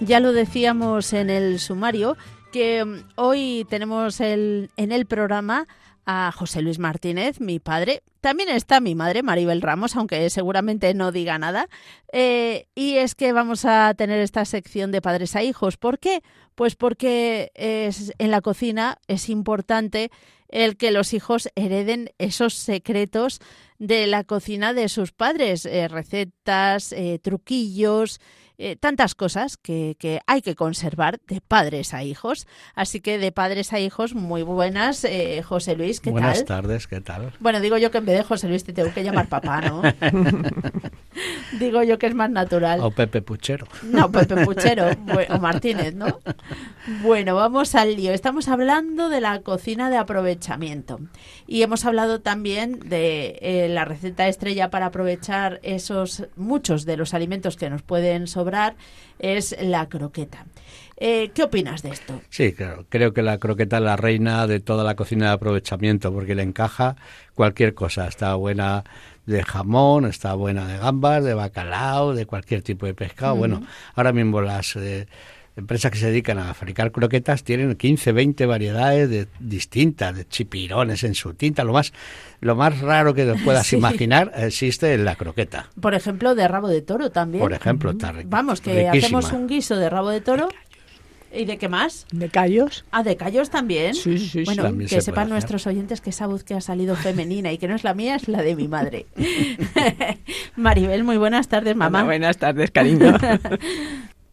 Ya 0.00 0.20
lo 0.20 0.32
decíamos 0.32 1.12
en 1.12 1.28
el 1.28 1.60
sumario 1.60 2.16
que 2.54 2.84
mm, 2.84 3.08
hoy 3.16 3.66
tenemos 3.68 4.20
el, 4.20 4.70
en 4.76 4.92
el 4.92 5.06
programa 5.06 5.66
a 6.06 6.30
José 6.30 6.62
Luis 6.62 6.78
Martínez, 6.78 7.40
mi 7.40 7.58
padre. 7.58 8.04
También 8.20 8.48
está 8.48 8.78
mi 8.78 8.94
madre, 8.94 9.24
Maribel 9.24 9.60
Ramos, 9.60 9.96
aunque 9.96 10.30
seguramente 10.30 10.94
no 10.94 11.10
diga 11.10 11.36
nada. 11.36 11.68
Eh, 12.12 12.68
y 12.76 12.94
es 12.98 13.16
que 13.16 13.32
vamos 13.32 13.64
a 13.64 13.92
tener 13.94 14.20
esta 14.20 14.44
sección 14.44 14.92
de 14.92 15.02
padres 15.02 15.34
a 15.34 15.42
hijos. 15.42 15.76
¿Por 15.78 15.98
qué? 15.98 16.22
Pues 16.54 16.76
porque 16.76 17.50
es, 17.54 18.12
en 18.18 18.30
la 18.30 18.40
cocina 18.40 18.98
es 19.08 19.28
importante 19.28 20.12
el 20.48 20.76
que 20.76 20.92
los 20.92 21.12
hijos 21.12 21.48
hereden 21.56 22.10
esos 22.18 22.54
secretos 22.54 23.40
de 23.80 24.06
la 24.06 24.22
cocina 24.22 24.74
de 24.74 24.88
sus 24.88 25.10
padres, 25.10 25.66
eh, 25.66 25.88
recetas, 25.88 26.92
eh, 26.92 27.18
truquillos 27.20 28.20
eh, 28.58 28.76
tantas 28.76 29.14
cosas 29.14 29.56
que, 29.56 29.96
que, 29.98 30.20
hay 30.26 30.42
que 30.42 30.54
conservar 30.54 31.18
de 31.26 31.40
padres 31.40 31.94
a 31.94 32.04
hijos. 32.04 32.46
Así 32.74 33.00
que 33.00 33.18
de 33.18 33.32
padres 33.32 33.72
a 33.72 33.80
hijos, 33.80 34.14
muy 34.14 34.42
buenas, 34.42 35.04
eh, 35.04 35.42
José 35.42 35.74
Luis, 35.76 36.00
¿qué 36.00 36.10
buenas 36.10 36.44
tal? 36.44 36.44
Buenas 36.44 36.62
tardes, 36.62 36.86
¿qué 36.86 37.00
tal? 37.00 37.32
Bueno, 37.40 37.60
digo 37.60 37.78
yo 37.78 37.90
que 37.90 37.98
en 37.98 38.06
vez 38.06 38.18
de 38.18 38.24
José 38.24 38.48
Luis 38.48 38.64
te 38.64 38.72
tengo 38.72 38.92
que 38.92 39.02
llamar 39.02 39.28
papá, 39.28 39.60
¿no? 39.60 39.82
digo 41.58 41.82
yo 41.82 41.98
que 41.98 42.06
es 42.06 42.14
más 42.14 42.30
natural. 42.30 42.80
O 42.80 42.90
Pepe 42.90 43.22
Puchero. 43.22 43.66
No, 43.82 44.10
Pepe 44.10 44.44
Puchero 44.44 44.86
o 45.30 45.38
Martínez, 45.38 45.94
¿no? 45.94 46.20
Bueno, 47.02 47.34
vamos 47.34 47.74
al 47.74 47.96
lío. 47.96 48.12
Estamos 48.12 48.48
hablando 48.48 49.08
de 49.08 49.20
la 49.20 49.40
cocina 49.40 49.90
de 49.90 49.96
aprovechamiento 49.96 51.00
y 51.46 51.62
hemos 51.62 51.84
hablado 51.84 52.20
también 52.20 52.80
de 52.80 53.38
eh, 53.40 53.68
la 53.68 53.84
receta 53.84 54.28
estrella 54.28 54.70
para 54.70 54.86
aprovechar 54.86 55.60
esos 55.62 56.26
muchos 56.36 56.84
de 56.84 56.96
los 56.96 57.14
alimentos 57.14 57.56
que 57.56 57.70
nos 57.70 57.82
pueden 57.82 58.26
sobrar 58.44 58.76
es 59.18 59.56
la 59.60 59.88
croqueta. 59.88 60.44
Eh, 60.96 61.30
¿Qué 61.34 61.42
opinas 61.42 61.82
de 61.82 61.90
esto? 61.90 62.20
Sí, 62.28 62.52
claro. 62.52 62.84
Creo 62.88 63.12
que 63.12 63.22
la 63.22 63.38
croqueta 63.38 63.78
es 63.78 63.82
la 63.82 63.96
reina 63.96 64.46
de 64.46 64.60
toda 64.60 64.84
la 64.84 64.94
cocina 64.94 65.26
de 65.26 65.32
aprovechamiento 65.32 66.12
porque 66.12 66.34
le 66.34 66.42
encaja 66.42 66.96
cualquier 67.34 67.74
cosa. 67.74 68.06
Está 68.06 68.34
buena 68.34 68.84
de 69.26 69.42
jamón, 69.42 70.04
está 70.04 70.34
buena 70.34 70.68
de 70.68 70.78
gambas, 70.78 71.24
de 71.24 71.34
bacalao, 71.34 72.14
de 72.14 72.26
cualquier 72.26 72.62
tipo 72.62 72.86
de 72.86 72.94
pescado. 72.94 73.32
Uh 73.32 73.36
-huh. 73.36 73.38
Bueno, 73.38 73.66
ahora 73.94 74.12
mismo 74.12 74.40
las 74.40 74.76
eh, 74.76 75.08
empresas 75.56 75.90
que 75.90 75.98
se 75.98 76.06
dedican 76.06 76.38
a 76.38 76.52
fabricar 76.54 76.90
croquetas 76.92 77.44
tienen 77.44 77.74
15, 77.74 78.12
20 78.12 78.46
variedades 78.46 79.08
de, 79.08 79.28
distintas, 79.40 80.16
de 80.16 80.26
chipirones 80.26 81.04
en 81.04 81.14
su 81.14 81.34
tinta. 81.34 81.64
Lo 81.64 81.72
más, 81.72 81.92
lo 82.40 82.56
más 82.56 82.80
raro 82.80 83.14
que 83.14 83.24
te 83.24 83.34
puedas 83.42 83.66
sí. 83.68 83.76
imaginar 83.76 84.32
existe 84.36 84.94
en 84.94 85.04
la 85.04 85.16
croqueta. 85.16 85.70
Por 85.80 85.94
ejemplo, 85.94 86.34
de 86.34 86.48
rabo 86.48 86.68
de 86.68 86.82
toro 86.82 87.10
también. 87.10 87.42
Por 87.42 87.52
ejemplo, 87.52 87.90
está 87.90 88.12
riqui, 88.12 88.28
Vamos, 88.28 88.60
que 88.60 88.90
riquísima. 88.90 89.18
hacemos 89.18 89.32
un 89.32 89.46
guiso 89.46 89.76
de 89.76 89.90
rabo 89.90 90.10
de 90.10 90.20
toro. 90.20 90.48
¿Y 91.36 91.46
de 91.46 91.58
qué 91.58 91.68
más? 91.68 92.06
De 92.12 92.28
callos. 92.28 92.84
Ah, 92.92 93.02
de 93.02 93.16
callos 93.16 93.50
también. 93.50 93.94
Sí, 93.94 94.18
sí, 94.18 94.28
sí. 94.28 94.44
Bueno, 94.44 94.62
También 94.62 94.88
que 94.88 94.94
se 94.94 95.00
sepan 95.00 95.28
nuestros 95.28 95.66
oyentes 95.66 96.00
que 96.00 96.10
esa 96.10 96.28
voz 96.28 96.44
que 96.44 96.54
ha 96.54 96.60
salido 96.60 96.94
femenina 96.94 97.50
y 97.50 97.58
que 97.58 97.66
no 97.66 97.74
es 97.74 97.82
la 97.82 97.92
mía, 97.92 98.14
es 98.14 98.28
la 98.28 98.40
de 98.40 98.54
mi 98.54 98.68
madre. 98.68 99.06
Maribel, 100.56 101.02
muy 101.02 101.16
buenas 101.16 101.48
tardes, 101.48 101.74
mamá. 101.74 101.98
Hola, 101.98 102.06
buenas 102.06 102.38
tardes, 102.38 102.70
cariño. 102.70 103.16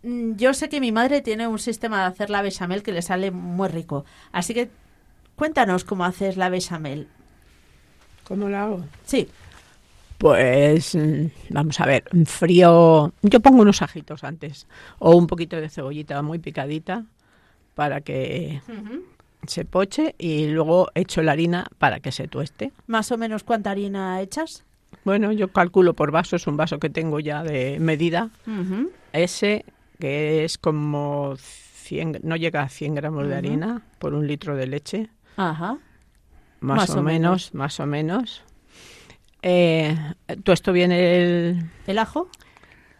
Mm, 0.03 0.35
Yo 0.35 0.53
sé 0.53 0.69
que 0.69 0.79
mi 0.79 0.91
madre 0.91 1.21
tiene 1.21 1.47
un 1.47 1.59
sistema 1.59 1.99
de 2.01 2.05
hacer 2.07 2.29
la 2.29 2.41
bechamel 2.41 2.83
que 2.83 2.91
le 2.91 3.01
sale 3.01 3.31
muy 3.31 3.67
rico. 3.69 4.05
Así 4.31 4.53
que 4.53 4.69
cuéntanos 5.35 5.83
cómo 5.83 6.05
haces 6.05 6.37
la 6.37 6.49
bechamel. 6.49 7.07
¿Cómo 8.27 8.49
la 8.49 8.63
hago? 8.63 8.85
Sí. 9.05 9.27
Pues 10.17 10.95
mm, 10.95 11.25
vamos 11.49 11.79
a 11.79 11.85
ver, 11.85 12.03
frío. 12.25 13.11
Yo 13.23 13.39
pongo 13.39 13.61
unos 13.61 13.81
ajitos 13.81 14.23
antes 14.23 14.67
o 14.99 15.15
un 15.15 15.27
poquito 15.27 15.55
de 15.57 15.69
cebollita 15.69 16.21
muy 16.21 16.39
picadita 16.39 17.05
para 17.75 18.01
que 18.01 18.61
Uh 18.67 18.71
-huh. 18.71 19.01
se 19.47 19.65
poche 19.65 20.13
y 20.19 20.47
luego 20.47 20.89
echo 20.93 21.21
la 21.23 21.31
harina 21.31 21.67
para 21.79 21.99
que 21.99 22.11
se 22.11 22.27
tueste. 22.27 22.71
Más 22.87 23.11
o 23.11 23.17
menos 23.17 23.43
cuánta 23.43 23.71
harina 23.71 24.21
echas. 24.21 24.63
Bueno, 25.05 25.31
yo 25.31 25.47
calculo 25.47 25.93
por 25.95 26.11
vaso, 26.11 26.35
es 26.35 26.45
un 26.45 26.57
vaso 26.57 26.77
que 26.79 26.89
tengo 26.89 27.19
ya 27.19 27.41
de 27.43 27.79
medida. 27.79 28.29
Uh 28.45 28.51
-huh. 28.51 28.89
Ese 29.13 29.65
que 30.01 30.43
es 30.43 30.57
como 30.57 31.35
100, 31.37 32.19
no 32.23 32.35
llega 32.35 32.63
a 32.63 32.67
100 32.69 32.95
gramos 32.95 33.23
Uh 33.23 33.27
-huh. 33.27 33.29
de 33.29 33.35
harina 33.37 33.81
por 33.99 34.13
un 34.13 34.27
litro 34.27 34.57
de 34.57 34.67
leche. 34.67 35.09
Ajá. 35.37 35.77
Más, 36.59 36.77
Más 36.77 36.89
o, 36.89 36.99
o 36.99 37.03
menos, 37.03 37.21
menos. 37.51 37.53
más 37.53 37.79
o 37.79 37.85
menos. 37.85 38.43
Eh, 39.41 39.95
tuesto 40.43 40.71
bien 40.73 40.91
el, 40.91 41.63
¿El 41.87 41.97
ajo? 41.99 42.29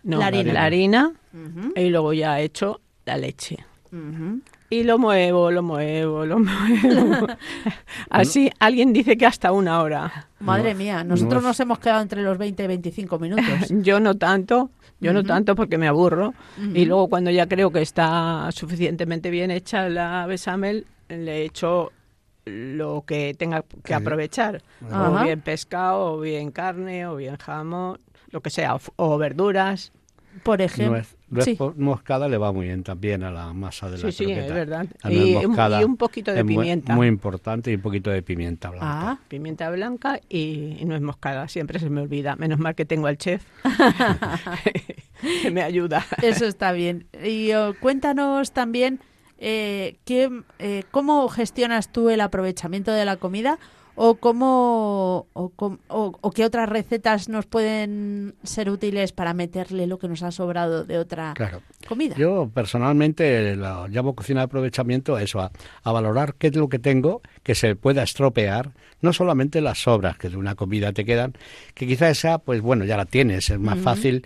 no, 0.03 0.17
La 0.19 0.27
harina. 0.27 0.53
la 0.53 0.63
harina 0.63 1.11
Ujú, 1.33 1.73
y 1.75 1.89
luego 1.89 2.13
ya 2.13 2.39
echo 2.39 2.79
la 3.05 3.17
leche. 3.17 3.57
ujú. 3.91 4.41
Y 4.71 4.85
lo 4.85 4.97
muevo, 4.97 5.51
lo 5.51 5.61
muevo, 5.61 6.25
lo 6.25 6.39
muevo. 6.39 7.27
Así 8.09 8.49
alguien 8.57 8.93
dice 8.93 9.17
que 9.17 9.25
hasta 9.25 9.51
una 9.51 9.81
hora. 9.81 10.29
Madre 10.39 10.75
mía, 10.75 11.03
nosotros 11.03 11.43
no 11.43 11.49
nos 11.49 11.59
hemos 11.59 11.77
quedado 11.77 12.01
entre 12.01 12.23
los 12.23 12.37
20 12.37 12.63
y 12.63 12.67
25 12.67 13.19
minutos. 13.19 13.45
Yo 13.69 13.99
no 13.99 14.15
tanto, 14.15 14.71
yo 15.01 15.11
no 15.11 15.23
tanto 15.23 15.55
porque 15.55 15.77
me 15.77 15.89
aburro. 15.89 16.33
Y 16.73 16.85
luego 16.85 17.09
cuando 17.09 17.31
ya 17.31 17.47
creo 17.47 17.71
que 17.71 17.81
está 17.81 18.47
suficientemente 18.51 19.29
bien 19.29 19.51
hecha 19.51 19.89
la 19.89 20.25
besamel, 20.25 20.85
le 21.09 21.43
echo 21.43 21.91
lo 22.45 23.03
que 23.05 23.33
tenga 23.33 23.65
que 23.83 23.93
aprovechar. 23.93 24.63
O 24.89 25.23
bien 25.23 25.41
pescado, 25.41 26.13
o 26.13 26.19
bien 26.21 26.51
carne, 26.51 27.07
o 27.07 27.17
bien 27.17 27.35
jamón, 27.35 27.99
lo 28.29 28.41
que 28.41 28.49
sea, 28.49 28.77
o, 28.95 29.17
verduras. 29.17 29.91
Por 30.43 30.61
ejemplo. 30.61 30.93
Nuez, 30.93 31.17
nuez 31.31 31.45
sí. 31.45 31.57
moscada 31.77 32.27
le 32.29 32.37
va 32.37 32.51
muy 32.51 32.67
bien 32.67 32.83
también 32.83 33.23
a 33.23 33.31
la 33.31 33.51
masa 33.53 33.89
de 33.89 33.97
la 33.97 34.11
Sí, 34.11 34.25
sí, 34.25 34.31
es 34.31 34.53
verdad. 34.53 34.85
Y, 35.09 35.33
un- 35.35 35.47
moscada 35.47 35.81
y 35.81 35.83
un 35.85 35.97
poquito 35.97 36.31
de 36.33 36.43
muy- 36.43 36.55
pimienta. 36.55 36.93
Muy, 36.95 37.07
importante 37.07 37.71
y 37.71 37.75
un 37.75 37.81
poquito 37.81 38.09
de 38.11 38.21
pimienta 38.21 38.69
blanca. 38.69 38.87
Ah, 39.11 39.19
Pimienta 39.27 39.69
blanca 39.71 40.19
y, 40.29 40.77
y 40.79 40.85
nuez 40.85 41.01
moscada. 41.01 41.47
Siempre 41.47 41.79
se 41.79 41.89
me 41.89 42.01
olvida. 42.01 42.35
Menos 42.35 42.59
mal 42.59 42.75
que 42.75 42.85
tengo 42.85 43.07
al 43.07 43.17
chef 43.17 43.43
que 45.41 45.51
me 45.51 45.61
ayuda. 45.61 46.05
eso 46.21 46.45
está 46.45 46.71
bien. 46.71 47.07
Y 47.23 47.51
oh, 47.53 47.73
cuéntanos 47.79 48.51
también 48.51 48.99
eh, 49.37 49.97
qué, 50.05 50.29
eh, 50.59 50.83
cómo 50.91 51.27
gestionas 51.29 51.91
tú 51.91 52.09
el 52.09 52.21
aprovechamiento 52.21 52.91
de 52.91 53.05
la 53.05 53.17
comida 53.17 53.57
o 53.95 54.15
cómo 54.15 55.27
o, 55.33 55.51
o- 55.57 56.17
o 56.21 56.31
qué 56.31 56.45
otras 56.45 56.67
recetas 56.69 57.29
nos 57.29 57.45
pueden 57.45 58.35
ser 58.43 58.69
útiles 58.69 59.11
para 59.11 59.33
meterle 59.33 59.87
lo 59.87 59.99
que 59.99 60.07
nos 60.07 60.23
ha 60.23 60.31
sobrado 60.31 60.83
de 60.83 60.97
otra 60.97 61.33
Claro. 61.35 61.61
comida. 61.87 62.15
Yo 62.15 62.49
personalmente 62.53 63.55
lo 63.55 63.87
llamo 63.87 64.15
cocina 64.15 64.41
de 64.41 64.45
aprovechamiento 64.45 65.15
a 65.15 65.23
eso, 65.23 65.39
a, 65.41 65.51
a 65.83 65.91
valorar 65.91 66.35
qué 66.35 66.47
es 66.47 66.55
lo 66.55 66.69
que 66.69 66.79
tengo 66.79 67.21
que 67.43 67.55
se 67.55 67.75
pueda 67.75 68.03
estropear, 68.03 68.71
no 69.01 69.13
solamente 69.13 69.61
las 69.61 69.79
sobras 69.83 70.17
que 70.17 70.29
de 70.29 70.37
una 70.37 70.55
comida 70.55 70.93
te 70.93 71.05
quedan, 71.05 71.33
que 71.73 71.87
quizás 71.87 72.11
esa, 72.17 72.37
pues 72.37 72.61
bueno, 72.61 72.85
ya 72.85 72.97
la 72.97 73.05
tienes, 73.05 73.49
es 73.49 73.59
más 73.59 73.79
fácil, 73.79 74.25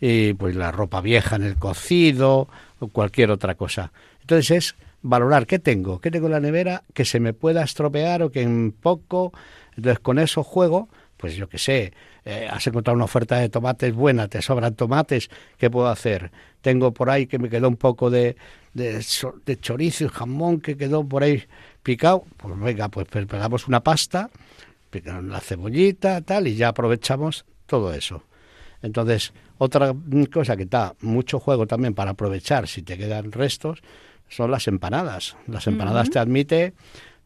y 0.00 0.32
pues 0.34 0.56
la 0.56 0.72
ropa 0.72 1.00
vieja 1.00 1.36
en 1.36 1.44
el 1.44 1.56
cocido 1.56 2.48
o 2.80 2.88
cualquier 2.88 3.30
otra 3.30 3.54
cosa. 3.54 3.92
Entonces 4.22 4.50
es 4.50 4.74
valorar 5.04 5.46
qué 5.46 5.58
tengo, 5.58 6.00
qué 6.00 6.10
tengo 6.10 6.26
en 6.26 6.32
la 6.32 6.40
nevera 6.40 6.82
que 6.94 7.04
se 7.04 7.20
me 7.20 7.34
pueda 7.34 7.62
estropear 7.62 8.22
o 8.22 8.32
que 8.32 8.40
en 8.40 8.72
poco, 8.72 9.32
entonces 9.76 10.00
con 10.00 10.18
eso 10.18 10.42
juego, 10.42 10.88
pues 11.18 11.36
yo 11.36 11.46
qué 11.46 11.58
sé, 11.58 11.92
eh, 12.24 12.48
has 12.50 12.66
encontrado 12.66 12.96
una 12.96 13.04
oferta 13.04 13.38
de 13.38 13.50
tomates 13.50 13.94
buena, 13.94 14.28
te 14.28 14.40
sobran 14.40 14.74
tomates, 14.74 15.28
¿qué 15.58 15.68
puedo 15.70 15.88
hacer? 15.88 16.32
Tengo 16.62 16.94
por 16.94 17.10
ahí 17.10 17.26
que 17.26 17.38
me 17.38 17.50
quedó 17.50 17.68
un 17.68 17.76
poco 17.76 18.08
de, 18.08 18.36
de, 18.72 19.04
chorizo 19.60 20.04
y 20.06 20.08
jamón 20.08 20.62
que 20.62 20.74
quedó 20.78 21.06
por 21.06 21.22
ahí 21.22 21.44
picado, 21.82 22.24
pues 22.38 22.58
venga, 22.58 22.88
pues 22.88 23.06
preparamos 23.06 23.68
una 23.68 23.80
pasta, 23.80 24.30
la 25.04 25.40
cebollita, 25.40 26.22
tal, 26.22 26.48
y 26.48 26.54
ya 26.54 26.68
aprovechamos 26.68 27.44
todo 27.66 27.92
eso. 27.92 28.22
Entonces, 28.80 29.34
otra 29.58 29.94
cosa 30.32 30.56
que 30.56 30.64
da 30.64 30.94
mucho 31.02 31.40
juego 31.40 31.66
también 31.66 31.94
para 31.94 32.12
aprovechar 32.12 32.68
si 32.68 32.82
te 32.82 32.96
quedan 32.96 33.32
restos 33.32 33.82
son 34.28 34.50
las 34.50 34.68
empanadas. 34.68 35.36
Las 35.46 35.66
empanadas 35.66 36.10
te 36.10 36.18
admite 36.18 36.74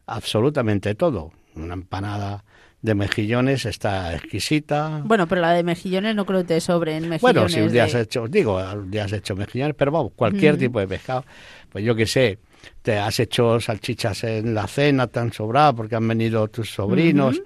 absolutamente 0.05 0.95
todo. 0.95 1.31
Una 1.55 1.73
empanada 1.73 2.43
de 2.81 2.95
mejillones 2.95 3.65
está 3.65 4.15
exquisita. 4.15 5.01
Bueno, 5.03 5.27
pero 5.27 5.41
la 5.41 5.51
de 5.51 5.63
mejillones 5.63 6.15
no 6.15 6.25
creo 6.25 6.41
que 6.41 6.47
te 6.47 6.61
sobren 6.61 7.09
mejillones. 7.09 7.21
Bueno, 7.21 7.49
si 7.49 7.59
un 7.59 7.71
día 7.71 7.85
has 7.85 7.95
hecho, 7.95 8.27
digo, 8.27 8.57
un 8.57 8.89
día 8.89 9.05
has 9.05 9.13
hecho 9.13 9.35
mejillones, 9.35 9.75
pero 9.75 9.91
vamos, 9.91 10.13
cualquier 10.15 10.57
tipo 10.57 10.79
de 10.79 10.87
pescado, 10.87 11.25
pues 11.69 11.83
yo 11.83 11.95
que 11.95 12.05
sé, 12.05 12.39
te 12.81 12.97
has 12.97 13.19
hecho 13.19 13.59
salchichas 13.59 14.23
en 14.23 14.53
la 14.53 14.67
cena, 14.67 15.07
te 15.07 15.19
han 15.19 15.33
sobrado 15.33 15.75
porque 15.75 15.95
han 15.95 16.07
venido 16.07 16.47
tus 16.47 16.73
sobrinos, 16.73 17.41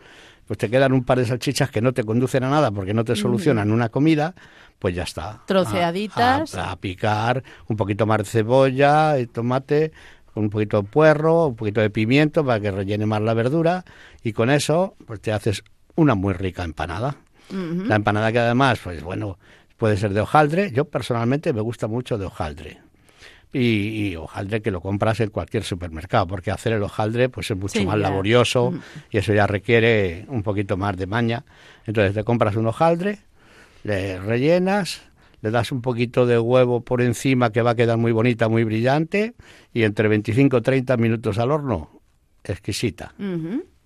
pues 0.45 0.57
te 0.59 0.69
quedan 0.69 0.93
un 0.93 1.03
par 1.03 1.17
de 1.17 1.25
salchichas 1.25 1.71
que 1.71 1.81
no 1.81 1.93
te 1.93 2.03
conducen 2.03 2.43
a 2.43 2.49
nada 2.49 2.71
porque 2.71 2.93
no 2.93 3.03
te 3.03 3.15
solucionan 3.15 3.71
una 3.71 3.89
comida, 3.89 4.35
pues 4.83 4.93
ya 4.95 5.03
está. 5.03 5.39
Troceaditas. 5.47 6.55
A, 6.55 6.65
a- 6.65 6.71
a 6.73 6.75
picar 6.75 7.41
un 7.69 7.77
poquito 7.77 8.05
más 8.05 8.17
de 8.17 8.25
cebolla 8.25 9.17
y 9.17 9.27
tomate, 9.27 9.93
un 10.35 10.49
poquito 10.49 10.81
de 10.81 10.87
puerro, 10.89 11.47
un 11.47 11.55
poquito 11.55 11.79
de 11.79 11.89
pimiento 11.89 12.45
para 12.45 12.59
que 12.59 12.69
rellene 12.69 13.05
más 13.05 13.21
la 13.21 13.33
verdura 13.33 13.85
y 14.23 14.33
con 14.33 14.49
eso 14.49 14.95
pues 15.07 15.21
te 15.21 15.31
haces 15.31 15.63
una 15.95 16.15
muy 16.15 16.33
rica 16.33 16.65
empanada. 16.65 17.15
La 17.49 17.95
empanada 17.95 18.31
que 18.33 18.39
además, 18.39 18.79
pues 18.83 19.01
bueno, 19.03 19.37
puede 19.77 19.95
ser 19.95 20.13
de 20.13 20.19
hojaldre. 20.19 20.71
Yo 20.73 20.83
personalmente 20.85 21.53
me 21.53 21.61
gusta 21.61 21.87
mucho 21.87 22.17
de 22.17 22.25
hojaldre. 22.25 22.79
Y, 23.53 24.07
y 24.07 24.15
hojaldre 24.17 24.61
que 24.63 24.71
lo 24.71 24.81
compras 24.81 25.19
en 25.21 25.29
cualquier 25.29 25.63
supermercado, 25.63 26.25
porque 26.27 26.49
hacer 26.51 26.73
el 26.73 26.81
hojaldre 26.83 27.29
pues 27.29 27.49
es 27.51 27.55
mucho 27.57 27.79
Sí, 27.79 27.85
más 27.85 27.95
ya. 27.95 28.01
laborioso 28.01 28.73
y 29.11 29.17
eso 29.19 29.33
ya 29.33 29.45
requiere 29.47 30.25
un 30.27 30.41
poquito 30.43 30.75
más 30.75 30.97
de 30.97 31.05
maña. 31.05 31.45
Entonces 31.85 32.13
te 32.15 32.23
compras 32.25 32.55
un 32.55 32.65
hojaldre, 32.65 33.19
le 33.83 34.19
rellenas, 34.19 35.01
le 35.41 35.51
das 35.51 35.71
un 35.71 35.81
poquito 35.81 36.25
de 36.25 36.39
huevo 36.39 36.81
por 36.81 37.01
encima 37.01 37.51
que 37.51 37.61
va 37.61 37.71
a 37.71 37.75
quedar 37.75 37.97
muy 37.97 38.11
bonita, 38.11 38.49
muy 38.49 38.63
brillante 38.63 39.33
y 39.73 39.83
entre 39.83 40.07
25 40.07 40.57
y 40.57 40.61
30 40.61 40.97
minutos 40.97 41.37
al 41.37 41.51
horno, 41.51 42.01
exquisita. 42.43 43.13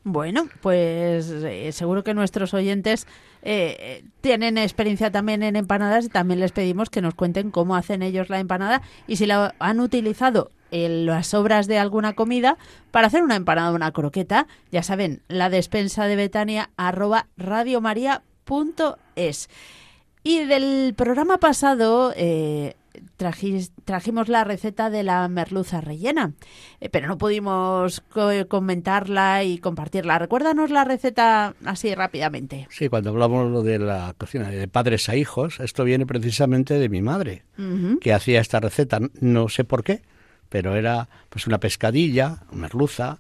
Bueno, 0.04 0.48
pues 0.62 1.30
eh, 1.30 1.72
seguro 1.74 2.04
que 2.04 2.14
nuestros 2.14 2.54
oyentes 2.54 3.08
eh, 3.42 4.06
tienen 4.22 4.58
experiencia 4.58 5.12
también 5.12 5.44
en 5.44 5.58
empanadas 5.58 6.06
y 6.06 6.10
también 6.10 6.40
les 6.40 6.54
pedimos 6.54 6.90
que 6.90 7.02
nos 7.02 7.14
cuenten 7.14 7.52
cómo 7.52 7.76
hacen 7.76 8.02
ellos 8.02 8.30
la 8.30 8.40
empanada 8.40 8.82
y 9.06 9.18
si 9.18 9.26
la 9.26 9.54
han 9.60 9.82
utilizado 9.82 10.52
en 10.72 11.06
las 11.06 11.28
sobras 11.28 11.68
de 11.68 11.80
alguna 11.80 12.14
comida 12.14 12.58
para 12.92 13.08
hacer 13.08 13.24
una 13.24 13.36
empanada 13.36 13.72
o 13.72 13.76
una 13.76 13.92
croqueta. 13.92 14.48
Ya 14.72 14.84
saben, 14.84 15.22
la 15.28 15.50
despensa 15.50 16.06
de 16.06 16.16
Betania 16.16 16.70
arroba 16.78 17.28
radiomaria.es. 17.38 19.50
Y 20.28 20.44
del 20.44 20.94
programa 20.94 21.38
pasado 21.38 22.12
eh, 22.18 22.76
trajis- 23.18 23.72
trajimos 23.86 24.28
la 24.28 24.44
receta 24.44 24.90
de 24.90 25.04
la 25.04 25.26
merluza 25.30 25.80
rellena, 25.80 26.34
eh, 26.82 26.90
pero 26.90 27.08
no 27.08 27.18
pudimos 27.18 28.02
co- 28.10 28.32
comentarla 28.50 29.46
y 29.46 29.58
compartirla. 29.60 30.20
Recuérdanos 30.20 30.70
la 30.70 30.84
receta 30.84 31.54
así 31.64 31.96
rápidamente. 31.96 32.68
Sí, 32.70 32.90
cuando 32.90 33.12
hablamos 33.12 33.64
de 33.64 33.80
la 33.80 34.14
cocina 34.18 34.50
de 34.50 34.68
padres 34.68 35.08
a 35.08 35.16
hijos, 35.16 35.62
esto 35.62 35.86
viene 35.86 36.06
precisamente 36.06 36.74
de 36.78 36.90
mi 36.90 37.02
madre, 37.02 37.44
que 38.02 38.12
hacía 38.14 38.42
esta 38.42 38.60
receta, 38.60 39.00
no 39.22 39.48
sé 39.48 39.64
por 39.64 39.86
qué, 39.86 40.02
pero 40.50 40.76
era 40.76 41.08
pues 41.30 41.48
una 41.48 41.60
pescadilla, 41.62 42.44
merluza, 42.52 43.20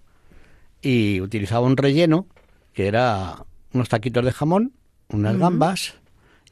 y 0.81 1.21
utilizaba 1.21 1.65
un 1.65 1.77
relleno 1.77 2.27
que 2.73 2.87
era 2.87 3.45
unos 3.73 3.87
taquitos 3.87 4.25
de 4.25 4.31
jamón, 4.33 4.73
unas 5.07 5.37
gambas 5.37 5.93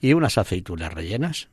y 0.05 0.13
unas 0.13 0.37
aceitunas 0.37 0.93
rellenas. 0.93 1.49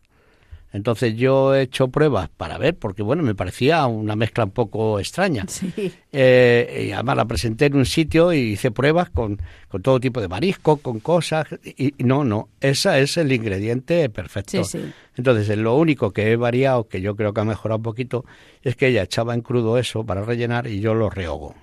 Entonces 0.74 1.14
yo 1.16 1.54
he 1.54 1.62
hecho 1.62 1.88
pruebas 1.88 2.30
para 2.30 2.56
ver, 2.56 2.76
porque 2.76 3.02
bueno, 3.02 3.22
me 3.22 3.34
parecía 3.34 3.86
una 3.86 4.16
mezcla 4.16 4.44
un 4.44 4.52
poco 4.52 4.98
extraña. 4.98 5.44
Sí. 5.46 5.92
Eh, 6.12 6.86
y 6.88 6.92
además 6.92 7.16
la 7.16 7.24
presenté 7.26 7.66
en 7.66 7.76
un 7.76 7.84
sitio 7.84 8.32
y 8.32 8.52
hice 8.52 8.70
pruebas 8.70 9.10
con, 9.10 9.38
con 9.68 9.82
todo 9.82 10.00
tipo 10.00 10.20
de 10.20 10.28
marisco, 10.28 10.78
con 10.78 11.00
cosas. 11.00 11.46
Y, 11.62 11.94
y 11.98 12.04
no, 12.04 12.24
no, 12.24 12.48
ese 12.60 13.02
es 13.02 13.18
el 13.18 13.32
ingrediente 13.32 14.08
perfecto. 14.08 14.64
Sí, 14.64 14.78
sí. 14.78 14.92
Entonces, 15.16 15.58
lo 15.58 15.76
único 15.76 16.10
que 16.10 16.32
he 16.32 16.36
variado, 16.36 16.88
que 16.88 17.02
yo 17.02 17.16
creo 17.16 17.34
que 17.34 17.40
ha 17.42 17.44
mejorado 17.44 17.76
un 17.76 17.82
poquito, 17.82 18.24
es 18.62 18.74
que 18.74 18.88
ella 18.88 19.02
echaba 19.02 19.34
en 19.34 19.42
crudo 19.42 19.76
eso 19.76 20.04
para 20.04 20.22
rellenar 20.22 20.66
y 20.66 20.80
yo 20.80 20.94
lo 20.94 21.10
rehogo. 21.10 21.54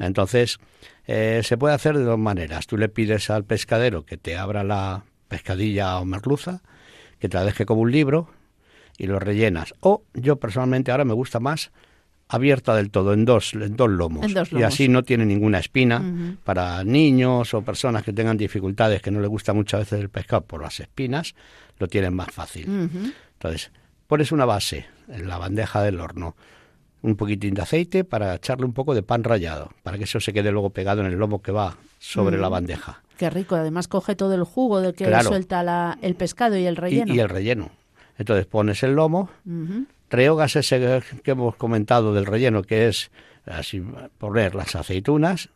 Entonces, 0.00 0.58
eh, 1.06 1.42
se 1.44 1.56
puede 1.56 1.74
hacer 1.74 1.96
de 1.96 2.02
dos 2.02 2.18
maneras. 2.18 2.66
Tú 2.66 2.76
le 2.76 2.88
pides 2.88 3.30
al 3.30 3.44
pescadero 3.44 4.04
que 4.04 4.16
te 4.16 4.36
abra 4.36 4.64
la 4.64 5.04
pescadilla 5.28 5.98
o 5.98 6.04
merluza, 6.04 6.62
que 7.18 7.28
te 7.28 7.36
la 7.36 7.44
deje 7.44 7.66
como 7.66 7.82
un 7.82 7.92
libro 7.92 8.28
y 8.96 9.06
lo 9.06 9.18
rellenas. 9.18 9.74
O 9.80 10.02
yo 10.14 10.36
personalmente 10.36 10.90
ahora 10.90 11.04
me 11.04 11.14
gusta 11.14 11.40
más 11.40 11.70
abierta 12.28 12.74
del 12.74 12.90
todo, 12.90 13.14
en 13.14 13.24
dos, 13.24 13.54
en 13.54 13.76
dos 13.76 13.88
lomos. 13.88 14.26
En 14.26 14.34
dos 14.34 14.52
Y 14.52 14.62
así 14.62 14.88
no 14.88 15.02
tiene 15.02 15.24
ninguna 15.24 15.58
espina 15.58 16.02
para 16.44 16.84
niños 16.84 17.54
o 17.54 17.62
personas 17.62 18.02
que 18.02 18.12
tengan 18.12 18.36
dificultades, 18.36 19.00
que 19.00 19.10
no 19.10 19.20
les 19.20 19.30
gusta 19.30 19.52
muchas 19.54 19.80
veces 19.80 20.00
el 20.00 20.10
pescado 20.10 20.44
por 20.44 20.62
las 20.62 20.78
espinas, 20.80 21.34
lo 21.78 21.88
tienen 21.88 22.14
más 22.14 22.30
fácil. 22.30 22.90
Entonces, 23.34 23.70
pones 24.06 24.32
una 24.32 24.44
base 24.44 24.86
en 25.08 25.26
la 25.26 25.38
bandeja 25.38 25.82
del 25.82 26.00
horno, 26.00 26.36
un 27.00 27.16
poquitín 27.16 27.54
de 27.54 27.62
aceite 27.62 28.04
para 28.04 28.34
echarle 28.34 28.66
un 28.66 28.72
poco 28.72 28.94
de 28.94 29.02
pan 29.02 29.24
rallado, 29.24 29.70
para 29.82 29.96
que 29.96 30.04
eso 30.04 30.20
se 30.20 30.32
quede 30.32 30.50
luego 30.50 30.70
pegado 30.70 31.00
en 31.00 31.06
el 31.06 31.14
lomo 31.14 31.40
que 31.40 31.52
va 31.52 31.78
sobre 31.98 32.36
la 32.36 32.48
bandeja. 32.48 33.02
Qué 33.18 33.28
rico, 33.30 33.56
además 33.56 33.88
coge 33.88 34.14
todo 34.16 34.34
el 34.34 34.44
jugo 34.44 34.80
de 34.80 34.94
que 34.94 35.04
Claro. 35.04 35.28
suelta 35.28 35.62
la- 35.62 35.98
el 36.00 36.14
pescado 36.14 36.56
y 36.56 36.64
el 36.66 36.76
relleno. 36.76 37.12
y 37.14 37.18
el 37.18 37.28
relleno. 37.28 37.70
Entonces 38.16 38.46
pones 38.46 38.82
el 38.82 38.94
lomo, 38.94 39.28
Ujú. 39.44 39.84
rehogas 40.10 40.56
ese 40.56 41.02
que 41.22 41.30
hemos 41.32 41.54
comentado 41.56 42.14
del 42.14 42.24
relleno, 42.26 42.62
que 42.62 42.88
es 42.88 43.10
así 43.44 43.82
poner 44.18 44.54
las 44.54 44.74
aceitunas, 44.76 45.50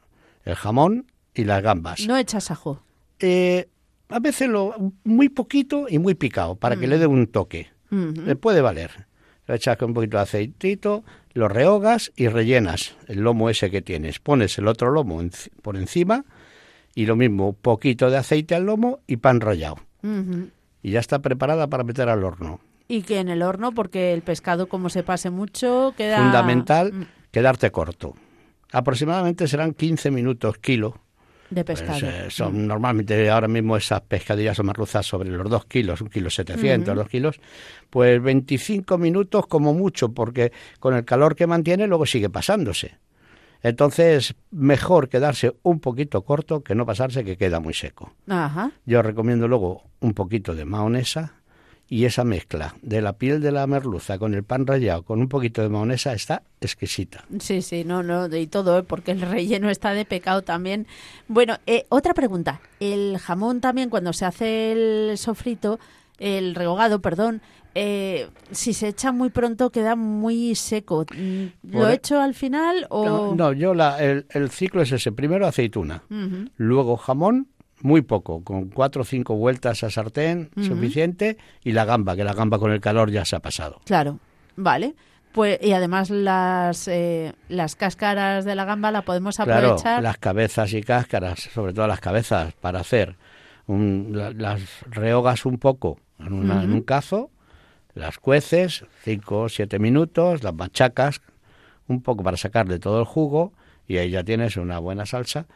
el 0.44 0.54
jamón 0.56 1.06
y 1.34 1.44
las 1.44 1.62
gambas. 1.62 2.06
No 2.06 2.16
echas 2.16 2.50
ajo. 2.50 2.82
Eh, 3.20 3.68
a 4.08 4.18
veces 4.18 4.48
lo, 4.48 4.74
muy 5.04 5.28
poquito 5.28 5.86
y 5.88 5.98
muy 5.98 6.14
picado, 6.14 6.56
para 6.56 6.76
que 6.76 6.86
Mm. 6.86 6.90
le 6.90 6.98
dé 6.98 7.06
un 7.06 7.26
toque. 7.28 7.68
Le 7.90 8.36
puede 8.36 8.60
valer. 8.60 9.06
Lo 9.46 9.54
echas 9.54 9.76
con 9.76 9.90
un 9.90 9.94
poquito 9.94 10.16
de 10.16 10.22
aceitito, 10.22 11.04
lo 11.34 11.48
rehogas 11.48 12.12
y 12.16 12.28
rellenas 12.28 12.94
el 13.08 13.20
lomo 13.20 13.50
ese 13.50 13.70
que 13.70 13.82
tienes. 13.82 14.18
Pones 14.18 14.56
el 14.58 14.66
otro 14.68 14.90
lomo 14.90 15.20
enci- 15.22 15.50
por 15.62 15.76
encima 15.76 16.24
y 16.94 17.06
lo 17.06 17.16
mismo, 17.16 17.52
poquito 17.54 18.10
de 18.10 18.16
aceite 18.18 18.54
al 18.54 18.64
lomo 18.64 19.00
y 19.06 19.16
pan 19.16 19.40
rallado. 19.40 19.76
Y 20.82 20.90
ya 20.90 21.00
está 21.00 21.20
preparada 21.20 21.66
para 21.68 21.84
meter 21.84 22.08
al 22.08 22.24
horno. 22.24 22.60
Y 22.88 23.02
que 23.02 23.20
en 23.20 23.28
el 23.28 23.42
horno, 23.42 23.72
porque 23.72 24.12
el 24.12 24.22
pescado 24.22 24.68
como 24.68 24.90
se 24.90 25.02
pase 25.02 25.30
mucho, 25.30 25.94
queda... 25.96 26.18
Fundamental, 26.18 26.92
Mm, 26.92 27.02
quedarte 27.30 27.70
corto. 27.70 28.14
Aproximadamente 28.72 29.46
serán 29.46 29.72
15 29.74 30.10
minutos 30.10 30.58
kilo. 30.58 30.98
De 31.50 31.64
Pues, 31.64 31.80
pescado. 31.82 32.06
eh, 32.10 32.30
son 32.30 32.66
normalmente 32.66 33.28
ahora 33.28 33.46
mismo 33.46 33.76
esas 33.76 34.00
pescadillas 34.00 34.58
o 34.58 34.62
merluzas 34.64 35.04
sobre 35.06 35.28
los 35.30 35.48
2 35.50 35.66
kilos, 35.66 36.00
un 36.00 36.08
kilo 36.08 36.30
700, 36.30 36.88
Ujú. 36.92 37.00
2 37.02 37.08
kilos, 37.08 37.40
pues 37.90 38.22
25 38.22 38.96
minutos 38.96 39.46
como 39.46 39.74
mucho, 39.74 40.12
porque 40.12 40.50
con 40.80 40.94
el 40.94 41.04
calor 41.04 41.36
que 41.36 41.46
mantiene 41.46 41.86
luego 41.86 42.06
sigue 42.06 42.30
pasándose. 42.30 42.96
Entonces, 43.62 44.34
mejor 44.50 45.08
quedarse 45.08 45.54
un 45.62 45.80
poquito 45.80 46.22
corto 46.22 46.62
que 46.62 46.74
no 46.74 46.84
pasarse 46.84 47.24
que 47.24 47.36
queda 47.36 47.60
muy 47.60 47.74
seco. 47.74 48.12
Ajá. 48.28 48.72
Yo 48.86 49.02
recomiendo 49.02 49.46
luego 49.48 49.84
un 50.00 50.14
poquito 50.14 50.54
de 50.54 50.64
mahonesa 50.64 51.34
y 51.88 52.06
esa 52.06 52.24
mezcla 52.24 52.74
de 52.80 53.02
la 53.02 53.12
piel 53.12 53.42
de 53.42 53.52
la 53.52 53.66
merluza 53.66 54.18
con 54.18 54.32
el 54.32 54.44
pan 54.44 54.66
rallado 54.66 55.02
con 55.02 55.20
un 55.20 55.28
poquito 55.28 55.60
de 55.60 55.68
mahonesa 55.68 56.14
está 56.14 56.42
exquisita. 56.60 57.24
Sí, 57.38 57.60
sí, 57.60 57.84
no, 57.84 58.02
no, 58.02 58.34
y 58.34 58.46
todo, 58.46 58.78
¿eh? 58.78 58.82
porque 58.82 59.10
el 59.10 59.20
relleno 59.20 59.68
está 59.68 59.92
de 59.92 60.06
pecado 60.06 60.40
también. 60.40 60.86
Bueno, 61.28 61.58
eh, 61.66 61.84
otra 61.90 62.14
pregunta. 62.14 62.62
El 62.80 63.18
jamón 63.18 63.60
también, 63.60 63.90
cuando 63.90 64.14
se 64.14 64.24
hace 64.24 64.72
el 64.72 65.18
sofrito, 65.18 65.78
el 66.18 66.54
rehogado, 66.54 67.02
perdón, 67.02 67.42
eh, 67.74 68.28
si 68.50 68.72
se 68.74 68.88
echa 68.88 69.12
muy 69.12 69.30
pronto 69.30 69.70
queda 69.70 69.96
muy 69.96 70.54
seco. 70.54 71.04
Mm, 71.16 71.44
¿Lo 71.72 71.78
Por- 71.80 71.90
he 71.90 71.94
hecho 71.94 72.20
al 72.20 72.34
final 72.34 72.86
o...? 72.90 73.04
No, 73.04 73.34
no, 73.34 73.52
yo 73.52 73.74
la, 73.74 74.02
el, 74.02 74.26
el 74.30 74.50
ciclo 74.50 74.82
es 74.82 74.92
ese. 74.92 75.12
Primero 75.12 75.46
aceituna, 75.46 76.02
luego 76.56 76.96
jamón, 76.96 77.48
muy 77.80 78.02
poco, 78.02 78.44
con 78.44 78.68
cuatro 78.68 79.02
o 79.02 79.04
cinco 79.04 79.34
vueltas 79.36 79.82
a 79.84 79.90
sartén, 79.90 80.50
suficiente, 80.60 81.36
y 81.64 81.72
la 81.72 81.84
gamba, 81.84 82.14
que 82.16 82.24
la 82.24 82.32
gamba 82.34 82.58
con 82.58 82.70
el 82.72 82.80
calor 82.80 83.10
ya 83.10 83.24
se 83.24 83.36
ha 83.36 83.40
pasado. 83.40 83.80
Claro, 83.84 84.18
vale. 84.56 84.94
Pues, 85.32 85.58
y 85.62 85.72
además 85.72 86.10
las, 86.10 86.86
eh, 86.88 87.32
las 87.48 87.74
cáscaras 87.74 88.44
de 88.44 88.54
la 88.54 88.66
gamba 88.66 88.90
la 88.90 89.00
podemos 89.02 89.36
Claro, 89.36 89.52
aprovechar. 89.68 90.02
las 90.02 90.18
cabezas 90.18 90.74
y 90.74 90.82
cáscaras, 90.82 91.40
sobre 91.54 91.72
todo 91.72 91.86
las 91.86 92.00
cabezas, 92.00 92.52
para 92.60 92.80
hacer 92.80 93.16
un- 93.66 94.10
la- 94.12 94.30
las 94.30 94.60
rehogas 94.90 95.46
un 95.46 95.56
poco 95.58 95.98
en, 96.18 96.34
una- 96.34 96.62
en 96.62 96.72
un 96.72 96.82
cazo, 96.82 97.30
las 97.94 98.18
cueces, 98.18 98.84
cinco 99.04 99.42
o 99.42 99.48
siete 99.48 99.78
minutos, 99.78 100.42
las 100.42 100.54
machacas 100.54 101.20
un 101.88 102.02
poco 102.02 102.22
para 102.22 102.36
sacarle 102.36 102.78
todo 102.78 103.00
el 103.00 103.04
jugo 103.04 103.52
y 103.86 103.98
ahí 103.98 104.10
ya 104.10 104.24
tienes 104.24 104.56
una 104.56 104.78
buena 104.78 105.04
salsa 105.06 105.46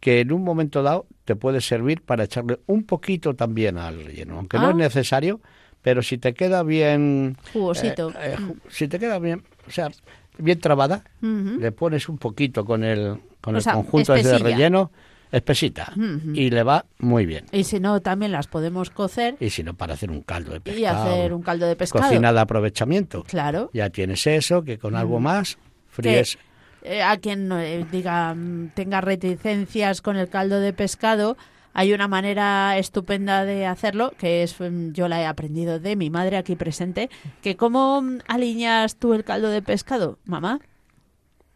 que 0.00 0.20
en 0.20 0.32
un 0.32 0.42
momento 0.44 0.82
dado 0.82 1.06
te 1.24 1.36
puede 1.36 1.60
servir 1.60 2.02
para 2.02 2.24
echarle 2.24 2.60
un 2.66 2.84
poquito 2.84 3.34
también 3.34 3.76
al 3.78 4.04
relleno, 4.04 4.36
aunque 4.36 4.58
no 4.58 4.68
Ah. 4.68 4.70
es 4.70 4.76
necesario, 4.76 5.40
pero 5.82 6.02
si 6.02 6.18
te 6.18 6.34
queda 6.34 6.62
bien 6.62 7.36
Jugosito. 7.52 8.10
eh, 8.10 8.34
eh, 8.34 8.36
ju- 8.38 8.56
si 8.68 8.88
te 8.88 8.98
queda 8.98 9.18
bien, 9.18 9.42
o 9.66 9.70
sea, 9.70 9.90
bien 10.38 10.60
trabada, 10.60 11.02
le 11.20 11.72
pones 11.72 12.08
un 12.08 12.18
poquito 12.18 12.64
con 12.64 12.84
el 12.84 13.18
con 13.40 13.54
O 13.54 13.58
el 13.58 13.64
sea, 13.64 13.74
conjunto 13.74 14.14
ese 14.14 14.28
de 14.28 14.38
relleno, 14.38 14.90
espesita, 15.32 15.92
y 16.34 16.50
le 16.50 16.62
va 16.62 16.84
muy 16.98 17.26
bien. 17.26 17.46
Y 17.52 17.64
si 17.64 17.80
no, 17.80 18.00
también 18.00 18.32
las 18.32 18.46
podemos 18.46 18.90
cocer 18.90 19.36
Y 19.40 19.50
si 19.50 19.62
no, 19.62 19.74
para 19.74 19.94
hacer 19.94 20.10
un 20.10 20.22
caldo 20.22 20.52
de 20.52 20.60
pescado. 20.60 20.80
y 20.80 20.86
hacer 20.86 21.32
un 21.32 21.42
caldo 21.42 21.66
de 21.66 21.76
pescado. 21.76 22.04
Cocina 22.04 22.32
de 22.32 22.40
aprovechamiento. 22.40 23.22
Claro. 23.24 23.70
Ya 23.72 23.90
tienes 23.90 24.26
eso, 24.26 24.62
que 24.62 24.78
con 24.78 24.94
algo 24.96 25.20
más 25.20 25.58
fríes. 25.88 26.38
eh, 26.82 27.02
a 27.02 27.16
quien 27.18 27.50
eh, 27.52 27.84
diga 27.90 28.34
mm, 28.34 28.70
tenga 28.74 29.00
reticencias 29.00 30.00
con 30.02 30.16
el 30.16 30.28
caldo 30.28 30.60
de 30.60 30.72
pescado, 30.72 31.36
hay 31.74 31.92
una 31.92 32.08
manera 32.08 32.78
estupenda 32.78 33.44
de 33.44 33.66
hacerlo, 33.66 34.12
que 34.18 34.42
es 34.42 34.58
mm, 34.60 34.92
yo 34.92 35.08
la 35.08 35.20
he 35.20 35.26
aprendido 35.26 35.78
de 35.80 35.96
mi 35.96 36.08
madre 36.10 36.36
aquí 36.36 36.54
presente, 36.56 37.10
que 37.42 37.56
cómo 37.56 38.00
mm, 38.02 38.18
alineas 38.28 38.96
tú 38.96 39.12
el 39.14 39.24
caldo 39.24 39.48
de 39.50 39.62
pescado, 39.62 40.18
mamá. 40.24 40.60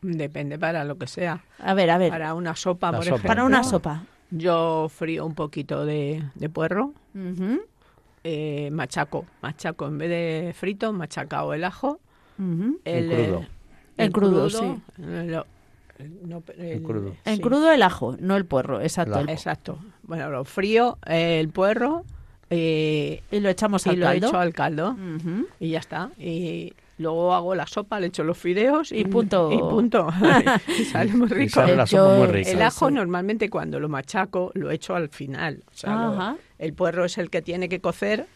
Depende 0.03 0.59
para 0.59 0.85
lo 0.85 0.97
que 0.97 1.07
sea. 1.07 1.43
A 1.59 1.75
ver, 1.75 1.91
a 1.91 1.99
ver. 1.99 2.11
Para 2.11 2.35
una 2.35 2.57
sopa, 2.57 2.91
La 2.91 2.99
por 2.99 3.05
sopa. 3.05 3.17
ejemplo. 3.17 3.29
Para 3.29 3.45
una 3.45 3.63
sopa. 3.65 4.05
Yo 4.31 4.89
frío 4.89 5.27
un 5.27 5.35
poquito 5.35 5.85
de, 5.85 6.23
de 6.37 6.49
puerro, 6.49 6.95
eh, 8.23 8.69
machaco, 8.73 9.25
machaco 9.43 9.87
en 9.87 9.99
vez 9.99 10.09
de 10.11 10.53
frito, 10.55 10.93
machacao 10.93 11.55
el 11.55 11.65
ajo. 11.65 12.01
ujú. 12.39 12.81
El, 12.85 13.09
crudo. 13.09 13.41
eh, 13.41 13.49
En 14.05 14.13
crudo, 14.13 14.51
sí. 14.51 14.65
eh, 14.99 15.25
lo- 15.29 15.47
no, 16.27 16.43
el- 16.57 16.83
crudo. 16.83 17.15
En 17.25 17.37
sí, 17.37 17.43
crudo 17.43 17.71
el 17.73 17.83
ajo, 17.83 18.17
no 18.21 18.37
el 18.37 18.47
puerro, 18.47 18.81
exacto. 18.81 19.19
El. 19.19 19.29
Exacto. 19.29 19.79
Bueno, 20.03 20.31
lo 20.31 20.45
frío, 20.45 20.97
eh, 21.07 21.41
el 21.41 21.49
puerro, 21.51 22.05
eh, 22.51 23.23
Y 23.31 23.41
lo 23.41 23.49
echamos 23.51 23.85
y 23.87 23.91
al 23.91 24.01
lo 24.01 24.07
caldo. 24.07 24.27
echo 24.29 24.39
al 24.39 24.53
caldo. 24.55 24.97
Y 25.61 25.71
ya 25.71 25.79
está. 25.79 26.11
Y 26.19 26.73
Luego 27.01 27.33
hago 27.35 27.55
la 27.55 27.67
sopa, 27.67 27.99
le 27.99 28.09
echo 28.09 28.23
los 28.25 28.37
fideos 28.37 28.93
y 28.93 29.05
punto. 29.05 29.51
Y 29.51 29.57
punto. 29.59 30.09
y 30.79 30.85
sale 30.85 31.13
muy 31.15 31.29
rico. 31.29 31.55
sale 31.55 31.75
la 31.75 31.87
sopa 31.87 32.15
muy 32.17 32.27
rica. 32.27 32.51
El 32.51 32.61
ajo 32.63 32.91
normalmente 32.91 33.49
cuando 33.49 33.81
lo 33.81 33.89
machaco 33.89 34.51
lo 34.55 34.71
echo 34.71 34.95
al 34.95 35.09
final. 35.09 35.63
O 35.73 35.75
sea, 35.77 35.95
lo- 35.95 36.13
Ajá. 36.13 36.37
el 36.59 36.75
puerro 36.75 37.07
es 37.07 37.17
el 37.17 37.31
que 37.31 37.41
tiene 37.43 37.69
que 37.71 37.81
cocer 37.81 38.27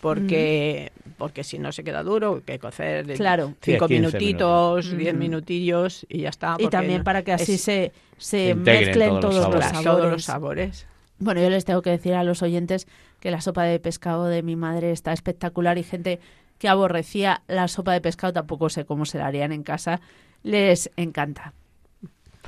porque 0.00 0.92
porque 1.18 1.44
si 1.44 1.58
no 1.58 1.72
se 1.72 1.84
queda 1.84 2.02
duro, 2.02 2.36
hay 2.36 2.40
que 2.42 2.58
cocer 2.58 3.06
Claro. 3.16 3.54
cinco 3.60 3.86
Sí, 3.86 3.94
15 3.94 4.00
minutitos, 4.18 4.96
diez 4.96 5.12
Ujú. 5.12 5.18
minutillos 5.22 6.06
y 6.08 6.20
ya 6.22 6.30
está. 6.30 6.56
Y 6.58 6.68
también 6.68 7.04
para 7.04 7.22
que 7.22 7.32
así 7.32 7.54
es- 7.54 7.60
se, 7.62 7.92
se 8.16 8.54
mezclen 8.54 9.20
todos 9.20 9.34
los 9.34 9.44
todos 9.46 9.54
los 9.54 9.64
sabores. 9.64 9.64
sabores. 9.64 9.82
claro, 9.82 9.96
todos 9.98 10.12
los 10.12 10.24
sabores. 10.24 10.86
Bueno, 11.18 11.42
yo 11.42 11.50
les 11.50 11.66
tengo 11.66 11.82
que 11.82 11.90
decir 11.90 12.14
a 12.14 12.24
los 12.24 12.42
oyentes 12.42 12.86
que 13.20 13.30
la 13.30 13.42
sopa 13.42 13.64
de 13.64 13.78
pescado 13.78 14.24
de 14.26 14.42
mi 14.42 14.56
madre 14.56 14.90
está 14.90 15.12
espectacular 15.12 15.76
y 15.76 15.82
gente 15.82 16.18
que 16.60 16.68
aborrecía 16.68 17.42
la 17.48 17.68
sopa 17.68 17.94
de 17.94 18.02
pescado, 18.02 18.34
tampoco 18.34 18.68
sé 18.68 18.84
cómo 18.84 19.06
se 19.06 19.16
la 19.16 19.26
harían 19.26 19.50
en 19.50 19.62
casa, 19.62 20.02
les 20.42 20.90
encanta. 20.96 21.54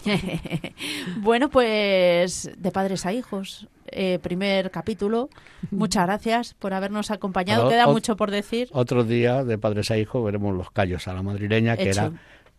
bueno, 1.17 1.49
pues 1.49 2.51
de 2.59 2.71
padres 2.71 3.07
a 3.07 3.15
hijos, 3.15 3.69
eh, 3.87 4.19
primer 4.23 4.71
capítulo. 4.71 5.31
Muchas 5.71 6.05
gracias 6.05 6.53
por 6.53 6.75
habernos 6.75 7.11
acompañado. 7.11 7.71
Queda 7.71 7.87
mucho 7.87 8.15
por 8.17 8.31
decir. 8.31 8.69
Otro 8.73 9.03
día, 9.03 9.45
de 9.45 9.57
padres 9.57 9.91
a 9.91 9.97
hijos, 9.97 10.23
veremos 10.23 10.55
los 10.55 10.71
callos 10.71 11.09
a 11.09 11.15
la 11.15 11.23
madrileña, 11.23 11.79
que 11.79 11.89
era 11.89 12.13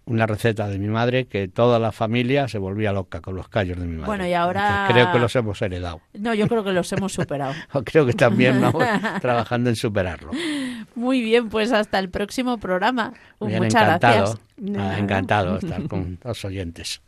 una 0.05 0.25
receta 0.27 0.67
de 0.67 0.79
mi 0.79 0.87
madre 0.87 1.25
que 1.25 1.47
toda 1.47 1.79
la 1.79 1.91
familia 1.91 2.47
se 2.47 2.57
volvía 2.57 2.91
loca 2.91 3.21
con 3.21 3.35
los 3.35 3.47
callos 3.47 3.79
de 3.79 3.85
mi 3.85 3.93
madre. 3.95 4.05
Bueno, 4.07 4.27
y 4.27 4.33
ahora- 4.33 4.67
Entonces, 4.87 4.93
creo 4.93 5.11
que 5.13 5.19
los 5.19 5.35
hemos 5.35 5.61
heredado. 5.61 6.01
No, 6.13 6.33
yo 6.33 6.47
creo 6.47 6.63
que 6.63 6.73
los 6.73 6.91
hemos 6.91 7.13
superado. 7.13 7.53
Creo 7.85 8.05
que 8.05 8.13
también 8.13 8.59
vamos 8.61 8.83
trabajando 9.21 9.69
en 9.69 9.75
superarlo. 9.75 10.31
Muy 10.95 11.21
bien, 11.21 11.49
pues 11.49 11.71
hasta 11.71 11.99
el 11.99 12.09
próximo 12.09 12.57
programa. 12.57 13.13
Bien, 13.39 13.63
Muchas 13.63 13.81
encantado. 13.83 14.39
gracias. 14.57 14.77
Ah, 14.77 14.99
encantado 14.99 15.57
estar 15.57 15.87
con 15.87 16.19
los 16.23 16.45
oyentes. 16.45 17.01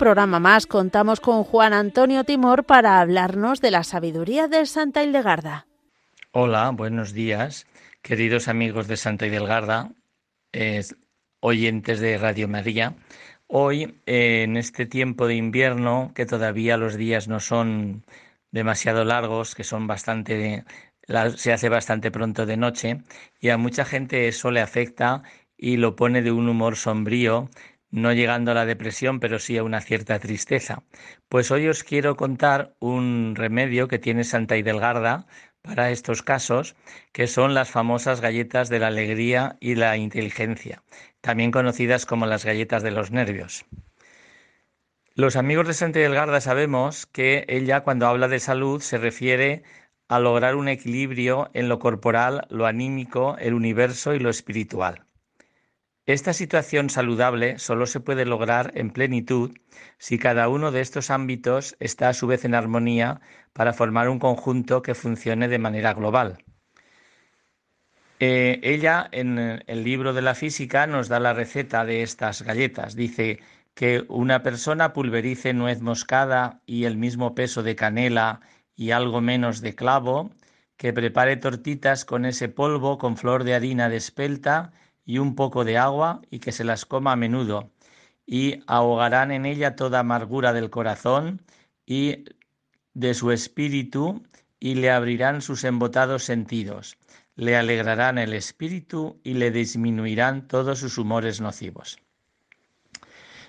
Programa 0.00 0.40
más 0.40 0.66
contamos 0.66 1.20
con 1.20 1.44
Juan 1.44 1.74
Antonio 1.74 2.24
Timor 2.24 2.64
para 2.64 3.00
hablarnos 3.00 3.60
de 3.60 3.70
la 3.70 3.84
sabiduría 3.84 4.48
de 4.48 4.64
Santa 4.64 5.04
Hildegarda. 5.04 5.66
Hola, 6.32 6.70
buenos 6.70 7.12
días, 7.12 7.66
queridos 8.00 8.48
amigos 8.48 8.88
de 8.88 8.96
Santa 8.96 9.26
Hidelgarda, 9.26 9.90
eh, 10.54 10.82
oyentes 11.40 12.00
de 12.00 12.16
Radio 12.16 12.48
María. 12.48 12.94
Hoy, 13.46 14.00
eh, 14.06 14.44
en 14.44 14.56
este 14.56 14.86
tiempo 14.86 15.26
de 15.26 15.34
invierno, 15.34 16.12
que 16.14 16.24
todavía 16.24 16.78
los 16.78 16.96
días 16.96 17.28
no 17.28 17.38
son 17.38 18.02
demasiado 18.52 19.04
largos, 19.04 19.54
que 19.54 19.64
son 19.64 19.86
bastante, 19.86 20.64
se 21.36 21.52
hace 21.52 21.68
bastante 21.68 22.10
pronto 22.10 22.46
de 22.46 22.56
noche, 22.56 23.02
y 23.38 23.50
a 23.50 23.58
mucha 23.58 23.84
gente 23.84 24.28
eso 24.28 24.50
le 24.50 24.62
afecta 24.62 25.24
y 25.58 25.76
lo 25.76 25.94
pone 25.94 26.22
de 26.22 26.32
un 26.32 26.48
humor 26.48 26.76
sombrío, 26.76 27.50
no 27.90 28.12
llegando 28.12 28.52
a 28.52 28.54
la 28.54 28.66
depresión, 28.66 29.20
pero 29.20 29.38
sí 29.38 29.58
a 29.58 29.64
una 29.64 29.80
cierta 29.80 30.18
tristeza. 30.18 30.82
Pues 31.28 31.50
hoy 31.50 31.68
os 31.68 31.84
quiero 31.84 32.16
contar 32.16 32.74
un 32.78 33.34
remedio 33.36 33.88
que 33.88 33.98
tiene 33.98 34.24
Santa 34.24 34.56
Hidelgarda 34.56 35.26
para 35.62 35.90
estos 35.90 36.22
casos, 36.22 36.76
que 37.12 37.26
son 37.26 37.54
las 37.54 37.70
famosas 37.70 38.20
galletas 38.20 38.68
de 38.68 38.78
la 38.78 38.88
alegría 38.88 39.56
y 39.60 39.74
la 39.74 39.96
inteligencia, 39.96 40.82
también 41.20 41.50
conocidas 41.50 42.06
como 42.06 42.26
las 42.26 42.44
galletas 42.44 42.82
de 42.82 42.92
los 42.92 43.10
nervios. 43.10 43.66
Los 45.14 45.36
amigos 45.36 45.66
de 45.66 45.74
Santa 45.74 45.98
Hidelgarda 45.98 46.40
sabemos 46.40 47.06
que 47.06 47.44
ella 47.48 47.80
cuando 47.80 48.06
habla 48.06 48.28
de 48.28 48.40
salud 48.40 48.80
se 48.80 48.96
refiere 48.96 49.64
a 50.08 50.18
lograr 50.18 50.56
un 50.56 50.68
equilibrio 50.68 51.50
en 51.52 51.68
lo 51.68 51.78
corporal, 51.78 52.46
lo 52.48 52.66
anímico, 52.66 53.36
el 53.38 53.54
universo 53.54 54.14
y 54.14 54.18
lo 54.18 54.30
espiritual. 54.30 55.09
Esta 56.06 56.32
situación 56.32 56.90
saludable 56.90 57.58
solo 57.58 57.86
se 57.86 58.00
puede 58.00 58.24
lograr 58.24 58.72
en 58.74 58.90
plenitud 58.90 59.52
si 59.98 60.18
cada 60.18 60.48
uno 60.48 60.72
de 60.72 60.80
estos 60.80 61.10
ámbitos 61.10 61.76
está 61.78 62.08
a 62.08 62.14
su 62.14 62.26
vez 62.26 62.44
en 62.44 62.54
armonía 62.54 63.20
para 63.52 63.72
formar 63.72 64.08
un 64.08 64.18
conjunto 64.18 64.82
que 64.82 64.94
funcione 64.94 65.48
de 65.48 65.58
manera 65.58 65.92
global. 65.92 66.42
Eh, 68.18 68.60
ella 68.62 69.08
en 69.12 69.62
el 69.66 69.84
libro 69.84 70.12
de 70.12 70.22
la 70.22 70.34
física 70.34 70.86
nos 70.86 71.08
da 71.08 71.20
la 71.20 71.32
receta 71.32 71.84
de 71.84 72.02
estas 72.02 72.42
galletas. 72.42 72.94
Dice 72.94 73.40
que 73.74 74.04
una 74.08 74.42
persona 74.42 74.92
pulverice 74.92 75.54
nuez 75.54 75.80
moscada 75.80 76.60
y 76.66 76.84
el 76.84 76.96
mismo 76.96 77.34
peso 77.34 77.62
de 77.62 77.76
canela 77.76 78.40
y 78.74 78.90
algo 78.90 79.20
menos 79.20 79.60
de 79.60 79.74
clavo, 79.74 80.30
que 80.76 80.92
prepare 80.92 81.36
tortitas 81.36 82.04
con 82.04 82.24
ese 82.24 82.48
polvo 82.48 82.98
con 82.98 83.16
flor 83.16 83.44
de 83.44 83.54
harina 83.54 83.88
de 83.88 83.96
espelta 83.96 84.72
y 85.04 85.18
un 85.18 85.34
poco 85.34 85.64
de 85.64 85.78
agua 85.78 86.22
y 86.30 86.38
que 86.40 86.52
se 86.52 86.64
las 86.64 86.86
coma 86.86 87.12
a 87.12 87.16
menudo 87.16 87.70
y 88.26 88.62
ahogarán 88.66 89.32
en 89.32 89.44
ella 89.44 89.74
toda 89.74 90.00
amargura 90.00 90.52
del 90.52 90.70
corazón 90.70 91.42
y 91.84 92.24
de 92.94 93.14
su 93.14 93.32
espíritu 93.32 94.22
y 94.60 94.76
le 94.76 94.90
abrirán 94.90 95.42
sus 95.42 95.64
embotados 95.64 96.24
sentidos, 96.24 96.96
le 97.34 97.56
alegrarán 97.56 98.18
el 98.18 98.34
espíritu 98.34 99.18
y 99.24 99.34
le 99.34 99.50
disminuirán 99.50 100.46
todos 100.46 100.78
sus 100.78 100.98
humores 100.98 101.40
nocivos. 101.40 101.98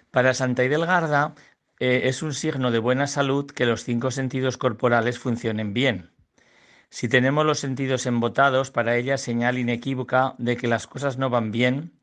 Para 0.10 0.34
Santa 0.34 0.64
Hidelgarda 0.64 1.36
eh, 1.80 2.02
es 2.06 2.24
un 2.24 2.34
signo 2.34 2.72
de 2.72 2.80
buena 2.80 3.08
salud 3.08 3.46
que 3.46 3.66
los 3.66 3.84
cinco 3.84 4.12
sentidos 4.12 4.58
corporales 4.58 5.20
funcionen 5.20 5.74
bien. 5.74 6.11
Si 6.92 7.10
tenemos 7.10 7.44
los 7.44 7.58
sentidos 7.60 8.06
embotados, 8.06 8.70
para 8.70 8.96
ella 8.96 9.18
señal 9.18 9.58
inequívoca 9.58 10.36
de 10.38 10.58
que 10.58 10.68
las 10.68 10.86
cosas 10.86 11.18
no 11.18 11.32
van 11.32 11.52
bien 11.52 11.94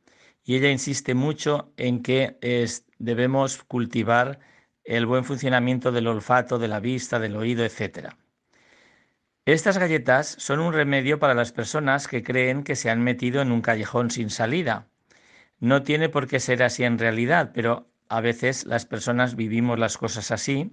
y 0.44 0.56
ella 0.56 0.70
insiste 0.70 1.14
mucho 1.14 1.72
en 1.76 2.02
que 2.02 2.38
es- 2.40 2.84
debemos 2.98 3.62
cultivar 3.62 4.40
el 4.82 5.06
buen 5.06 5.24
funcionamiento 5.24 5.92
del 5.92 6.08
olfato, 6.08 6.58
de 6.58 6.66
la 6.66 6.80
vista, 6.80 7.20
del 7.20 7.36
oído, 7.36 7.64
etc. 7.64 8.16
Estas 9.46 9.78
galletas 9.78 10.28
son 10.38 10.60
un 10.60 10.72
remedio 10.72 11.18
para 11.18 11.34
las 11.34 11.52
personas 11.52 12.08
que 12.08 12.22
creen 12.22 12.64
que 12.64 12.76
se 12.76 12.88
han 12.90 13.02
metido 13.02 13.42
en 13.42 13.52
un 13.52 13.62
callejón 13.62 14.10
sin 14.10 14.30
salida. 14.30 14.88
No 15.60 15.82
tiene 15.84 16.08
por 16.10 16.28
qué 16.28 16.40
ser 16.40 16.62
así 16.62 16.84
en 16.84 16.98
realidad, 16.98 17.52
pero 17.54 17.88
a 18.08 18.20
veces 18.20 18.66
las 18.66 18.86
personas 18.86 19.36
vivimos 19.36 19.78
las 19.78 19.98
cosas 19.98 20.30
así 20.32 20.72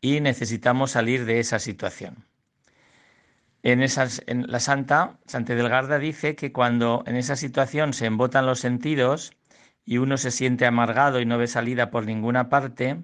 y 0.00 0.20
necesitamos 0.20 0.92
salir 0.92 1.24
de 1.26 1.40
esa 1.40 1.58
situación. 1.60 2.25
En, 3.66 3.82
en 3.82 4.46
la 4.46 4.60
Santa, 4.60 5.18
Santa 5.26 5.56
Delgarda 5.56 5.98
dice 5.98 6.36
que 6.36 6.52
cuando 6.52 7.02
en 7.04 7.16
esa 7.16 7.34
situación 7.34 7.94
se 7.94 8.06
embotan 8.06 8.46
los 8.46 8.60
sentidos 8.60 9.32
y 9.84 9.98
uno 9.98 10.18
se 10.18 10.30
siente 10.30 10.66
amargado 10.66 11.20
y 11.20 11.26
no 11.26 11.36
ve 11.36 11.48
salida 11.48 11.90
por 11.90 12.06
ninguna 12.06 12.48
parte, 12.48 13.02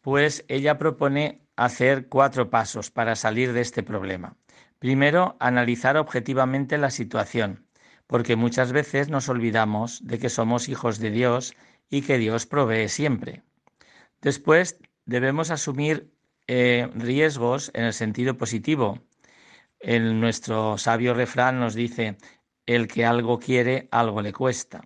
pues 0.00 0.46
ella 0.48 0.78
propone 0.78 1.42
hacer 1.54 2.08
cuatro 2.08 2.48
pasos 2.48 2.90
para 2.90 3.14
salir 3.14 3.52
de 3.52 3.60
este 3.60 3.82
problema. 3.82 4.38
Primero, 4.78 5.36
analizar 5.38 5.98
objetivamente 5.98 6.78
la 6.78 6.88
situación, 6.88 7.66
porque 8.06 8.36
muchas 8.36 8.72
veces 8.72 9.10
nos 9.10 9.28
olvidamos 9.28 10.00
de 10.06 10.18
que 10.18 10.30
somos 10.30 10.70
hijos 10.70 10.98
de 10.98 11.10
Dios 11.10 11.54
y 11.90 12.00
que 12.00 12.16
Dios 12.16 12.46
provee 12.46 12.88
siempre. 12.88 13.42
Después, 14.22 14.78
debemos 15.04 15.50
asumir 15.50 16.10
eh, 16.46 16.88
riesgos 16.94 17.70
en 17.74 17.84
el 17.84 17.92
sentido 17.92 18.38
positivo. 18.38 18.98
En 19.80 20.20
nuestro 20.20 20.76
sabio 20.76 21.14
refrán 21.14 21.58
nos 21.58 21.74
dice, 21.74 22.18
el 22.66 22.86
que 22.86 23.06
algo 23.06 23.38
quiere, 23.38 23.88
algo 23.90 24.20
le 24.20 24.32
cuesta. 24.32 24.82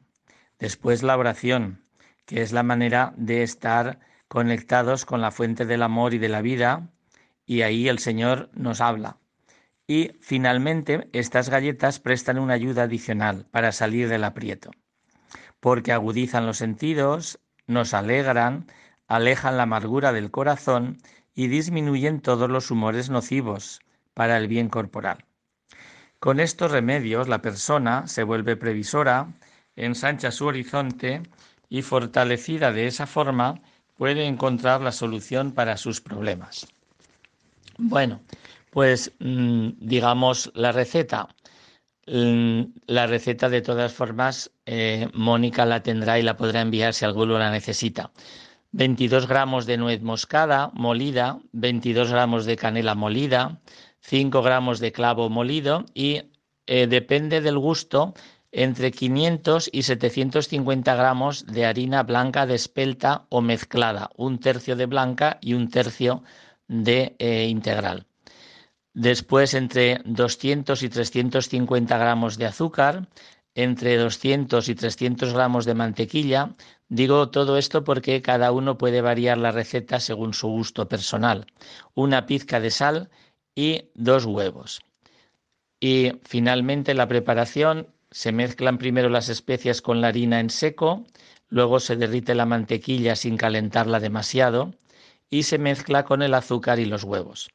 Después 0.59 1.03
la 1.03 1.17
oración, 1.19 1.83
que 2.27 2.43
es 2.43 2.53
la 2.53 2.63
manera 2.63 3.13
de 3.17 3.43
estar 3.43 3.99
conectados 4.29 5.05
con 5.05 5.21
la 5.21 5.33
fuente 5.33 5.67
del 5.67 5.83
amor 5.83 6.15
y 6.15 6.19
de 6.19 6.29
la 6.29 6.43
vida, 6.43 6.91
y 7.45 7.63
ahí 7.63 7.89
el 7.89 7.99
Señor 7.99 8.51
nos 8.55 8.81
habla. 8.81 9.19
Y 9.89 10.13
finalmente, 10.21 11.09
estas 11.13 11.51
galletas 11.51 11.99
prestan 11.99 12.39
una 12.39 12.55
ayuda 12.55 12.85
adicional 12.85 13.47
para 13.51 13.73
salir 13.73 14.09
del 14.09 14.25
aprieto. 14.25 14.71
porque 15.61 15.93
agudizan 15.93 16.47
los 16.47 16.59
sentidos, 16.59 17.41
nos 17.67 17.95
alegran, 17.95 18.67
alejan 19.09 19.57
la 19.57 19.65
amargura 19.65 20.13
del 20.13 20.31
corazón 20.31 20.99
y 21.35 21.49
disminuyen 21.49 22.21
todos 22.21 22.51
los 22.51 22.71
humores 22.71 23.09
nocivos 23.11 23.81
para 24.15 24.39
el 24.39 24.49
bien 24.49 24.69
corporal. 24.69 25.25
Con 26.19 26.41
estos 26.41 26.71
remedios 26.71 27.29
la 27.29 27.43
persona 27.43 28.07
se 28.07 28.23
vuelve 28.23 28.57
previsora, 28.57 29.29
ensancha 29.77 30.31
su 30.31 30.47
horizonte 30.47 31.23
y 31.69 31.83
fortalecida 31.83 32.73
de 32.73 32.87
esa 32.87 33.07
forma 33.07 33.61
puede 33.97 34.27
encontrar 34.27 34.81
la 34.81 34.93
solución 34.93 35.53
para 35.53 35.77
sus 35.77 36.01
problemas. 36.01 36.67
Bueno, 37.77 38.21
pues 38.71 39.13
mm, 39.19 39.71
digamos 39.79 40.51
la 40.55 40.73
receta. 40.73 41.29
Mm, 42.07 42.63
la 42.87 43.07
receta 43.07 43.49
de 43.49 43.63
todas 43.63 43.93
formas, 43.93 44.51
eh, 44.67 45.09
Mónica 45.15 45.65
la 45.65 45.83
tendrá 45.83 46.19
y 46.19 46.23
la 46.23 46.37
podrá 46.37 46.61
enviar 46.61 46.93
si 46.95 47.05
alguno 47.05 47.39
la 47.39 47.51
necesita. 47.51 48.13
22 48.73 49.29
gramos 49.29 49.67
de 49.67 49.77
nuez 49.77 50.03
moscada 50.03 50.71
molida, 50.75 51.39
22 51.53 52.11
gramos 52.11 52.45
de 52.45 52.57
canela 52.57 52.95
molida, 52.95 53.61
5 54.07 54.43
gramos 54.43 54.81
de 54.81 54.93
clavo 54.93 55.31
molido 55.31 55.87
y 55.95 56.23
eh, 56.67 56.87
depende 56.87 57.41
del 57.41 57.59
gusto 57.59 58.15
entre 58.53 58.93
500 58.93 59.71
y 59.73 59.83
750 59.83 60.95
gramos 60.95 61.47
de 61.47 61.65
harina 61.65 62.03
blanca 62.03 62.47
de 62.47 62.55
espelta 62.55 63.27
o 63.31 63.41
mezclada, 63.41 64.11
un 64.17 64.39
tercio 64.39 64.77
de 64.77 64.87
blanca 64.87 65.39
y 65.41 65.55
un 65.55 65.71
tercio 65.71 66.23
de 66.69 67.17
eh, 67.19 67.47
integral. 67.49 68.07
Después 68.93 69.55
entre 69.55 70.01
200 70.05 70.83
y 70.83 70.89
350 70.89 71.99
gramos 71.99 72.37
de 72.37 72.47
azúcar, 72.47 73.09
entre 73.55 73.97
200 73.97 74.69
y 74.69 74.75
300 74.75 75.33
gramos 75.33 75.65
de 75.65 75.75
mantequilla. 75.75 76.55
Digo 76.89 77.31
todo 77.31 77.57
esto 77.57 77.83
porque 77.83 78.23
cada 78.23 78.53
uno 78.53 78.77
puede 78.79 79.01
variar 79.01 79.39
la 79.39 79.51
receta 79.51 79.99
según 79.99 80.35
su 80.35 80.49
gusto 80.49 80.89
personal. 80.89 81.47
Una 81.95 82.27
pizca 82.27 82.61
de 82.61 82.71
sal 82.71 83.11
y 83.55 83.91
dos 83.95 84.25
huevos. 84.25 84.83
Y 85.81 86.13
finalmente 86.23 86.95
la 86.95 87.09
preparación 87.09 87.89
se 88.11 88.33
mezclan 88.33 88.79
primero 88.79 89.09
las 89.09 89.29
especias 89.29 89.83
con 89.83 90.01
la 90.01 90.09
harina 90.09 90.41
en 90.41 90.51
seco, 90.51 91.05
luego 91.49 91.81
se 91.81 91.97
derrite 91.97 92.35
la 92.35 92.47
mantequilla 92.47 93.17
sin 93.17 93.37
calentarla 93.37 94.01
demasiado 94.01 94.75
y 95.31 95.43
se 95.43 95.59
mezcla 95.59 96.05
con 96.05 96.23
el 96.23 96.35
azúcar 96.35 96.79
y 96.79 96.85
los 96.85 97.05
huevos. 97.05 97.51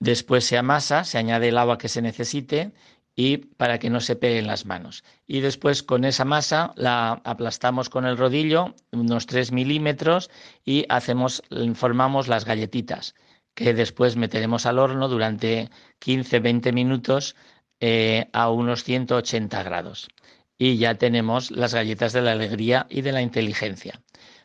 Después 0.00 0.44
se 0.44 0.58
amasa, 0.58 1.04
se 1.04 1.18
añade 1.18 1.48
el 1.48 1.58
agua 1.58 1.78
que 1.78 1.88
se 1.88 2.02
necesite 2.02 2.72
y 3.14 3.38
para 3.38 3.78
que 3.78 3.90
no 3.90 4.00
se 4.00 4.16
peguen 4.16 4.46
las 4.46 4.66
manos. 4.66 5.04
Y 5.26 5.40
después 5.40 5.82
con 5.82 6.04
esa 6.04 6.24
masa 6.24 6.72
la 6.76 7.22
aplastamos 7.24 7.88
con 7.88 8.04
el 8.04 8.16
rodillo 8.16 8.74
unos 8.90 9.26
3 9.26 9.52
milímetros 9.52 10.30
y 10.64 10.86
hacemos, 10.88 11.42
formamos 11.74 12.28
las 12.28 12.44
galletitas 12.44 13.14
que 13.54 13.74
después 13.74 14.16
meteremos 14.16 14.66
al 14.66 14.78
horno 14.78 15.08
durante 15.08 15.70
15-20 16.00 16.72
minutos 16.72 17.36
eh, 17.80 18.28
a 18.32 18.50
unos 18.50 18.84
180 18.84 19.62
grados. 19.62 20.08
Y 20.58 20.76
ya 20.76 20.94
tenemos 20.94 21.50
las 21.50 21.74
galletas 21.74 22.12
de 22.12 22.22
la 22.22 22.32
alegría 22.32 22.86
y 22.88 23.02
de 23.02 23.12
la 23.12 23.22
inteligencia. 23.22 24.00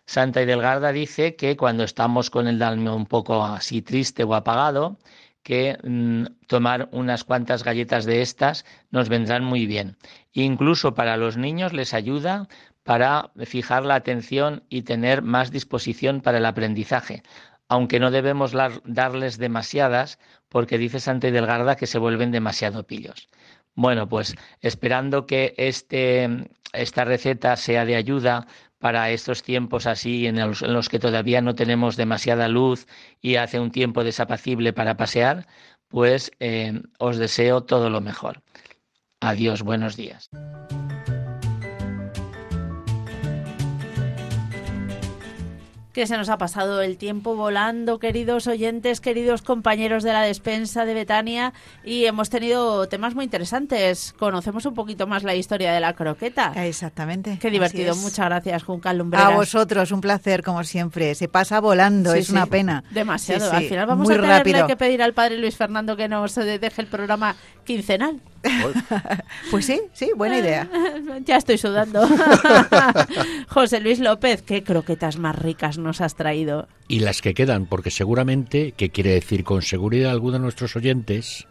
Santa 0.05 0.45
Delgarda 0.45 0.91
dice 0.91 1.35
que 1.35 1.57
cuando 1.57 1.83
estamos 1.83 2.29
con 2.29 2.47
el 2.47 2.63
alma 2.63 2.95
un 2.95 3.05
poco 3.05 3.43
así 3.43 3.81
triste 3.81 4.23
o 4.23 4.33
apagado, 4.35 4.97
que 5.43 5.77
mm, 5.83 6.47
tomar 6.47 6.89
unas 6.91 7.23
cuantas 7.23 7.63
galletas 7.63 8.05
de 8.05 8.21
estas 8.21 8.65
nos 8.89 9.09
vendrán 9.09 9.43
muy 9.43 9.65
bien. 9.65 9.97
Incluso 10.33 10.93
para 10.93 11.17
los 11.17 11.37
niños 11.37 11.73
les 11.73 11.93
ayuda 11.93 12.47
para 12.83 13.31
fijar 13.45 13.85
la 13.85 13.95
atención 13.95 14.63
y 14.69 14.81
tener 14.83 15.21
más 15.21 15.51
disposición 15.51 16.21
para 16.21 16.37
el 16.37 16.45
aprendizaje, 16.45 17.21
aunque 17.69 17.99
no 17.99 18.11
debemos 18.11 18.53
darles 18.85 19.37
demasiadas, 19.37 20.19
porque 20.49 20.77
dice 20.77 20.99
Santa 20.99 21.31
Delgarda 21.31 21.75
que 21.75 21.87
se 21.87 21.99
vuelven 21.99 22.31
demasiado 22.31 22.85
pillos. 22.85 23.27
Bueno, 23.75 24.09
pues 24.09 24.35
esperando 24.61 25.25
que 25.27 25.53
este, 25.57 26.49
esta 26.73 27.05
receta 27.05 27.55
sea 27.55 27.85
de 27.85 27.95
ayuda 27.95 28.47
para 28.79 29.09
estos 29.11 29.43
tiempos 29.43 29.87
así 29.87 30.27
en 30.27 30.39
los, 30.39 30.89
que 30.89 30.99
todavía 30.99 31.41
no 31.41 31.55
tenemos 31.55 31.95
demasiada 31.95 32.47
luz 32.47 32.87
y 33.21 33.35
hace 33.35 33.59
un 33.59 33.71
tiempo 33.71 34.03
desapacible 34.03 34.73
para 34.73 34.97
pasear, 34.97 35.47
pues 35.87 36.31
eh, 36.39 36.81
os 36.99 37.17
deseo 37.17 37.61
todo 37.63 37.89
lo 37.89 38.01
mejor. 38.01 38.41
Adiós, 39.19 39.63
buenos 39.63 39.95
días. 39.95 40.29
Que 45.97 46.05
se 46.05 46.15
nos 46.15 46.29
ha 46.29 46.37
pasado 46.37 46.83
el 46.83 46.95
tiempo 46.95 47.35
volando, 47.35 47.97
queridos 47.97 48.45
oyentes, 48.45 49.01
queridos 49.01 49.41
compañeros 49.41 50.03
de 50.03 50.13
la 50.13 50.21
despensa 50.21 50.85
de 50.85 50.93
Betania, 50.93 51.53
y 51.83 52.05
hemos 52.05 52.29
tenido 52.29 52.87
temas 52.87 53.15
muy 53.15 53.25
interesantes. 53.25 54.13
Conocemos 54.19 54.67
un 54.67 54.75
poquito 54.75 55.07
más 55.07 55.23
la 55.23 55.33
historia 55.33 55.73
de 55.73 55.79
la 55.79 55.93
croqueta. 55.93 56.53
Exactamente. 56.67 57.39
Qué 57.41 57.49
divertido. 57.49 57.95
Muchas 57.95 58.27
gracias, 58.27 58.61
Juncal 58.61 58.99
Lumbreras. 58.99 59.27
A 59.27 59.35
vosotros, 59.35 59.91
un 59.91 60.01
placer, 60.01 60.43
como 60.43 60.63
siempre. 60.63 61.15
Se 61.15 61.29
pasa 61.29 61.59
volando, 61.59 62.13
es 62.13 62.29
una 62.29 62.45
pena. 62.45 62.83
Demasiado. 62.91 63.51
Al 63.51 63.63
final 63.63 63.87
vamos 63.87 64.07
a 64.07 64.13
tenerle 64.13 64.67
que 64.67 64.77
pedir 64.77 65.01
al 65.01 65.15
padre 65.15 65.39
Luis 65.39 65.57
Fernando 65.57 65.97
que 65.97 66.07
nos 66.07 66.35
deje 66.35 66.79
el 66.79 66.87
programa 66.87 67.35
quincenal. 67.63 68.21
Pues 69.51 69.65
sí, 69.65 69.81
sí, 69.93 70.11
buena 70.15 70.39
idea. 70.39 70.69
ya 71.25 71.37
estoy 71.37 71.57
sudando. 71.57 72.07
José 73.49 73.79
Luis 73.79 73.99
López, 73.99 74.41
qué 74.41 74.63
croquetas 74.63 75.17
más 75.17 75.35
ricas 75.35 75.77
nos 75.77 76.01
has 76.01 76.15
traído. 76.15 76.67
Y 76.87 76.99
las 76.99 77.21
que 77.21 77.33
quedan, 77.33 77.65
porque 77.65 77.91
seguramente, 77.91 78.73
que 78.73 78.89
quiere 78.89 79.11
decir 79.11 79.43
con 79.43 79.61
seguridad 79.61 80.11
alguno 80.11 80.33
de 80.33 80.39
nuestros 80.39 80.75
oyentes, 80.75 81.47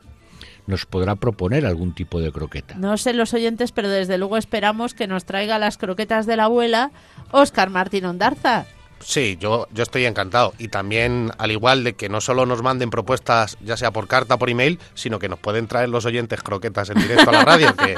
nos 0.67 0.87
podrá 0.87 1.17
proponer 1.17 1.65
algún 1.65 1.95
tipo 1.95 2.21
de 2.21 2.33
croqueta. 2.33 2.75
No 2.77 2.97
sé 2.97 3.13
los 3.13 3.35
oyentes, 3.35 3.73
pero 3.73 3.89
desde 3.89 4.19
luego 4.19 4.37
esperamos 4.37 4.95
que 4.95 5.07
nos 5.07 5.25
traiga 5.25 5.59
las 5.59 5.79
croquetas 5.79 6.27
de 6.27 6.37
la 6.37 6.45
abuela 6.45 6.91
Oscar 7.31 7.71
Martín 7.71 8.05
Ondarza. 8.05 8.67
Sí, 9.01 9.37
yo, 9.39 9.69
yo 9.73 9.83
estoy 9.83 10.05
encantado. 10.05 10.53
Y 10.59 10.69
también, 10.69 11.31
al 11.39 11.51
igual 11.51 11.85
de 11.85 11.95
que 11.95 12.09
no 12.09 12.21
solo 12.21 12.47
nos 12.47 12.63
manden 12.63 12.91
propuestas, 12.91 13.57
ya 13.63 13.77
sea 13.77 13.91
por 13.91 14.09
carta 14.09 14.35
o 14.35 14.39
por 14.39 14.51
email, 14.51 14.79
sino 14.95 15.19
que 15.19 15.29
nos 15.29 15.39
pueden 15.39 15.67
traer 15.67 15.89
los 15.89 16.05
oyentes 16.05 16.43
croquetas 16.43 16.91
en 16.91 16.99
directo 16.99 17.31
a 17.31 17.33
la 17.33 17.45
radio, 17.45 17.75
que 17.77 17.95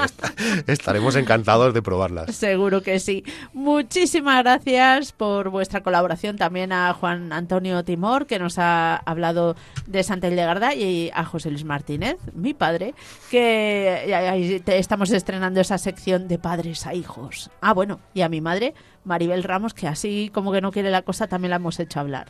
estaremos 0.66 1.16
encantados 1.16 1.74
de 1.74 1.82
probarlas. 1.82 2.34
Seguro 2.34 2.82
que 2.82 3.00
sí. 3.00 3.24
Muchísimas 3.52 4.42
gracias 4.42 5.12
por 5.12 5.50
vuestra 5.50 5.82
colaboración 5.82 6.36
también 6.36 6.72
a 6.72 6.92
Juan 6.94 7.32
Antonio 7.32 7.84
Timor, 7.84 8.26
que 8.26 8.38
nos 8.38 8.58
ha 8.58 8.96
hablado 8.96 9.56
de 9.86 10.02
Santa 10.02 10.28
Hildegarda, 10.28 10.74
y 10.74 11.10
a 11.14 11.24
José 11.24 11.50
Luis 11.50 11.64
Martínez, 11.64 12.16
mi 12.34 12.54
padre, 12.54 12.94
que 13.30 14.62
estamos 14.66 15.10
estrenando 15.10 15.60
esa 15.60 15.78
sección 15.78 16.28
de 16.28 16.38
padres 16.38 16.86
a 16.86 16.94
hijos. 16.94 17.50
Ah, 17.60 17.72
bueno, 17.72 18.00
y 18.14 18.22
a 18.22 18.28
mi 18.28 18.40
madre, 18.40 18.74
Maribel 19.08 19.42
Ramos, 19.42 19.74
que 19.74 19.88
así 19.88 20.30
como 20.32 20.52
que 20.52 20.60
no 20.60 20.70
quiere 20.70 20.90
la 20.90 21.02
cosa, 21.02 21.26
también 21.26 21.50
la 21.50 21.56
hemos 21.56 21.80
hecho 21.80 21.98
hablar. 21.98 22.28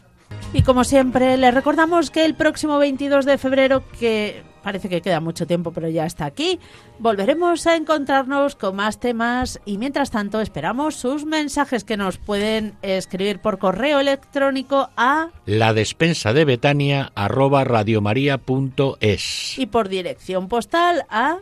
Y 0.54 0.62
como 0.62 0.84
siempre, 0.84 1.36
les 1.36 1.52
recordamos 1.52 2.10
que 2.10 2.24
el 2.24 2.34
próximo 2.34 2.78
22 2.78 3.26
de 3.26 3.36
febrero, 3.36 3.82
que 3.98 4.42
parece 4.62 4.88
que 4.88 5.02
queda 5.02 5.20
mucho 5.20 5.46
tiempo, 5.46 5.72
pero 5.72 5.88
ya 5.88 6.06
está 6.06 6.24
aquí, 6.24 6.58
volveremos 6.98 7.66
a 7.66 7.76
encontrarnos 7.76 8.54
con 8.54 8.76
más 8.76 8.98
temas 8.98 9.60
y 9.64 9.78
mientras 9.78 10.10
tanto 10.10 10.40
esperamos 10.40 10.94
sus 10.94 11.24
mensajes 11.24 11.84
que 11.84 11.96
nos 11.96 12.18
pueden 12.18 12.76
escribir 12.82 13.40
por 13.40 13.58
correo 13.58 14.00
electrónico 14.00 14.90
a 14.96 15.30
la 15.46 15.72
despensa 15.72 16.32
de 16.32 16.44
Betania 16.44 17.12
es 19.00 19.58
y 19.58 19.66
por 19.66 19.88
dirección 19.88 20.48
postal 20.48 21.04
a 21.08 21.38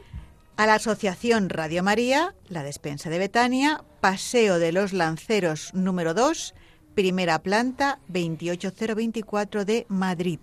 a 0.57 0.66
la 0.66 0.74
Asociación 0.74 1.48
Radio 1.50 1.82
María, 1.82 2.34
la 2.48 2.62
despensa 2.62 3.11
de 3.11 3.18
Betania, 3.18 3.82
Paseo 4.00 4.59
de 4.59 4.72
los 4.72 4.92
Lanceros 4.92 5.72
número 5.74 6.14
2, 6.14 6.54
primera 6.94 7.38
planta 7.40 7.98
28024 8.09 9.64
de 9.64 9.86
Madrid. 9.88 10.40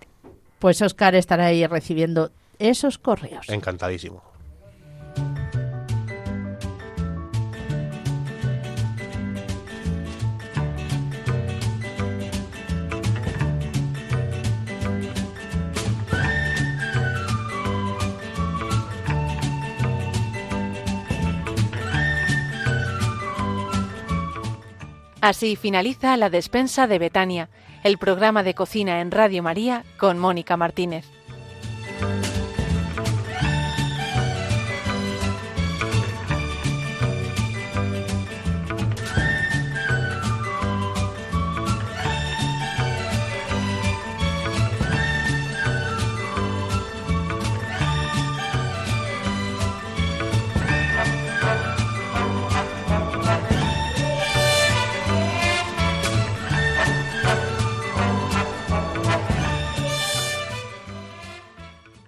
Pues 0.59 0.81
Oscar 0.81 1.15
estará 1.15 1.47
ahí 1.47 1.65
recibiendo 1.65 2.31
esos 2.59 2.97
correos. 2.97 3.49
Encantadísimo. 3.49 4.32
Así 25.23 25.55
finaliza 25.55 26.17
la 26.17 26.29
despensa 26.29 26.85
de 26.85 26.99
Betania, 26.99 27.47
el 27.85 27.97
programa 27.97 28.43
de 28.43 28.53
cocina 28.53 28.99
en 28.99 29.09
Radio 29.09 29.41
María 29.41 29.85
con 29.97 30.19
Mónica 30.19 30.57
Martínez. 30.57 31.05